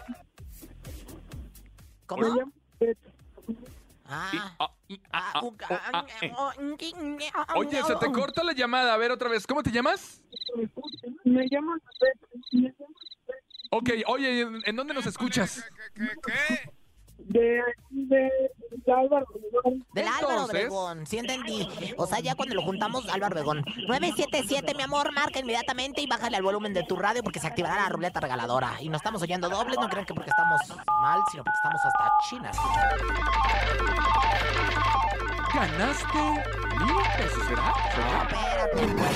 ¿Cómo? 2.07 2.27
Ah. 4.07 4.33
Oye, 7.55 7.83
se 7.85 7.95
te 7.97 8.11
corta 8.11 8.43
la 8.43 8.53
llamada. 8.53 8.95
A 8.95 8.97
ver 8.97 9.13
otra 9.13 9.29
vez. 9.29 9.47
¿Cómo 9.47 9.63
te 9.63 9.71
llamas? 9.71 10.21
Me 11.25 11.47
llamo 11.49 11.77
Ok, 13.71 13.91
oye, 14.07 14.41
¿en, 14.41 14.61
en 14.65 14.77
dónde 14.77 14.95
nos 14.95 15.07
escuchas? 15.07 15.65
De, 17.29 17.63
de, 17.91 18.31
de 18.71 18.93
Álvaro. 18.93 19.27
Del 19.93 20.09
Álvaro 20.09 20.45
Obregón, 20.45 21.07
sí 21.07 21.19
entendí. 21.19 21.69
O 21.97 22.07
sea, 22.07 22.21
ya 22.21 22.35
cuando 22.35 22.55
lo 22.55 22.63
juntamos, 22.63 23.09
Álvaro 23.09 23.35
Obregón. 23.35 23.65
977, 23.89 24.75
mi 24.75 24.83
amor, 24.83 25.13
marca 25.13 25.41
inmediatamente 25.41 26.01
y 26.01 26.07
bájale 26.07 26.37
al 26.37 26.43
volumen 26.43 26.75
de 26.75 26.83
tu 26.85 26.97
radio 26.97 27.23
porque 27.23 27.41
se 27.41 27.47
activará 27.47 27.77
la 27.77 27.89
ruleta 27.89 28.21
regaladora. 28.21 28.77
Y 28.81 28.89
nos 28.89 29.01
estamos 29.01 29.23
oyendo 29.23 29.49
doble, 29.49 29.77
no 29.77 29.89
crean 29.89 30.07
que 30.07 30.15
porque 30.15 30.31
estamos 30.31 30.61
mal, 31.03 31.21
sino 31.31 31.45
porque 31.45 31.57
estamos 31.57 31.81
hasta 31.85 32.13
China. 32.29 32.51
Ganaste 35.53 36.19
mil 36.85 37.03
pesos, 37.17 37.45
¿será? 37.49 37.75
¿Será? 37.95 38.23
Espérate, 38.23 38.87
güey. 38.95 39.15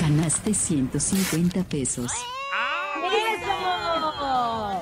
Ganaste 0.00 0.54
150 0.54 1.62
pesos. 1.64 2.12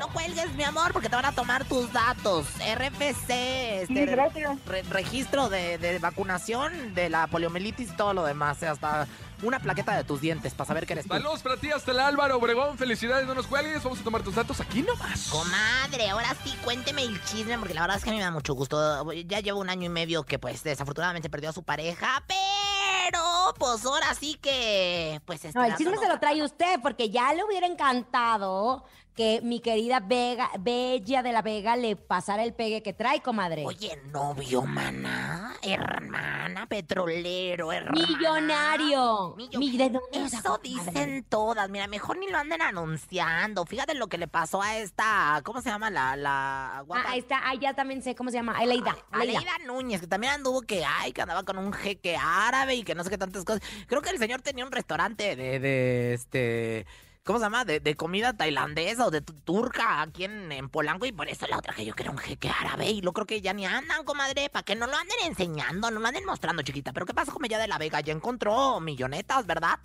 No 0.00 0.08
cuelgues, 0.12 0.52
mi 0.54 0.64
amor, 0.64 0.92
porque 0.92 1.08
te 1.08 1.16
van 1.16 1.24
a 1.24 1.32
tomar 1.32 1.64
tus 1.64 1.92
datos. 1.92 2.46
RFC, 2.58 3.82
este, 3.82 3.86
Sí, 3.86 3.94
gracias. 4.06 4.58
re- 4.66 4.82
registro 4.84 5.48
de, 5.48 5.78
de 5.78 5.98
vacunación 5.98 6.94
de 6.94 7.08
la 7.10 7.26
poliomielitis 7.26 7.90
y 7.90 7.96
todo 7.96 8.12
lo 8.14 8.24
demás. 8.24 8.62
eh, 8.62 8.68
Hasta 8.68 9.06
una 9.42 9.58
plaqueta 9.60 9.94
de 9.96 10.04
tus 10.04 10.20
dientes 10.20 10.54
para 10.54 10.66
saber 10.68 10.86
que 10.86 10.94
eres 10.94 11.06
tú. 11.06 11.12
Saludos 11.12 11.42
para 11.42 11.56
ti 11.58 11.70
hasta 11.70 11.90
el 11.90 12.00
Álvaro 12.00 12.36
Obregón. 12.38 12.78
Felicidades, 12.78 13.26
no 13.26 13.34
nos 13.34 13.46
cuelgues. 13.46 13.82
Vamos 13.82 14.00
a 14.00 14.04
tomar 14.04 14.22
tus 14.22 14.34
datos 14.34 14.58
aquí 14.60 14.82
nomás. 14.82 15.28
Comadre, 15.28 16.08
ahora 16.10 16.34
sí, 16.44 16.56
cuénteme 16.64 17.02
el 17.02 17.22
chisme, 17.24 17.58
porque 17.58 17.74
la 17.74 17.82
verdad 17.82 17.98
es 17.98 18.04
que 18.04 18.10
a 18.10 18.12
mí 18.12 18.18
me 18.18 18.24
da 18.24 18.30
mucho 18.30 18.54
gusto. 18.54 19.12
Ya 19.12 19.40
llevo 19.40 19.60
un 19.60 19.68
año 19.70 19.84
y 19.86 19.88
medio 19.90 20.22
que, 20.24 20.38
pues, 20.38 20.62
desafortunadamente 20.62 21.28
perdió 21.28 21.50
a 21.50 21.52
su 21.52 21.62
pareja, 21.62 22.22
pero, 22.26 23.20
pues, 23.58 23.84
ahora 23.84 24.14
sí 24.14 24.38
que, 24.40 25.20
pues, 25.26 25.54
No, 25.54 25.62
el 25.64 25.76
chisme 25.76 25.98
se 25.98 26.08
lo 26.08 26.18
trae 26.18 26.42
usted 26.42 26.80
porque 26.82 27.10
ya 27.10 27.34
le 27.34 27.44
hubiera 27.44 27.66
encantado 27.66 28.84
que 29.14 29.40
mi 29.42 29.60
querida 29.60 30.00
Vega, 30.00 30.50
Bella 30.58 31.22
de 31.22 31.32
la 31.32 31.40
Vega 31.42 31.76
le 31.76 31.94
pasara 31.96 32.42
el 32.42 32.52
pegue 32.52 32.82
que 32.82 32.92
trae, 32.92 33.20
comadre. 33.22 33.64
Oye, 33.64 33.96
novio, 34.10 34.62
mana, 34.62 35.54
hermana, 35.62 36.66
petrolero, 36.66 37.72
hermana. 37.72 38.06
Millonario. 38.06 39.34
Millo- 39.36 39.58
Mi- 39.58 39.76
¿de 39.76 39.90
dónde 39.90 40.18
Eso 40.26 40.28
sacó, 40.42 40.58
dicen 40.58 41.24
todas. 41.28 41.70
Mira, 41.70 41.86
mejor 41.86 42.18
ni 42.18 42.28
lo 42.28 42.38
anden 42.38 42.60
anunciando. 42.62 43.64
Fíjate 43.64 43.94
lo 43.94 44.08
que 44.08 44.18
le 44.18 44.26
pasó 44.28 44.60
a 44.62 44.76
esta, 44.78 45.40
¿cómo 45.44 45.60
se 45.62 45.70
llama? 45.70 45.90
La, 45.90 46.16
la 46.16 46.82
guapa. 46.86 47.04
Ah, 47.10 47.16
está, 47.16 47.40
ah, 47.48 47.54
ya 47.54 47.74
también 47.74 48.02
sé 48.02 48.14
cómo 48.14 48.30
se 48.30 48.36
llama, 48.36 48.56
Aleida. 48.58 48.96
Aleida. 49.12 49.38
Aleida 49.38 49.58
Núñez, 49.66 50.00
que 50.00 50.06
también 50.06 50.32
anduvo 50.34 50.62
que, 50.62 50.84
ay, 50.84 51.12
que 51.12 51.22
andaba 51.22 51.44
con 51.44 51.58
un 51.58 51.72
jeque 51.72 52.16
árabe 52.20 52.74
y 52.74 52.82
que 52.82 52.94
no 52.94 53.04
sé 53.04 53.10
qué 53.10 53.18
tantas 53.18 53.44
cosas. 53.44 53.62
Creo 53.86 54.02
que 54.02 54.10
el 54.10 54.18
señor 54.18 54.42
tenía 54.42 54.64
un 54.64 54.72
restaurante 54.72 55.36
de, 55.36 55.58
de 55.60 56.14
este, 56.14 56.86
¿cómo 57.24 57.38
se 57.38 57.44
llama? 57.46 57.64
De, 57.64 57.80
de 57.80 57.96
comida 57.96 58.34
tailandesa 58.36 59.06
o 59.06 59.10
de 59.10 59.20
tu- 59.22 59.32
turca 59.32 60.02
aquí 60.02 60.24
en, 60.24 60.52
en 60.52 60.68
Polanco 60.68 61.06
y 61.06 61.12
por 61.12 61.28
eso 61.28 61.46
la 61.46 61.58
otra 61.58 61.74
que 61.74 61.84
yo 61.84 61.94
quiero 61.94 62.12
un 62.12 62.18
jeque 62.18 62.48
árabe 62.50 62.90
y 62.90 63.00
lo 63.00 63.12
creo 63.12 63.26
que 63.26 63.40
ya 63.40 63.52
ni 63.52 63.66
andan, 63.66 64.04
comadre, 64.04 64.50
para 64.50 64.62
que 64.62 64.76
no 64.76 64.86
lo 64.86 64.94
anden 64.96 65.16
enseñando, 65.24 65.90
no 65.90 66.00
lo 66.00 66.06
anden 66.06 66.24
mostrando, 66.26 66.62
chiquita. 66.62 66.92
Pero 66.92 67.06
¿qué 67.06 67.14
pasa 67.14 67.32
con 67.32 67.44
ella 67.44 67.58
de 67.58 67.68
la 67.68 67.78
Vega? 67.78 68.00
Ya 68.00 68.12
encontró 68.12 68.78
millonetas, 68.80 69.46
¿verdad? 69.46 69.78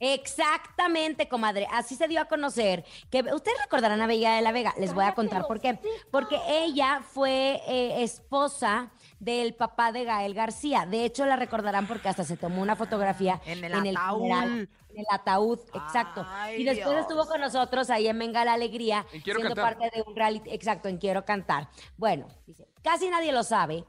Exactamente, 0.00 1.28
comadre. 1.28 1.66
Así 1.72 1.94
se 1.94 2.08
dio 2.08 2.20
a 2.20 2.24
conocer 2.24 2.84
que 3.10 3.20
ustedes 3.20 3.58
recordarán 3.62 4.00
a 4.00 4.06
Bella 4.06 4.32
de 4.34 4.42
la 4.42 4.50
Vega. 4.52 4.74
Les 4.78 4.94
voy 4.94 5.04
a 5.04 5.14
contar 5.14 5.46
por 5.46 5.60
qué. 5.60 5.78
Porque 6.10 6.40
ella 6.48 7.02
fue 7.06 7.60
eh, 7.68 8.02
esposa 8.02 8.90
del 9.18 9.54
papá 9.54 9.92
de 9.92 10.04
Gael 10.04 10.34
García. 10.34 10.86
De 10.86 11.04
hecho, 11.04 11.26
la 11.26 11.36
recordarán 11.36 11.86
porque 11.86 12.08
hasta 12.08 12.24
se 12.24 12.36
tomó 12.36 12.62
una 12.62 12.76
fotografía 12.76 13.40
En 13.44 13.62
el 13.62 13.72
funeral, 13.74 13.96
ataúd. 14.06 14.30
en 14.32 14.68
el 14.96 15.06
ataúd, 15.10 15.60
exacto. 15.74 16.24
Ay, 16.26 16.62
y 16.62 16.64
después 16.64 16.90
Dios. 16.96 17.02
estuvo 17.02 17.26
con 17.26 17.40
nosotros 17.40 17.90
ahí 17.90 18.08
en 18.08 18.18
Venga 18.18 18.44
la 18.44 18.54
Alegría, 18.54 19.06
En 19.12 19.20
Quiero 19.20 19.40
siendo 19.40 19.54
Cantar. 19.54 19.78
parte 19.78 19.96
de 19.96 20.02
un 20.02 20.16
reality, 20.16 20.50
exacto, 20.50 20.88
en 20.88 20.96
Quiero 20.96 21.24
Cantar. 21.26 21.68
Bueno, 21.98 22.26
dice, 22.46 22.66
casi 22.82 23.08
nadie 23.08 23.32
lo 23.32 23.42
sabe, 23.42 23.84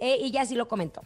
eh, 0.00 0.16
y 0.20 0.30
ya 0.30 0.46
sí 0.46 0.54
lo 0.54 0.68
comentó. 0.68 1.02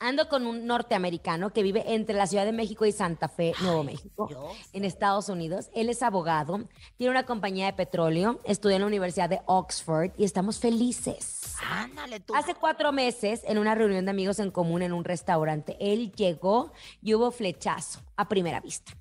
Ando 0.00 0.28
con 0.28 0.46
un 0.46 0.66
norteamericano 0.66 1.52
que 1.52 1.62
vive 1.62 1.94
entre 1.94 2.14
la 2.14 2.26
Ciudad 2.26 2.44
de 2.44 2.52
México 2.52 2.86
y 2.86 2.92
Santa 2.92 3.28
Fe, 3.28 3.52
Nuevo 3.62 3.82
México, 3.82 4.26
Dios. 4.28 4.56
en 4.72 4.84
Estados 4.84 5.28
Unidos. 5.28 5.70
Él 5.74 5.88
es 5.88 6.02
abogado, 6.02 6.68
tiene 6.96 7.10
una 7.10 7.24
compañía 7.26 7.66
de 7.66 7.72
petróleo, 7.72 8.40
estudia 8.44 8.76
en 8.76 8.82
la 8.82 8.86
Universidad 8.86 9.28
de 9.28 9.40
Oxford 9.46 10.12
y 10.16 10.24
estamos 10.24 10.58
felices. 10.60 11.56
Ándale 11.68 12.20
tú. 12.20 12.34
Hace 12.34 12.54
cuatro 12.54 12.92
meses, 12.92 13.42
en 13.44 13.58
una 13.58 13.74
reunión 13.74 14.04
de 14.04 14.10
amigos 14.12 14.38
en 14.38 14.50
común 14.50 14.82
en 14.82 14.92
un 14.92 15.04
restaurante, 15.04 15.76
él 15.80 16.12
llegó 16.12 16.72
y 17.02 17.14
hubo 17.14 17.30
flechazo 17.30 18.00
a 18.16 18.28
primera 18.28 18.60
vista. 18.60 18.97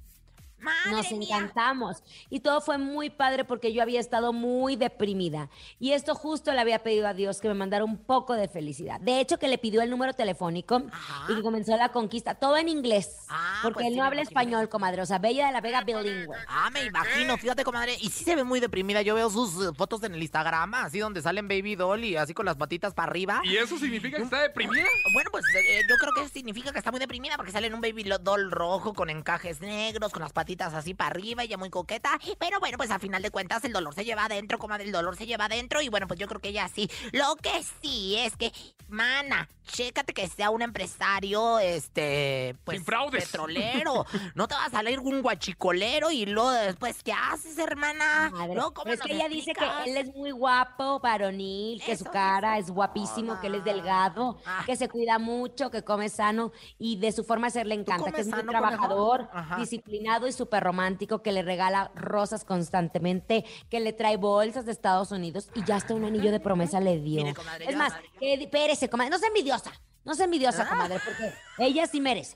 Madre 0.60 0.92
Nos 0.92 1.12
mía. 1.12 1.38
encantamos. 1.38 2.04
Y 2.30 2.40
todo 2.40 2.62
fue 2.62 2.78
muy 2.78 3.10
padre 3.10 3.46
porque 3.46 3.74
yo 3.74 3.82
había 3.84 4.00
estado 4.00 4.34
muy 4.34 4.76
deprimida. 4.76 5.50
Y 5.80 5.92
esto 5.92 6.16
justo 6.16 6.52
le 6.52 6.60
había 6.60 6.80
pedido 6.82 7.08
a 7.08 7.14
Dios 7.14 7.40
que 7.40 7.48
me 7.48 7.54
mandara 7.54 7.84
un 7.86 7.98
poco 7.98 8.34
de 8.34 8.48
felicidad. 8.48 9.00
De 9.00 9.20
hecho, 9.20 9.38
que 9.38 9.48
le 9.48 9.60
pidió 9.60 9.82
el 9.84 9.90
número 9.92 10.14
telefónico 10.14 10.82
Ajá. 10.92 11.32
y 11.32 11.36
que 11.36 11.42
comenzó 11.44 11.78
la 11.78 11.90
conquista. 11.90 12.34
Todo 12.36 12.58
en 12.58 12.70
inglés. 12.70 13.26
Ah, 13.30 13.60
porque 13.62 13.76
pues 13.76 13.86
él 13.88 13.94
sí, 13.94 14.00
no 14.00 14.04
habla 14.06 14.22
imagino. 14.22 14.40
español, 14.42 14.70
comadre. 14.70 15.02
O 15.04 15.06
sea, 15.06 15.20
Bella 15.20 15.46
de 15.48 15.54
la 15.54 15.62
Vega 15.62 15.82
bilingüe. 15.84 16.36
Ah, 16.48 16.70
me 16.72 16.86
imagino, 16.86 17.38
fíjate, 17.38 17.64
comadre. 17.64 17.96
Y 18.02 18.10
sí 18.10 18.24
se 18.24 18.36
ve 18.36 18.44
muy 18.44 18.60
deprimida. 18.60 19.04
Yo 19.04 19.14
veo 19.14 19.30
sus 19.30 19.54
eh, 19.64 19.70
fotos 19.78 20.02
en 20.04 20.16
el 20.16 20.22
Instagram, 20.24 20.74
así 20.74 20.98
donde 20.98 21.22
salen 21.22 21.48
Baby 21.48 21.76
Doll 21.76 22.04
y 22.04 22.16
así 22.16 22.34
con 22.34 22.48
las 22.48 22.56
patitas 22.58 22.96
para 22.96 23.12
arriba. 23.12 23.42
¿Y 23.44 23.58
eso 23.58 23.78
significa 23.78 24.18
que 24.18 24.24
está 24.24 24.42
deprimida? 24.42 24.88
Bueno, 25.14 25.30
pues 25.32 25.46
eh, 25.56 25.82
yo 25.88 25.96
creo 25.98 26.14
que 26.14 26.28
significa 26.30 26.72
que 26.72 26.80
está 26.80 26.90
muy 26.90 27.00
deprimida 27.00 27.36
porque 27.38 27.52
sale 27.52 27.68
en 27.68 27.76
un 27.76 27.82
baby 27.82 28.04
doll 28.22 28.50
rojo 28.50 28.96
con 28.96 29.12
encajes 29.12 29.62
negros, 29.62 30.12
con 30.12 30.24
las 30.24 30.34
patitas 30.34 30.47
así 30.60 30.94
para 30.94 31.10
arriba 31.12 31.44
ya 31.46 31.58
muy 31.58 31.70
coqueta. 31.70 32.20
Pero 32.40 32.60
bueno, 32.60 32.78
pues 32.78 32.92
a 32.92 33.00
final 33.00 33.22
de 33.22 33.32
cuentas 33.32 33.64
el 33.66 33.74
dolor 33.74 33.94
se 33.94 34.06
lleva 34.06 34.26
adentro, 34.26 34.58
comadre, 34.60 34.86
el 34.86 34.92
dolor 34.92 35.16
se 35.16 35.26
lleva 35.26 35.46
adentro. 35.46 35.82
Y 35.82 35.90
bueno, 35.90 36.08
pues 36.08 36.20
yo 36.20 36.28
creo 36.28 36.40
que 36.42 36.50
ella 36.50 36.68
sí. 36.68 36.90
Lo 37.12 37.36
que 37.36 37.64
sí 37.82 38.16
es 38.18 38.36
que, 38.38 38.52
mana, 38.88 39.50
chécate 39.68 40.14
que 40.14 40.28
sea 40.28 40.50
un 40.50 40.62
empresario, 40.62 41.60
este, 41.60 42.56
pues, 42.64 42.78
Sin 42.78 42.86
fraudes. 42.86 43.26
petrolero. 43.26 44.06
no 44.36 44.48
te 44.48 44.56
va 44.56 44.66
a 44.66 44.70
salir 44.70 45.00
un 45.00 45.22
guachicolero 45.22 46.12
y 46.12 46.26
luego 46.26 46.52
después, 46.52 47.04
¿qué 47.04 47.12
haces, 47.14 47.58
hermana? 47.58 48.30
Madre. 48.32 48.54
Luego, 48.56 48.74
¿cómo 48.74 48.92
es 48.94 49.02
que 49.02 49.14
ella 49.14 49.28
dice 49.28 49.54
que 49.54 49.66
él 49.90 49.98
es 49.98 50.16
muy 50.16 50.32
guapo, 50.32 51.00
varonil, 51.00 51.82
que 51.84 51.98
su 51.98 52.06
cara 52.06 52.58
es 52.58 52.72
guapísimo, 52.72 53.40
que 53.42 53.48
él 53.48 53.56
es 53.56 53.64
delgado, 53.64 54.38
Ah. 54.46 54.64
que 54.66 54.76
se 54.76 54.88
cuida 54.90 55.20
mucho, 55.20 55.70
que 55.70 55.84
come 55.84 56.10
sano 56.10 56.52
y 56.80 56.98
de 56.98 57.12
su 57.12 57.24
forma 57.24 57.48
de 57.48 57.52
ser 57.52 57.68
le 57.68 57.76
encanta, 57.76 58.12
que 58.12 58.22
es 58.22 58.28
muy 58.28 58.44
trabajador, 58.44 59.30
disciplinado 59.58 60.28
y 60.28 60.32
súper 60.38 60.64
romántico, 60.64 61.22
que 61.22 61.32
le 61.32 61.42
regala 61.42 61.92
rosas 61.96 62.46
constantemente, 62.46 63.46
que 63.70 63.80
le 63.80 63.94
trae 63.94 64.18
bolsas 64.18 64.66
de 64.66 64.72
Estados 64.72 65.12
Unidos 65.12 65.50
y 65.56 65.64
ya 65.64 65.76
hasta 65.76 65.94
un 65.94 66.06
anillo 66.06 66.32
de 66.32 66.40
promesa 66.40 66.80
le 66.80 67.00
dio. 67.00 67.24
Mire, 67.24 67.34
comadre, 67.34 67.66
es 67.68 67.76
más, 67.76 67.94
que 68.20 68.34
espérese, 68.36 68.90
comadre, 68.90 69.10
no 69.10 69.20
sea 69.20 69.28
envidiosa. 69.28 69.72
No 70.08 70.16
sea 70.16 70.26
envidiosa, 70.26 70.64
Ah. 70.64 70.70
comadre, 70.70 71.00
porque 71.06 71.34
ella 71.60 71.86
sí 71.86 72.00
merece. 72.02 72.36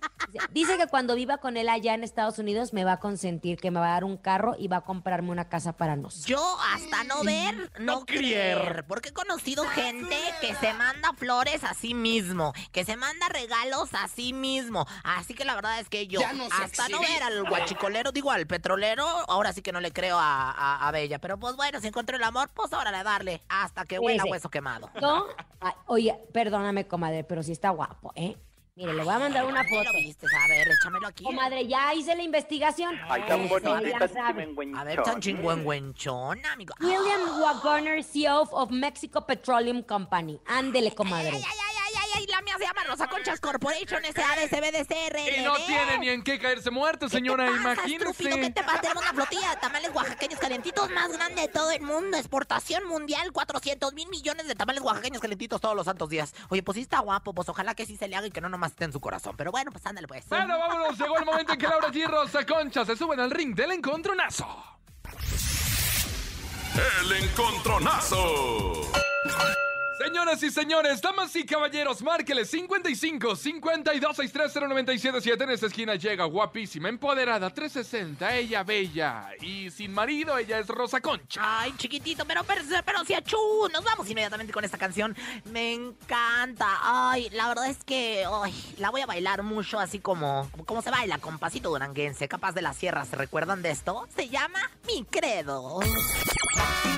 Dice- 0.51 0.77
que 0.77 0.87
cuando 0.87 1.15
viva 1.15 1.37
con 1.37 1.57
él 1.57 1.67
allá 1.69 1.93
en 1.93 2.03
Estados 2.03 2.37
Unidos 2.39 2.71
me 2.73 2.83
va 2.85 2.93
a 2.93 2.99
consentir, 2.99 3.57
que 3.57 3.71
me 3.71 3.79
va 3.79 3.87
a 3.87 3.91
dar 3.91 4.03
un 4.03 4.17
carro 4.17 4.55
y 4.57 4.67
va 4.67 4.77
a 4.77 4.81
comprarme 4.81 5.29
una 5.31 5.47
casa 5.49 5.73
para 5.73 5.95
nosotros. 5.95 6.25
Yo 6.25 6.57
hasta 6.73 7.03
no 7.03 7.23
ver, 7.23 7.71
no, 7.79 7.99
No 7.99 8.05
creer. 8.05 8.57
creer. 8.61 8.85
Porque 8.87 9.09
he 9.09 9.13
conocido 9.13 9.65
gente 9.65 10.15
que 10.41 10.55
se 10.55 10.73
manda 10.73 11.13
flores 11.17 11.63
a 11.63 11.73
sí 11.73 11.93
mismo, 11.93 12.53
que 12.71 12.83
se 12.85 12.95
manda 12.95 13.27
regalos 13.29 13.93
a 13.93 14.07
sí 14.07 14.33
mismo. 14.33 14.85
Así 15.03 15.33
que 15.33 15.43
la 15.45 15.55
verdad 15.55 15.79
es 15.79 15.87
que 15.89 16.07
yo, 16.07 16.19
hasta 16.61 16.87
no 16.89 16.99
ver 16.99 17.23
al 17.23 17.43
guachicolero, 17.47 18.11
digo 18.11 18.31
al 18.31 18.47
petrolero, 18.47 19.05
ahora 19.29 19.53
sí 19.53 19.61
que 19.61 19.71
no 19.71 19.79
le 19.81 19.91
creo 19.91 20.17
a, 20.19 20.51
a- 20.51 20.87
a 20.87 20.91
Bella. 20.91 21.19
Pero 21.19 21.37
pues 21.39 21.55
bueno, 21.55 21.79
si 21.79 21.87
encuentro 21.87 22.15
el 22.17 22.23
amor, 22.23 22.49
pues 22.53 22.71
ahora 22.73 22.91
le 22.91 23.03
darle 23.03 23.43
hasta 23.49 23.85
que 23.85 23.99
huela 23.99 24.23
hueso 24.25 24.49
quemado. 24.49 24.89
No, 25.01 25.25
ay, 25.59 25.73
oye, 25.87 26.19
perdóname, 26.33 26.87
comadre, 26.87 27.23
pero 27.23 27.43
sí 27.43 27.51
está 27.61 27.69
guapo, 27.69 28.11
¿eh? 28.15 28.35
Mire, 28.75 28.93
le 28.93 29.03
voy 29.03 29.13
a 29.13 29.19
mandar 29.19 29.45
una 29.45 29.61
¿Dónde 29.61 29.69
foto. 29.77 29.91
lo 29.93 29.99
viste? 29.99 30.25
A 30.25 30.47
ver, 30.47 30.67
échamelo 30.67 31.07
aquí. 31.07 31.23
Comadre, 31.23 31.67
ya 31.67 31.93
hice 31.93 32.15
la 32.15 32.23
investigación. 32.23 32.95
Ay, 33.07 33.21
tan 33.27 33.47
bonita, 33.47 34.07
tan. 34.07 34.75
A 34.75 34.83
ver, 34.83 35.03
tan 35.03 35.19
chingüengüenchona, 35.21 36.53
amigo. 36.53 36.73
William 36.79 37.39
Wagner, 37.63 38.03
CEO 38.03 38.47
of 38.51 38.71
Mexico 38.71 39.27
Petroleum 39.27 39.83
Company. 39.83 40.39
Ándele, 40.47 40.87
Ay, 40.87 40.95
comadre. 40.95 41.29
ay, 41.29 41.35
ay, 41.35 41.43
ay, 41.43 41.75
ay, 42.13 42.21
ay, 42.21 42.27
la 42.27 42.41
mía 42.41 42.55
se 42.57 42.65
llama 42.65 42.83
Rosa 42.85 43.07
Conchas 43.07 43.39
Corporation, 43.39 44.01
SADCBDCR. 44.03 45.17
Y 45.37 45.41
no 45.43 45.55
tiene 45.65 45.97
ni 45.99 46.09
en 46.09 46.23
qué 46.23 46.39
caerse 46.39 46.71
muerta, 46.71 47.09
señora, 47.09 47.45
¿Qué 47.45 47.51
te 47.51 47.57
pasa, 47.63 47.73
estúpido? 47.85 48.13
¿Qué 48.13 48.23
imagínese. 48.23 48.51
te 48.53 48.63
pasa? 48.63 48.81
Tenemos 48.81 49.03
una 49.03 49.13
flotilla 49.13 49.49
de 49.51 49.57
tamales 49.57 49.91
oaxaqueños 49.93 50.39
calentitos 50.39 50.89
más 50.91 51.11
grande 51.11 51.41
de 51.41 51.47
todo 51.47 51.71
el 51.71 51.81
mundo. 51.81 52.17
Exportación 52.17 52.87
mundial, 52.87 53.31
400 53.31 53.93
mil 53.93 54.07
millones 54.09 54.47
de 54.47 54.55
tamales 54.55 54.81
oaxaqueños 54.83 55.21
calentitos 55.21 55.61
todos 55.61 55.75
los 55.75 55.85
santos 55.85 56.09
días. 56.09 56.33
Oye, 56.49 56.63
pues 56.63 56.75
sí 56.75 56.81
está 56.81 56.99
guapo, 56.99 57.33
pues 57.33 57.47
ojalá 57.49 57.75
que 57.75 57.85
sí 57.85 57.97
se 57.97 58.07
le 58.07 58.15
haga 58.15 58.27
y 58.27 58.31
que 58.31 58.41
no 58.41 58.49
nomás 58.49 58.71
esté 58.71 58.85
en 58.85 58.91
su 58.93 58.99
corazón. 58.99 59.35
Pero 59.37 59.51
bueno, 59.51 59.71
pues 59.71 59.85
ándale 59.85 60.07
pues. 60.07 60.27
Bueno, 60.27 60.57
vámonos. 60.57 60.97
Llegó 60.97 61.17
el 61.17 61.25
momento 61.25 61.53
en 61.53 61.59
que 61.59 61.67
Laura 61.67 61.89
G. 61.89 61.95
y 61.97 62.05
Rosa 62.05 62.45
Concha 62.45 62.85
se 62.85 62.95
suben 62.95 63.19
al 63.19 63.31
ring 63.31 63.55
del 63.55 63.71
encontronazo. 63.71 64.47
El 67.01 67.11
encontronazo. 67.11 68.91
Señoras 70.03 70.41
y 70.41 70.49
señores, 70.49 70.99
damas 70.99 71.35
y 71.35 71.45
caballeros, 71.45 72.01
márqueles 72.01 72.49
55 72.49 73.35
52 73.35 74.15
63 74.15 74.53
0977. 74.53 75.43
En 75.43 75.49
esta 75.51 75.67
esquina 75.67 75.93
llega 75.93 76.25
guapísima, 76.25 76.89
empoderada, 76.89 77.51
360, 77.51 78.35
ella 78.35 78.63
bella. 78.63 79.29
Y 79.41 79.69
sin 79.69 79.93
marido, 79.93 80.35
ella 80.39 80.57
es 80.57 80.67
Rosa 80.67 81.01
Concha. 81.01 81.41
Ay, 81.43 81.73
chiquitito, 81.77 82.25
pero, 82.25 82.43
pero, 82.43 82.61
pero 82.83 83.05
si 83.05 83.13
achú. 83.13 83.37
Nos 83.71 83.83
vamos 83.83 84.09
inmediatamente 84.09 84.51
con 84.51 84.65
esta 84.65 84.79
canción. 84.79 85.15
Me 85.45 85.73
encanta. 85.73 86.79
Ay, 86.81 87.29
la 87.29 87.47
verdad 87.49 87.67
es 87.67 87.83
que 87.83 88.25
ay, 88.25 88.75
la 88.77 88.89
voy 88.89 89.01
a 89.01 89.05
bailar 89.05 89.43
mucho 89.43 89.79
así 89.79 89.99
como, 89.99 90.49
como 90.65 90.81
se 90.81 90.89
baila 90.89 91.19
con 91.19 91.37
pasito 91.37 91.69
duranguense, 91.69 92.27
capaz 92.27 92.53
de 92.53 92.63
la 92.63 92.73
sierra. 92.73 93.05
¿Se 93.05 93.15
recuerdan 93.15 93.61
de 93.61 93.69
esto? 93.69 94.07
Se 94.15 94.29
llama 94.29 94.59
Mi 94.87 95.05
Credo. 95.05 95.79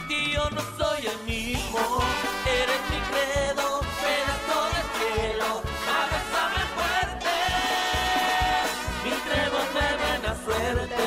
que 0.07 0.31
yo 0.31 0.49
no 0.51 0.61
soy 0.77 1.05
el 1.05 1.19
mismo. 1.25 1.99
Eres 2.45 2.92
mi 2.93 2.99
credo, 3.09 3.81
pedazo 4.03 4.59
de 4.73 4.81
cielo. 4.97 5.49
Abrázame 5.99 6.63
fuerte, 6.75 7.35
mi 9.03 9.13
credo 9.25 9.59
de 9.77 9.87
buena 10.01 10.31
suerte. 10.45 11.03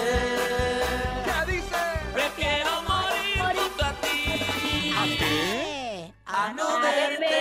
¿Qué 1.25 1.39
dice? 1.53 1.83
Prefiero 2.13 2.73
morir 2.83 3.39
junto 3.57 3.83
a 3.85 3.93
ti. 3.93 4.19
¿Qué? 5.19 6.13
A 6.27 6.53
no 6.53 6.81
verte. 6.81 7.35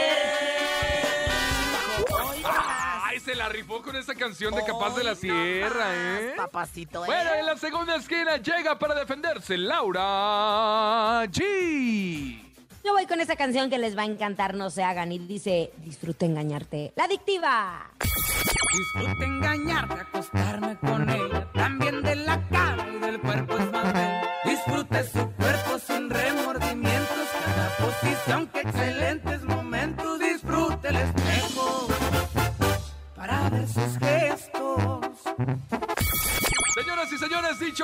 Ay, 2.47 3.19
se 3.19 3.33
la 3.33 3.49
rifó 3.49 3.81
con 3.81 3.95
esa 3.95 4.13
canción 4.13 4.53
de 4.53 4.63
Capaz 4.63 4.95
de 4.95 5.03
la 5.03 5.15
Sierra, 5.15 5.87
¿eh? 5.93 6.33
Papacito, 6.37 7.03
¿eh? 7.03 7.07
Bueno, 7.07 7.33
en 7.33 7.45
la 7.45 7.57
segunda 7.57 7.95
esquina 7.95 8.37
llega 8.37 8.77
para 8.77 8.93
defenderse 8.93 9.57
Laura 9.57 11.23
G. 11.25 12.44
Yo 12.85 12.93
voy 12.93 13.07
con 13.07 13.19
esa 13.19 13.35
canción 13.35 13.71
que 13.71 13.79
les 13.79 13.97
va 13.97 14.03
a 14.03 14.05
encantar, 14.05 14.53
no 14.53 14.69
se 14.69 14.83
hagan. 14.83 15.11
Y 15.11 15.17
dice, 15.17 15.71
disfruta 15.77 16.27
engañarte. 16.27 16.93
La 16.95 17.05
adictiva. 17.05 17.89
Disfrute 17.99 19.25
engañarte, 19.25 20.01
acostarme 20.01 20.77
con 20.77 21.09
ella. 21.09 21.51
También 21.51 22.03
de 22.03 22.15
la 22.15 22.47
cara 22.47 22.87
y 22.87 22.99
del 22.99 23.19
cuerpo 23.21 23.57
es 23.57 23.71
más 23.71 23.91
bella. 23.91 24.29
Disfrute 24.45 25.03
su 25.03 25.34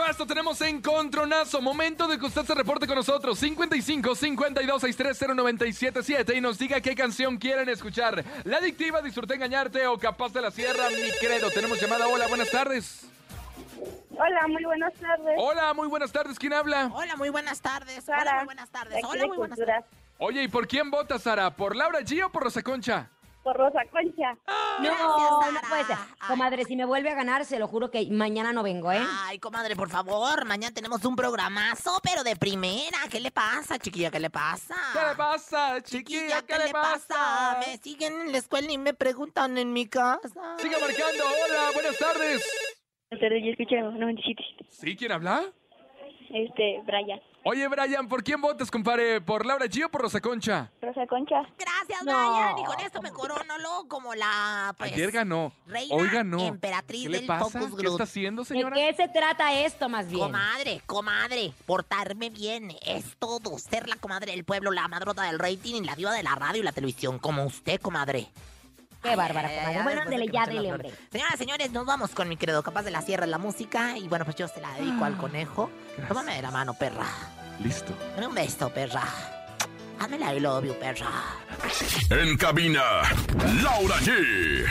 dicho 0.02 0.12
esto, 0.12 0.26
tenemos 0.26 0.60
encontronazo. 0.62 1.62
Momento 1.62 2.08
de 2.08 2.18
que 2.18 2.26
usted 2.26 2.44
se 2.44 2.56
reporte 2.56 2.88
con 2.88 2.96
nosotros. 2.96 3.38
55 3.40 4.16
52 4.16 4.82
630 4.82 5.34
977 5.36 6.36
y 6.36 6.42
nos 6.42 6.58
diga 6.58 6.82
qué 6.82 6.96
canción 6.96 7.38
quieren 7.38 7.70
escuchar. 7.70 8.24
La 8.44 8.58
adictiva, 8.58 9.02
disfruté 9.02 9.36
engañarte 9.36 9.86
o 9.88 9.98
capaz 9.98 10.34
de 10.34 10.42
la 10.42 10.52
sierra, 10.52 10.90
mi 10.90 11.12
credo. 11.20 11.50
Tenemos 11.52 11.80
llamada. 11.80 12.08
Hola, 12.08 12.28
buenas 12.28 12.50
tardes. 12.50 13.08
Hola, 14.12 14.48
muy 14.48 14.64
buenas 14.64 14.94
tardes. 14.94 15.36
Hola, 15.38 15.74
muy 15.74 15.88
buenas 15.88 16.12
tardes. 16.12 16.40
¿Quién 16.40 16.54
habla? 16.54 16.92
Hola, 16.94 17.16
muy 17.16 17.30
buenas 17.30 17.62
tardes. 17.62 18.04
Hola, 18.08 18.18
Sara, 18.20 18.36
muy 18.38 18.46
buenas 18.46 18.68
de 18.68 18.72
tardes. 18.72 19.04
Hola, 19.04 19.28
muy 19.28 19.38
buenas 19.38 19.60
tardes. 19.60 19.86
Oye, 20.18 20.44
¿y 20.44 20.48
por 20.48 20.68
quién 20.68 20.92
votas, 20.92 21.24
Sara? 21.24 21.56
¿Por 21.56 21.76
Laura 21.76 22.00
G 22.02 22.24
o 22.24 22.32
por 22.32 22.44
Rosa 22.44 22.62
Concha? 22.62 23.10
Por 23.44 23.58
Rosa 23.58 23.80
Concha. 23.92 24.34
No, 24.80 24.84
Gracias, 24.84 25.08
no 25.08 25.42
Sara. 25.42 25.62
puede 25.68 25.84
ser. 25.86 25.98
Ay. 25.98 26.28
Comadre, 26.28 26.64
si 26.66 26.76
me 26.76 26.86
vuelve 26.86 27.10
a 27.10 27.16
ganar, 27.16 27.44
se 27.44 27.58
lo 27.58 27.68
juro 27.68 27.90
que 27.90 28.08
mañana 28.12 28.54
no 28.54 28.62
vengo, 28.62 28.92
¿eh? 28.92 29.02
Ay, 29.24 29.40
comadre, 29.40 29.76
por 29.76 29.90
favor, 29.90 30.46
mañana 30.46 30.74
tenemos 30.74 31.04
un 31.06 31.16
programazo, 31.16 32.00
pero 32.04 32.24
de 32.24 32.36
primera. 32.36 32.98
¿Qué 33.10 33.20
le 33.20 33.32
pasa, 33.32 33.80
chiquilla? 33.80 34.12
¿Qué 34.12 34.20
le 34.20 34.30
pasa? 34.30 34.76
¿Qué 34.94 35.08
le 35.10 35.16
pasa, 35.16 35.82
chiquilla? 35.82 36.44
¿Qué, 36.44 36.58
le 36.58 36.70
pasa? 36.72 37.58
Me 37.66 37.78
siguen 37.78 38.22
en 38.22 38.32
la 38.32 38.38
escuela 38.38 38.72
y 38.72 38.78
me 38.78 38.94
preguntan 38.94 39.58
en 39.58 39.74
mi 39.74 39.88
casa. 39.88 40.30
Siga 40.58 40.78
marcando. 40.80 41.24
Hola, 41.46 41.72
buenas 41.74 41.98
tardes. 41.98 42.78
Buenas 43.10 43.22
tardes, 43.28 43.44
yo 43.44 43.52
escucho 43.52 43.76
97. 43.98 44.44
¿Sí? 44.70 44.96
¿Quién 44.96 45.12
habla? 45.14 45.44
Este, 46.30 46.82
Brian. 46.86 47.20
Oye, 47.44 47.68
Brian, 47.68 48.08
¿por 48.08 48.24
quién 48.24 48.40
votas, 48.40 48.70
compadre? 48.70 49.20
¿Por 49.20 49.48
Laura 49.48 49.66
G 49.66 49.84
o 49.86 49.90
por 49.90 50.02
Rosa 50.02 50.22
Concha? 50.22 50.70
Rosa 50.80 51.08
Concha. 51.08 51.42
Gracias, 51.58 52.04
No. 52.04 52.14
Brian. 52.34 52.60
Y 52.60 52.64
con 52.66 52.80
esto 52.82 53.02
me 53.02 53.10
corono 53.12 53.58
lo 53.58 53.88
como 53.88 54.14
la, 54.14 54.76
pues, 54.78 54.94
Ayer 54.94 55.10
ganó. 55.12 55.52
reina 55.66 55.96
Hoy 55.96 56.08
ganó. 56.10 56.40
emperatriz 56.40 57.02
¿Qué 57.04 57.10
le 57.10 57.18
del 57.18 57.26
pasa? 57.28 57.46
Focus 57.46 57.70
¿Qué 57.72 57.76
Group. 57.82 57.92
está 57.94 58.04
haciendo, 58.04 58.44
¿De 58.44 58.48
señora? 58.48 58.76
qué 58.76 58.94
se 58.96 59.08
trata 59.08 59.54
esto, 59.54 59.90
más 59.90 60.08
bien? 60.08 60.20
Comadre, 60.22 60.82
comadre, 60.86 61.52
portarme 61.66 62.30
bien 62.30 62.76
es 62.86 63.16
todo. 63.18 63.58
Ser 63.58 63.90
la 63.90 63.96
comadre 63.96 64.34
del 64.34 64.44
pueblo, 64.44 64.70
la 64.70 64.88
madrota 64.88 65.24
del 65.24 65.40
rating 65.40 65.76
y 65.76 65.82
la 65.84 65.96
diva 65.96 66.14
de 66.14 66.22
la 66.22 66.36
radio 66.36 66.62
y 66.62 66.64
la 66.64 66.74
televisión, 66.74 67.18
como 67.18 67.44
usted, 67.44 67.82
comadre. 67.82 68.28
Qué 69.02 69.16
bárbara, 69.16 69.50
comadre. 69.50 69.66
ay, 69.66 69.84
Bueno, 69.84 70.02
después 70.02 70.06
de 70.06 70.12
dele 70.12 70.26
que 70.28 70.34
ya, 70.34 70.46
las 70.46 70.66
hombre. 70.74 70.92
Señoras, 71.12 71.38
señores, 71.38 71.72
nos 71.72 71.86
vamos 71.86 72.12
con 72.12 72.30
mi 72.30 72.38
credo. 72.38 72.62
Capaz 72.64 72.84
de 72.84 72.92
la 72.92 73.02
sierra 73.02 73.26
la 73.26 73.38
música. 73.38 73.98
Y 73.98 74.08
bueno, 74.08 74.26
pues 74.26 74.38
yo 74.38 74.48
se 74.48 74.62
la 74.62 74.72
dedico 74.74 75.04
al 75.06 75.18
conejo. 75.18 75.72
Tómame 76.08 76.36
de 76.36 76.42
la 76.42 76.52
mano, 76.52 76.74
perra. 76.74 77.06
Listo. 77.60 77.94
Dame 78.16 78.28
un 78.28 78.36
beso, 78.36 78.70
perra. 78.72 79.04
Hazme 80.00 80.18
la 80.18 80.34
I 80.34 80.40
love 80.40 80.66
you, 80.66 80.74
perra. 80.80 81.08
En 82.10 82.38
cabina, 82.38 82.82
Laura 83.62 83.96
G. 83.98 84.66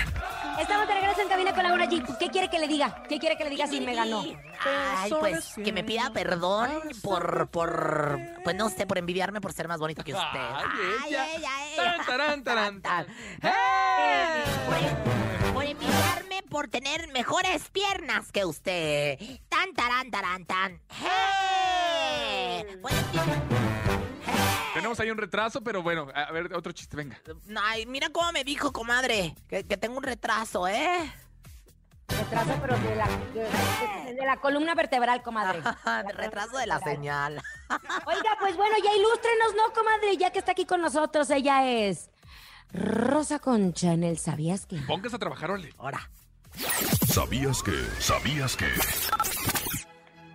Estamos 0.61 0.87
de 0.89 0.95
regreso 0.95 1.23
en 1.23 1.29
cabina 1.29 1.55
con 1.55 1.63
Laura 1.65 1.87
G. 1.87 2.19
¿Qué 2.19 2.29
quiere 2.29 2.49
que 2.51 2.59
le 2.59 2.69
diga? 2.69 3.03
¿Qué 3.09 3.19
quiere 3.19 3.37
que 3.37 3.45
le 3.45 3.51
diga 3.51 3.67
si 3.67 3.81
me 3.81 3.95
ganó? 3.95 4.23
Ay, 4.65 5.11
pues 5.19 5.55
que 5.63 5.73
me 5.73 5.83
pida 5.85 6.11
perdón 6.13 6.71
por, 7.03 7.49
por, 7.49 8.19
pues 8.45 8.57
no 8.57 8.69
sé, 8.69 8.87
por 8.87 8.99
envidiarme 8.99 9.41
por 9.41 9.53
ser 9.53 9.69
más 9.69 9.79
bonito 9.81 10.05
que 10.05 10.13
usted. 10.13 10.27
Ay, 10.39 11.09
ella. 11.09 11.27
ella, 11.37 11.51
Tan, 11.77 12.07
tarán, 12.07 12.45
tarán, 12.45 12.83
tan. 12.83 13.07
¡Eh! 13.43 14.45
Por, 14.67 15.53
por 15.55 15.65
envidiarme 15.65 16.43
por 16.51 16.69
tener 16.69 17.09
mejores 17.09 17.69
piernas 17.71 18.31
que 18.33 18.45
usted. 18.45 19.19
Tan, 19.49 19.73
tarán, 19.75 20.11
tarán, 20.11 20.45
tan. 20.45 20.81
¡Eh! 21.05 22.79
Por 22.83 22.91
envi- 22.91 23.70
Tenemos 24.75 25.01
ahí 25.01 25.11
un 25.11 25.19
retraso, 25.19 25.63
pero 25.63 25.83
bueno, 25.83 26.09
a 26.15 26.31
ver, 26.33 26.55
otro 26.55 26.73
chiste, 26.73 26.97
venga. 26.97 27.21
Ay, 27.65 27.87
mira 27.87 28.09
cómo 28.11 28.31
me 28.33 28.45
dijo, 28.45 28.73
comadre, 28.73 29.35
que, 29.49 29.65
que 29.65 29.77
tengo 29.77 29.97
un 29.97 30.03
retraso, 30.03 30.69
¿eh? 30.69 31.13
Retraso, 32.09 32.59
pero 32.61 32.79
de 32.79 32.97
la, 32.97 33.07
de, 34.07 34.15
de 34.15 34.27
la 34.27 34.37
columna 34.39 34.75
vertebral, 34.75 35.23
comadre. 35.23 35.63
retraso 36.15 36.57
de 36.59 36.67
la 36.67 36.79
señal. 36.81 37.41
Oiga, 38.07 38.37
pues 38.41 38.57
bueno, 38.57 38.77
ya 38.83 38.93
ilústrenos, 38.95 39.55
¿no, 39.57 39.73
comadre? 39.73 40.17
Ya 40.17 40.31
que 40.31 40.39
está 40.41 40.53
aquí 40.53 40.67
con 40.67 40.81
nosotros, 40.81 41.31
ella 41.31 41.67
es 41.69 42.11
Rosa 42.73 43.39
Concha 43.39 43.93
en 43.93 44.05
el 44.05 44.19
¿Sabías 44.19 44.67
que? 44.67 44.77
Póngase 44.79 45.17
a 45.17 45.19
trabajar, 45.19 45.51
ole. 45.51 45.73
Ahora. 45.79 46.11
¿Sabías 47.09 47.63
que? 47.63 47.73
¿Sabías 48.01 48.57
que? 48.57 48.67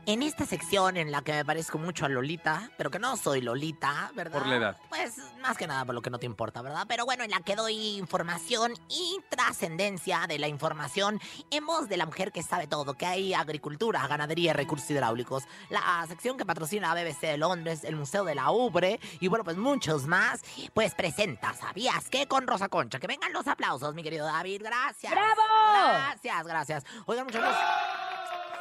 En 0.07 0.21
esta 0.21 0.45
sección 0.45 0.97
en 0.97 1.11
la 1.11 1.23
que 1.23 1.33
me 1.33 1.43
parezco 1.43 1.79
mucho 1.79 2.05
a 2.05 2.09
Lolita, 2.09 2.69
pero 2.77 2.91
que 2.91 2.99
no 2.99 3.17
soy 3.17 3.41
Lolita, 3.41 4.11
¿verdad? 4.13 4.37
Por 4.37 4.47
la 4.47 4.55
edad. 4.57 4.77
Pues 4.87 5.15
más 5.41 5.57
que 5.57 5.65
nada 5.65 5.83
por 5.83 5.95
lo 5.95 6.03
que 6.03 6.11
no 6.11 6.19
te 6.19 6.27
importa, 6.27 6.61
¿verdad? 6.61 6.85
Pero 6.87 7.05
bueno, 7.05 7.23
en 7.23 7.31
la 7.31 7.39
que 7.39 7.55
doy 7.55 7.97
información 7.97 8.73
y 8.87 9.17
trascendencia 9.29 10.25
de 10.27 10.37
la 10.37 10.47
información 10.47 11.19
en 11.49 11.65
voz 11.65 11.89
de 11.89 11.97
la 11.97 12.05
mujer 12.05 12.31
que 12.31 12.43
sabe 12.43 12.67
todo, 12.67 12.93
que 12.93 13.07
hay 13.07 13.33
agricultura, 13.33 14.05
ganadería 14.07 14.51
y 14.51 14.53
recursos 14.53 14.91
hidráulicos. 14.91 15.45
La 15.71 16.05
sección 16.07 16.37
que 16.37 16.45
patrocina 16.45 16.93
la 16.93 17.03
BBC 17.03 17.21
de 17.21 17.37
Londres, 17.39 17.83
el 17.83 17.95
Museo 17.95 18.23
de 18.25 18.35
la 18.35 18.51
Ubre 18.51 18.99
y 19.19 19.27
bueno, 19.27 19.43
pues 19.43 19.57
muchos 19.57 20.05
más, 20.05 20.41
pues 20.75 20.93
presenta, 20.93 21.55
¿sabías 21.55 22.11
qué? 22.11 22.27
Con 22.27 22.45
Rosa 22.45 22.69
Concha. 22.69 22.99
Que 22.99 23.07
vengan 23.07 23.33
los 23.33 23.47
aplausos, 23.47 23.95
mi 23.95 24.03
querido 24.03 24.27
David, 24.27 24.61
gracias. 24.63 25.11
¡Bravo! 25.11 25.41
Gracias, 25.73 26.45
gracias. 26.45 26.83
Oigan, 27.07 27.25
muchachos. 27.25 27.55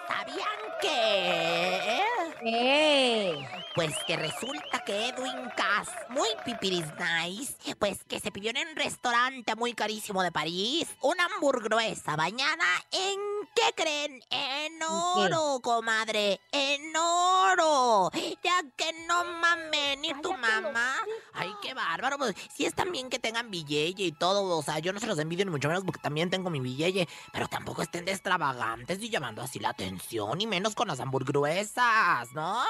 ¿Sabían 0.08 0.60
que...? 0.80 2.02
¡Eh! 2.46 3.48
Pues 3.74 3.92
que 4.06 4.16
resulta 4.16 4.84
que 4.84 5.08
Edwin 5.08 5.50
Cass, 5.56 5.88
muy 6.10 6.28
pipiris 6.44 6.86
nice, 6.96 7.74
pues 7.76 8.04
que 8.04 8.20
se 8.20 8.30
pidió 8.30 8.50
en 8.50 8.68
un 8.68 8.76
restaurante 8.76 9.56
muy 9.56 9.72
carísimo 9.74 10.22
de 10.22 10.30
París 10.30 10.86
una 11.00 11.24
hamburguesa 11.24 12.14
bañada 12.14 12.64
en, 12.92 13.18
¿qué 13.54 13.72
creen? 13.74 14.22
En 14.30 14.80
oro, 14.82 15.58
comadre, 15.60 16.40
en 16.52 16.94
oro. 16.96 18.10
Ya 18.44 18.62
que 18.76 18.92
no 19.08 19.24
mames, 19.24 19.98
ni 19.98 20.14
tu 20.20 20.32
mamá. 20.34 20.94
Ay, 21.32 21.52
qué 21.60 21.74
bárbaro. 21.74 22.18
Pues 22.18 22.36
sí 22.54 22.66
es 22.66 22.74
también 22.74 23.10
que 23.10 23.18
tengan 23.18 23.50
billete 23.50 24.02
y 24.02 24.12
todo, 24.12 24.56
o 24.56 24.62
sea, 24.62 24.78
yo 24.78 24.92
no 24.92 25.00
se 25.00 25.06
los 25.06 25.18
envidio 25.18 25.46
ni 25.46 25.50
mucho 25.50 25.66
menos 25.66 25.82
porque 25.82 26.00
también 26.00 26.30
tengo 26.30 26.48
mi 26.48 26.60
billete, 26.60 27.08
pero 27.32 27.48
tampoco 27.48 27.82
estén 27.82 28.04
de 28.04 28.12
extravagantes 28.12 29.02
y 29.02 29.08
llamando 29.10 29.42
así 29.42 29.58
la 29.58 29.70
atención, 29.70 29.93
y 30.38 30.46
menos 30.46 30.74
con 30.74 30.88
las 30.88 31.00
hamburguesas, 31.00 32.32
¿no? 32.32 32.62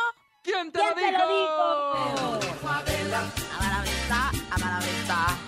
¿Quién 0.43 0.71
te 0.71 0.79
¿Quién 0.79 0.89
lo 0.91 0.95
te 0.95 1.03
dijo? 1.03 2.33
lo 2.33 2.39
dijo? 2.39 2.69
A 2.69 2.83
la 2.83 3.83
vista, 3.83 4.31
a 4.51 4.59
la 4.59 4.79
vista. 4.81 5.39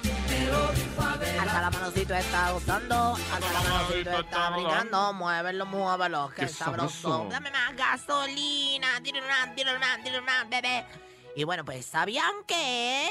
Alza 1.41 1.61
la 1.61 1.71
manocito 1.71 2.15
está 2.15 2.51
gustando, 2.53 3.17
alza 3.33 3.53
la 3.53 3.61
manocito 3.61 4.11
está 4.21 4.51
brincando, 4.51 5.13
muévelo, 5.13 5.67
muévelo, 5.67 6.29
que 6.31 6.43
Qué 6.43 6.49
sabroso. 6.49 7.01
sabroso. 7.09 7.29
Dame 7.31 7.51
más 7.51 7.77
gasolina, 7.77 9.01
tírale 9.03 9.27
más, 9.27 9.55
tírale 9.55 9.79
más, 9.79 10.03
tírale 10.03 10.21
más, 10.23 10.49
bebé. 10.49 10.85
Y 11.35 11.45
bueno, 11.45 11.65
pues, 11.65 11.85
¿sabían 11.87 12.33
que? 12.47 13.09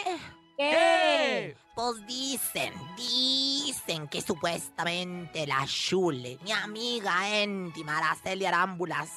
¿Qué? 0.58 1.56
Pues 1.76 2.06
dicen, 2.08 2.74
dicen 2.96 4.08
que 4.08 4.22
supuestamente 4.22 5.46
la 5.46 5.66
Shule, 5.68 6.40
mi 6.44 6.54
amiga 6.54 7.44
íntima, 7.44 7.98
Araceli 7.98 8.46
Arámbulas, 8.46 9.10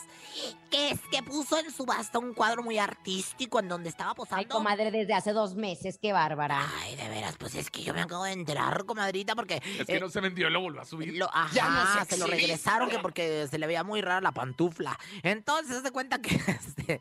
que 0.68 0.90
es 0.90 1.00
que 1.12 1.22
puso 1.22 1.56
en 1.59 1.70
subasta 1.70 2.18
un 2.18 2.34
cuadro 2.34 2.64
muy 2.64 2.78
artístico 2.78 3.61
en 3.61 3.68
donde 3.68 3.88
estaba 3.88 4.14
posando. 4.14 4.38
Ay, 4.40 4.46
comadre, 4.46 4.90
desde 4.90 5.14
hace 5.14 5.32
dos 5.32 5.54
meses, 5.54 5.98
qué 6.02 6.12
bárbara. 6.12 6.66
Ay, 6.80 6.96
de 6.96 7.09
veras, 7.09 7.36
pues 7.38 7.54
es 7.54 7.70
que 7.70 7.82
yo 7.84 7.94
me 7.94 8.00
acabo 8.02 8.24
de 8.24 8.32
enterar, 8.32 8.84
comadrita, 8.86 9.36
porque... 9.36 9.62
Es 9.78 9.86
que 9.86 9.96
eh, 9.96 10.00
no 10.00 10.09
se 10.09 10.20
vendió, 10.20 10.50
lo 10.50 10.61
volvió 10.61 10.80
a 10.80 10.84
subir. 10.84 11.16
lo- 11.16 11.30
ajá, 11.32 11.54
Ya 11.54 11.68
no 11.68 12.04
se 12.04 12.11
se 12.11 12.18
lo 12.18 12.26
regresaron 12.26 12.90
que 12.90 12.98
porque 12.98 13.46
se 13.48 13.59
le 13.59 13.68
veía 13.68 13.84
muy 13.84 14.00
rara 14.00 14.20
la 14.20 14.32
pantufla. 14.32 14.98
Entonces 15.22 15.82
se 15.82 15.92
cuenta 15.92 16.20
que 16.20 16.34
este, 16.46 17.00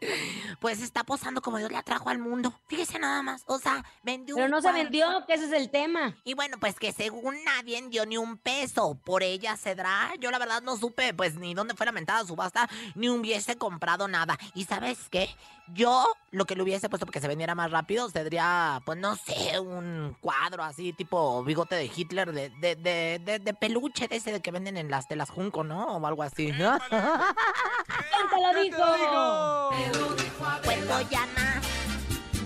pues 0.60 0.82
está 0.84 1.04
posando 1.04 1.42
como 1.42 1.58
Dios 1.58 1.72
la 1.72 1.82
trajo 1.82 2.10
al 2.10 2.20
mundo. 2.20 2.54
Fíjese 2.68 3.00
nada 3.00 3.24
más. 3.24 3.44
O 3.48 3.58
sea, 3.58 3.84
vendió 4.04 4.36
Pero 4.36 4.46
un 4.46 4.52
no 4.52 4.62
se 4.62 4.72
vendió, 4.72 5.26
que 5.26 5.34
ese 5.34 5.47
es 5.48 5.54
el 5.54 5.70
tema. 5.70 6.16
Y 6.24 6.34
bueno, 6.34 6.58
pues 6.60 6.76
que 6.80 6.92
según 6.92 7.36
nadie 7.44 7.82
dio 7.90 8.06
ni 8.06 8.18
un 8.18 8.38
peso 8.38 8.98
por 9.04 9.24
ella 9.24 9.58
cedrá. 9.58 10.12
Yo 10.20 10.32
la 10.32 10.40
verdad 10.40 10.62
no 10.62 10.78
supe 10.78 11.14
pues 11.14 11.36
ni 11.36 11.54
dónde 11.54 11.76
fue 11.76 11.86
la 11.86 11.92
mentada 11.92 12.26
subasta, 12.26 12.70
ni 12.96 13.10
hubiese 13.10 13.58
comprado 13.58 14.08
nada. 14.08 14.38
¿Y 14.54 14.66
sabes 14.66 15.10
qué? 15.10 15.30
Yo 15.74 16.06
lo 16.32 16.46
que 16.46 16.56
le 16.56 16.64
hubiese 16.64 16.88
puesto 16.90 17.06
porque 17.06 17.20
se 17.20 17.28
vendiera 17.28 17.54
más 17.56 17.72
rápido 17.72 18.10
sería, 18.10 18.82
pues 18.86 18.98
no 18.98 19.16
sé, 19.16 19.60
un 19.60 20.16
cuadro 20.22 20.64
así 20.64 20.94
tipo 20.94 21.44
bigote 21.44 21.76
de 21.76 21.92
Hitler 21.94 22.32
de, 22.32 22.50
de, 22.50 22.76
de, 22.76 23.22
de, 23.24 23.40
de 23.40 23.54
peluche 23.54 24.08
de 24.08 24.16
ese 24.16 24.32
de 24.32 24.42
que 24.42 24.52
venden 24.52 24.78
en 24.78 24.90
las 24.90 25.08
telas 25.08 25.30
Junco, 25.30 25.64
¿no? 25.64 25.98
O 25.98 26.08
algo 26.08 26.24
así. 26.24 26.52
¿Quién 26.52 26.80
te 28.30 28.42
lo 28.42 28.62
dijo? 28.62 28.84
Cuerpo 30.64 31.10
llama 31.10 31.62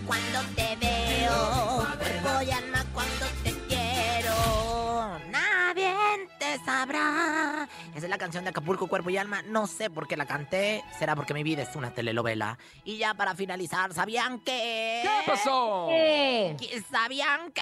cuando 0.05 0.39
te 0.55 0.75
veo. 0.77 1.87
Cuerpo 1.97 2.41
llama 2.41 2.80
cuando 3.01 3.25
te 3.43 3.51
quiero. 3.67 5.19
Nadie 5.29 5.93
te 6.39 6.57
sabrá. 6.63 7.67
Esa 7.95 8.05
es 8.05 8.09
la 8.09 8.17
canción 8.17 8.43
de 8.43 8.49
Acapulco, 8.51 8.87
Cuerpo 8.87 9.09
y 9.09 9.17
Alma. 9.17 9.41
No 9.43 9.67
sé 9.67 9.89
por 9.89 10.07
qué 10.07 10.17
la 10.17 10.25
canté. 10.25 10.83
Será 10.97 11.15
porque 11.15 11.33
mi 11.33 11.43
vida 11.43 11.63
es 11.63 11.75
una 11.75 11.91
telenovela. 11.93 12.57
Y 12.83 12.97
ya 12.97 13.13
para 13.13 13.35
finalizar, 13.35 13.93
¿sabían 13.93 14.39
que? 14.39 15.01
¿Qué 15.03 15.31
pasó? 15.31 15.87
¿Qué? 15.89 16.55
¿Qué- 16.59 16.81
¿Sabían 16.91 17.51
que? 17.51 17.61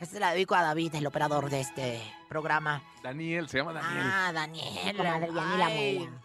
Esta 0.00 0.14
se 0.14 0.20
la 0.20 0.32
dedico 0.32 0.54
a 0.54 0.62
David, 0.62 0.94
el 0.94 1.06
operador 1.06 1.48
de 1.50 1.60
este 1.60 2.02
programa. 2.28 2.82
Daniel, 3.02 3.48
se 3.48 3.58
llama 3.58 3.72
Daniel. 3.72 4.02
Ah, 4.12 4.30
Daniel. 4.34 4.96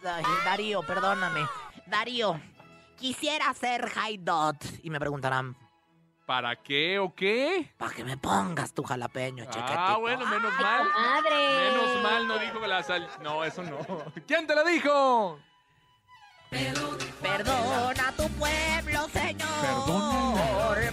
Ay, 0.04 0.24
Darío, 0.44 0.82
perdóname. 0.82 1.46
Darío, 1.86 2.38
quisiera 2.98 3.52
ser 3.54 3.88
High 3.88 4.18
Dot. 4.18 4.56
Y 4.82 4.90
me 4.90 5.00
preguntarán, 5.00 5.56
¿Para 6.32 6.56
qué 6.56 6.98
o 6.98 7.14
qué? 7.14 7.74
Para 7.76 7.92
que 7.92 8.04
me 8.04 8.16
pongas 8.16 8.72
tu 8.72 8.82
jalapeño, 8.82 9.44
chiquitito. 9.44 9.74
Ah, 9.76 9.98
bueno, 9.98 10.24
menos 10.24 10.50
mal. 10.58 10.88
Madre. 10.88 11.70
Menos 11.70 12.02
mal 12.02 12.26
no 12.26 12.38
dijo 12.38 12.58
que 12.58 12.68
la 12.68 12.82
sal... 12.82 13.06
No, 13.20 13.44
eso 13.44 13.62
no. 13.62 13.76
¿Quién 14.26 14.46
te 14.46 14.54
lo 14.54 14.64
dijo? 14.64 15.38
Perdona 17.20 18.08
a 18.08 18.12
tu 18.12 18.26
pueblo, 18.30 19.08
Señor. 19.10 19.46
Perdónala. 19.60 20.91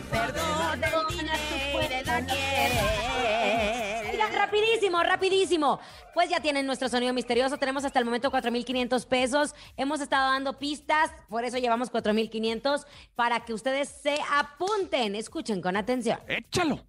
Rapidísimo, 4.70 5.04
rapidísimo. 5.04 5.80
Pues 6.14 6.30
ya 6.30 6.40
tienen 6.40 6.66
nuestro 6.66 6.90
sonido 6.90 7.14
misterioso. 7.14 7.58
Tenemos 7.58 7.84
hasta 7.86 8.00
el 8.00 8.06
momento 8.06 8.32
4.500 8.32 9.06
pesos. 9.08 9.56
Hemos 9.78 10.02
estado 10.02 10.32
dando 10.32 10.58
pistas, 10.58 11.12
por 11.30 11.44
eso 11.46 11.58
llevamos 11.58 11.92
4.500 11.92 12.86
para 13.16 13.46
que 13.46 13.54
ustedes 13.54 13.90
se 13.90 14.18
apunten. 14.32 15.16
Escuchen 15.16 15.62
con 15.62 15.76
atención. 15.76 16.20
Échalo. 16.28 16.84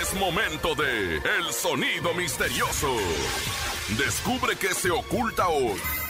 Es 0.00 0.14
momento 0.14 0.74
de 0.74 1.16
El 1.16 1.52
Sonido 1.52 2.12
Misterioso. 2.14 2.96
Descubre 3.96 4.56
qué 4.56 4.74
se 4.74 4.90
oculta 4.90 5.48
hoy. 5.48 6.05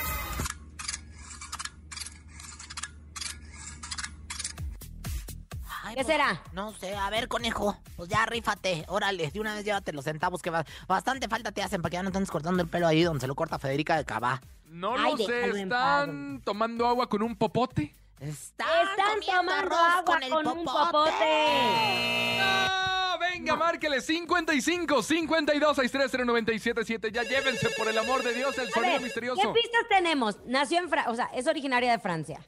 ¿Qué 5.96 6.02
pues, 6.04 6.08
será? 6.08 6.42
No 6.52 6.74
sé, 6.74 6.94
a 6.94 7.08
ver, 7.08 7.26
conejo. 7.26 7.74
Pues 7.96 8.10
ya 8.10 8.26
rífate. 8.26 8.84
Órale, 8.88 9.30
de 9.30 9.40
una 9.40 9.54
vez 9.54 9.64
llévate 9.64 9.94
los 9.94 10.04
centavos 10.04 10.42
que 10.42 10.50
va- 10.50 10.66
bastante 10.86 11.26
falta 11.26 11.52
te 11.52 11.62
hacen 11.62 11.80
para 11.80 11.88
que 11.90 11.94
ya 11.96 12.02
no 12.02 12.10
te 12.12 12.18
andes 12.18 12.30
cortando 12.30 12.62
el 12.62 12.68
pelo 12.68 12.86
ahí 12.86 13.02
donde 13.02 13.22
se 13.22 13.26
lo 13.26 13.34
corta 13.34 13.58
Federica 13.58 13.96
de 13.96 14.04
Cabá. 14.04 14.42
No 14.66 14.92
Ay, 14.94 15.12
lo 15.12 15.16
sé, 15.16 15.48
¿están 15.62 16.42
tomando 16.44 16.86
agua 16.86 17.08
con 17.08 17.22
un 17.22 17.34
popote? 17.34 17.94
Están, 18.20 18.68
Están 18.90 19.20
tomando 19.24 19.52
arroz 19.52 19.78
agua 19.78 20.18
el 20.22 20.28
con 20.30 20.46
un 20.48 20.64
popote. 20.66 20.90
popote. 20.92 22.38
¡Ah! 22.40 23.16
Venga, 23.18 23.56
márquele 23.56 24.00
55 24.02 25.02
52 25.02 25.76
630 25.76 26.24
977. 26.26 27.10
Ya 27.10 27.22
llévense 27.22 27.70
por 27.70 27.88
el 27.88 27.96
amor 27.96 28.22
de 28.22 28.34
Dios 28.34 28.56
el 28.58 28.70
sonido 28.70 29.00
misterioso. 29.00 29.40
¿Qué 29.40 29.60
pistas 29.60 29.88
tenemos? 29.88 30.36
Nació 30.44 30.78
en 30.78 30.90
Francia, 30.90 31.10
o 31.10 31.14
sea, 31.16 31.26
es 31.34 31.46
originaria 31.46 31.90
de 31.92 31.98
Francia. 31.98 32.40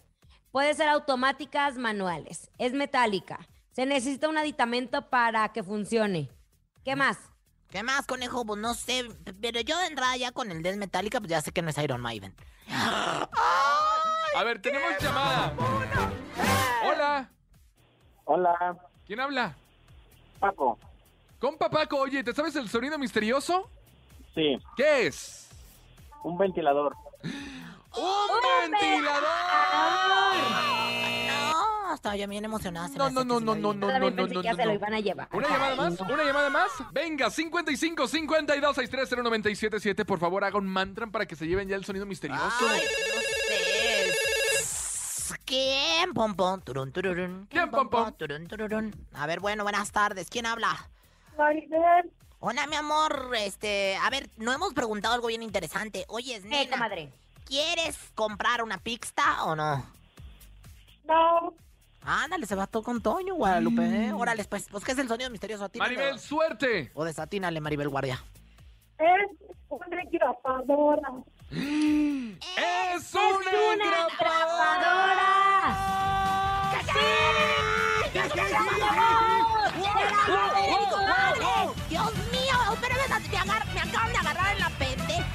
Puede 0.52 0.74
ser 0.74 0.88
automáticas, 0.88 1.76
manuales. 1.76 2.50
Es 2.58 2.72
metálica. 2.72 3.38
Se 3.72 3.86
necesita 3.86 4.28
un 4.28 4.38
aditamento 4.38 5.08
para 5.08 5.48
que 5.52 5.62
funcione. 5.62 6.28
¿Qué 6.84 6.96
más? 6.96 7.18
¿Qué 7.70 7.82
más, 7.82 8.06
conejo? 8.06 8.44
Pues 8.46 8.60
no 8.60 8.74
sé, 8.74 9.04
pero 9.40 9.60
yo 9.60 9.78
de 9.78 9.86
entrada 9.86 10.16
ya 10.16 10.32
con 10.32 10.50
el 10.50 10.62
Des 10.62 10.78
Metallica, 10.78 11.20
pues 11.20 11.30
ya 11.30 11.40
sé 11.42 11.52
que 11.52 11.60
no 11.60 11.68
es 11.68 11.78
Iron 11.78 12.00
Maiden. 12.00 12.34
A 12.70 14.42
ver, 14.44 14.60
tenemos 14.62 14.88
llamada. 15.00 15.52
Hola, 16.84 17.30
Hola, 18.24 18.78
¿quién 19.06 19.20
habla? 19.20 19.54
Paco. 20.40 20.78
Compa 21.38 21.68
Paco, 21.70 21.98
oye, 21.98 22.22
¿te 22.24 22.32
sabes 22.34 22.56
el 22.56 22.68
sonido 22.68 22.98
misterioso? 22.98 23.70
Sí, 24.34 24.58
¿Qué 24.76 25.06
es? 25.06 25.48
un 26.24 26.36
ventilador. 26.38 26.94
¡Un 27.98 28.70
ventilador! 28.70 29.22
No, 31.88 31.94
estaba 31.94 32.16
yo 32.16 32.28
bien 32.28 32.44
emocionada. 32.44 32.88
No, 32.88 33.10
no, 33.10 33.24
no, 33.24 33.40
no, 33.40 33.54
no, 33.54 33.72
no, 33.72 33.88
no, 33.88 33.98
no, 33.98 34.10
no, 34.10 34.28
se 34.28 34.34
lo 34.34 34.42
no. 34.42 34.72
iban 34.74 34.94
a 34.94 35.00
llevar. 35.00 35.28
¿Una 35.32 35.46
Ay, 35.48 35.52
llamada 35.54 35.76
más? 35.76 36.00
no. 36.00 36.14
¿Una 36.14 36.24
llamada 36.24 36.50
más? 36.50 36.70
Venga, 36.92 37.30
55 37.30 38.06
52 38.08 38.76
630 38.76 39.22
977. 39.22 40.04
Por 40.04 40.18
favor, 40.18 40.44
haga 40.44 40.58
un 40.58 40.66
mantra 40.68 41.06
para 41.06 41.26
que 41.26 41.34
se 41.36 41.46
lleven 41.46 41.68
ya 41.68 41.76
el 41.76 41.84
sonido 41.84 42.06
misterioso. 42.06 42.44
Ay, 42.68 42.82
no 43.14 43.20
sé. 43.20 44.14
¿Quién, 45.44 46.12
pom, 46.12 46.34
pom, 46.34 46.60
turun, 46.60 46.92
tururun? 46.92 47.46
¿Quién, 47.50 47.70
pom, 47.70 47.88
pom? 47.88 48.12
turun, 48.12 48.46
tururun? 48.46 48.94
A 49.14 49.26
ver, 49.26 49.40
bueno, 49.40 49.62
buenas 49.62 49.90
tardes. 49.92 50.28
¿Quién 50.30 50.44
habla? 50.46 50.90
Maribel, 51.38 52.10
Hola, 52.40 52.66
mi 52.66 52.76
amor. 52.76 53.30
Este, 53.36 53.96
a 53.96 54.10
ver, 54.10 54.28
no 54.36 54.52
hemos 54.52 54.74
preguntado 54.74 55.14
algo 55.14 55.28
bien 55.28 55.42
interesante. 55.42 56.04
Oye, 56.08 56.36
Eh, 56.36 56.40
nena, 56.44 56.70
comadre. 56.70 57.12
¿Quieres 57.48 57.96
comprar 58.14 58.62
una 58.62 58.78
pixta 58.78 59.44
o 59.44 59.56
no? 59.56 59.84
no, 61.04 61.54
Ándale, 62.02 62.46
se 62.46 62.54
va 62.54 62.66
todo 62.66 62.82
con 62.82 63.02
Toño, 63.02 63.34
Guadalupe. 63.34 63.82
¿eh? 63.82 64.12
Órale, 64.12 64.44
pues, 64.44 64.66
pues, 64.70 64.84
¿qué 64.84 64.92
es 64.92 64.98
el 64.98 65.08
sonido 65.08 65.28
misterioso 65.30 65.64
a 65.64 65.68
ti? 65.68 65.78
Maribel, 65.78 66.18
suerte. 66.18 66.90
O 66.94 67.04
desatínale, 67.04 67.60
Maribel 67.60 67.88
Guardia. 67.88 68.22
es 68.98 69.30
una 69.68 70.02
engrapadora. 70.02 71.08
¡Es 71.50 73.14
una 73.14 73.50
engrapadora! 73.72 75.08
Dios 81.88 82.12
mío, 82.30 82.54
pero 82.80 82.94
me, 82.96 83.28
me, 83.28 83.38
agar- 83.38 83.66
me 83.74 83.80
acaban 83.80 84.12
de 84.12 84.18
agarrar 84.18 84.52
en 84.52 84.60
la 84.60 84.68
pende. 84.70 84.87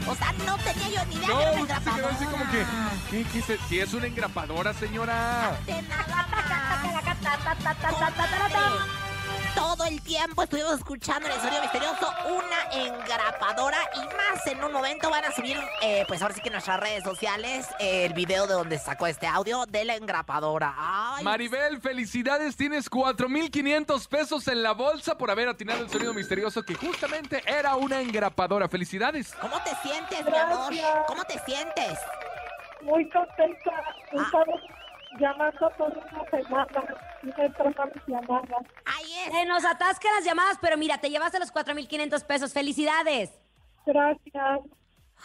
O 0.07 0.15
sea, 0.15 0.33
no 0.45 0.57
tenía 0.57 0.89
yo 0.89 1.05
ni 1.05 1.15
idea 1.15 1.27
que 1.27 1.33
era 1.33 1.51
No, 1.51 1.63
una 1.63 1.77
usted 1.77 1.91
se 1.91 1.95
quedó 1.95 2.09
así 2.09 2.25
como 2.25 2.51
que. 2.51 2.65
¿Qué, 3.09 3.25
qué? 3.25 3.57
Si 3.69 3.79
es 3.79 3.93
una 3.93 4.07
engrapadora, 4.07 4.73
señora. 4.73 5.57
De 5.65 5.81
nada 5.83 6.27
más. 6.29 6.43
Todo 9.55 9.85
el 9.85 10.01
tiempo 10.01 10.43
estuvimos 10.43 10.73
escuchando 10.73 11.27
en 11.27 11.33
el 11.33 11.41
sonido 11.41 11.61
misterioso 11.61 12.07
una 12.27 12.85
engrapadora 12.85 13.77
y 13.95 13.99
más 13.99 14.47
en 14.47 14.63
un 14.63 14.71
momento 14.71 15.09
van 15.09 15.25
a 15.25 15.31
subir, 15.31 15.57
eh, 15.81 16.05
pues 16.07 16.21
ahora 16.21 16.33
sí 16.33 16.41
que 16.41 16.49
en 16.49 16.53
nuestras 16.53 16.79
redes 16.79 17.03
sociales, 17.03 17.67
eh, 17.79 18.05
el 18.05 18.13
video 18.13 18.47
de 18.47 18.53
donde 18.53 18.79
sacó 18.79 19.07
este 19.07 19.27
audio 19.27 19.65
de 19.65 19.85
la 19.85 19.95
engrapadora. 19.95 20.73
Ay, 20.77 21.23
Maribel, 21.23 21.79
felicidades. 21.81 22.55
Tienes 22.55 22.89
4,500 22.89 24.07
pesos 24.07 24.47
en 24.47 24.63
la 24.63 24.73
bolsa 24.73 25.17
por 25.17 25.31
haber 25.31 25.47
atinado 25.49 25.83
el 25.83 25.89
sonido 25.89 26.13
misterioso 26.13 26.63
que 26.63 26.75
justamente 26.75 27.41
era 27.45 27.75
una 27.75 28.01
engrapadora. 28.01 28.67
¡Felicidades! 28.67 29.33
¿Cómo 29.39 29.61
te 29.63 29.75
sientes, 29.87 30.25
mi 30.25 30.37
amor? 30.37 30.73
¿Cómo 31.07 31.23
te 31.25 31.39
sientes? 31.39 31.99
Muy 32.81 33.09
contenta. 33.09 33.71
Estamos 34.11 34.61
llamando 35.19 35.71
por 35.77 35.89
una 35.89 36.29
semana. 36.29 36.67
Llamadas. 38.07 38.63
Ahí 38.85 39.13
es. 39.25 39.33
Se 39.33 39.45
nos 39.45 39.63
atascan 39.65 40.13
las 40.15 40.25
llamadas, 40.25 40.57
pero 40.61 40.77
mira, 40.77 40.97
te 40.97 41.09
llevaste 41.09 41.39
los 41.39 41.53
4.500 41.53 42.25
pesos. 42.25 42.53
¡Felicidades! 42.53 43.31
Gracias. 43.85 44.59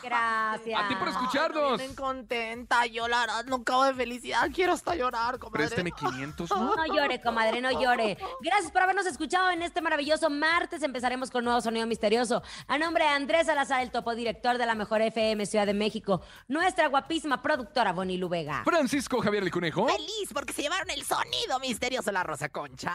Gracias. 0.03 0.80
A 0.80 0.88
ti 0.88 0.94
por 0.94 1.09
escucharnos. 1.09 1.78
Bien 1.78 1.94
contenta, 1.94 2.86
yo 2.86 3.09
la 3.09 3.20
verdad 3.20 3.44
no 3.46 3.57
acabo 3.57 3.84
de 3.84 3.94
felicidad, 3.94 4.49
quiero 4.55 4.72
hasta 4.72 4.94
llorar, 4.94 5.38
comadre. 5.38 5.66
Présteme 5.66 5.92
500, 5.92 6.51
¿no? 6.51 6.76
No 6.76 6.86
llore, 6.86 7.20
comadre, 7.20 7.61
no 7.61 7.70
llore. 7.70 8.16
Gracias 8.40 8.70
por 8.70 8.82
habernos 8.82 9.07
escuchado 9.07 9.51
en 9.51 9.62
este 9.62 9.80
maravilloso 9.80 10.30
martes. 10.30 10.82
Empezaremos 10.82 11.30
con 11.30 11.44
nuevo 11.44 11.61
sonido 11.61 11.86
misterioso. 11.86 12.42
A 12.66 12.78
nombre 12.78 13.05
de 13.05 13.11
Andrés 13.11 13.46
Salazar, 13.46 13.82
el 13.82 13.90
topo 13.90 14.14
director 14.14 14.59
de 14.59 14.66
la 14.66 14.74
Mejor 14.74 15.03
FM 15.03 15.46
Ciudad 15.46 15.66
de 15.66 15.74
México, 15.74 16.22
nuestra 16.46 16.88
guapísima 16.88 17.42
productora 17.42 17.92
Bonnie 17.92 18.18
Lubega. 18.18 18.62
Francisco 18.64 19.20
Javier 19.20 19.42
el 19.42 19.51
Conejo. 19.51 19.88
Feliz 19.88 20.30
porque 20.32 20.53
se 20.53 20.62
llevaron 20.62 20.90
el 20.90 21.05
sonido 21.05 21.59
misterioso 21.61 22.12
la 22.12 22.22
Rosa 22.22 22.49
Concha. 22.49 22.94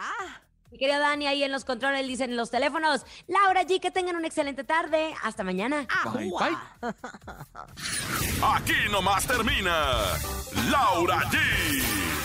Mi 0.74 0.80
querido 0.80 1.00
Dani, 1.00 1.28
ahí 1.28 1.44
en 1.44 1.52
los 1.52 1.66
controles 1.66 2.08
dicen 2.08 2.32
en 2.32 2.36
los 2.36 2.50
teléfonos. 2.50 3.06
Laura 3.28 3.62
G, 3.62 3.80
que 3.80 3.92
tengan 3.92 4.16
una 4.16 4.26
excelente 4.26 4.64
tarde. 4.64 5.14
Hasta 5.22 5.44
mañana. 5.44 5.86
Bye, 6.16 6.32
bye. 6.32 6.94
Aquí 8.42 8.74
nomás 8.92 9.28
termina 9.28 9.92
Laura 10.72 11.20
G, 11.30 11.38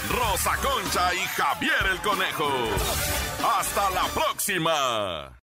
Rosa 0.08 0.56
Concha 0.62 1.14
y 1.14 1.18
Javier 1.18 1.86
el 1.92 1.98
Conejo. 2.00 2.50
Hasta 3.58 3.90
la 3.90 4.04
próxima. 4.14 5.37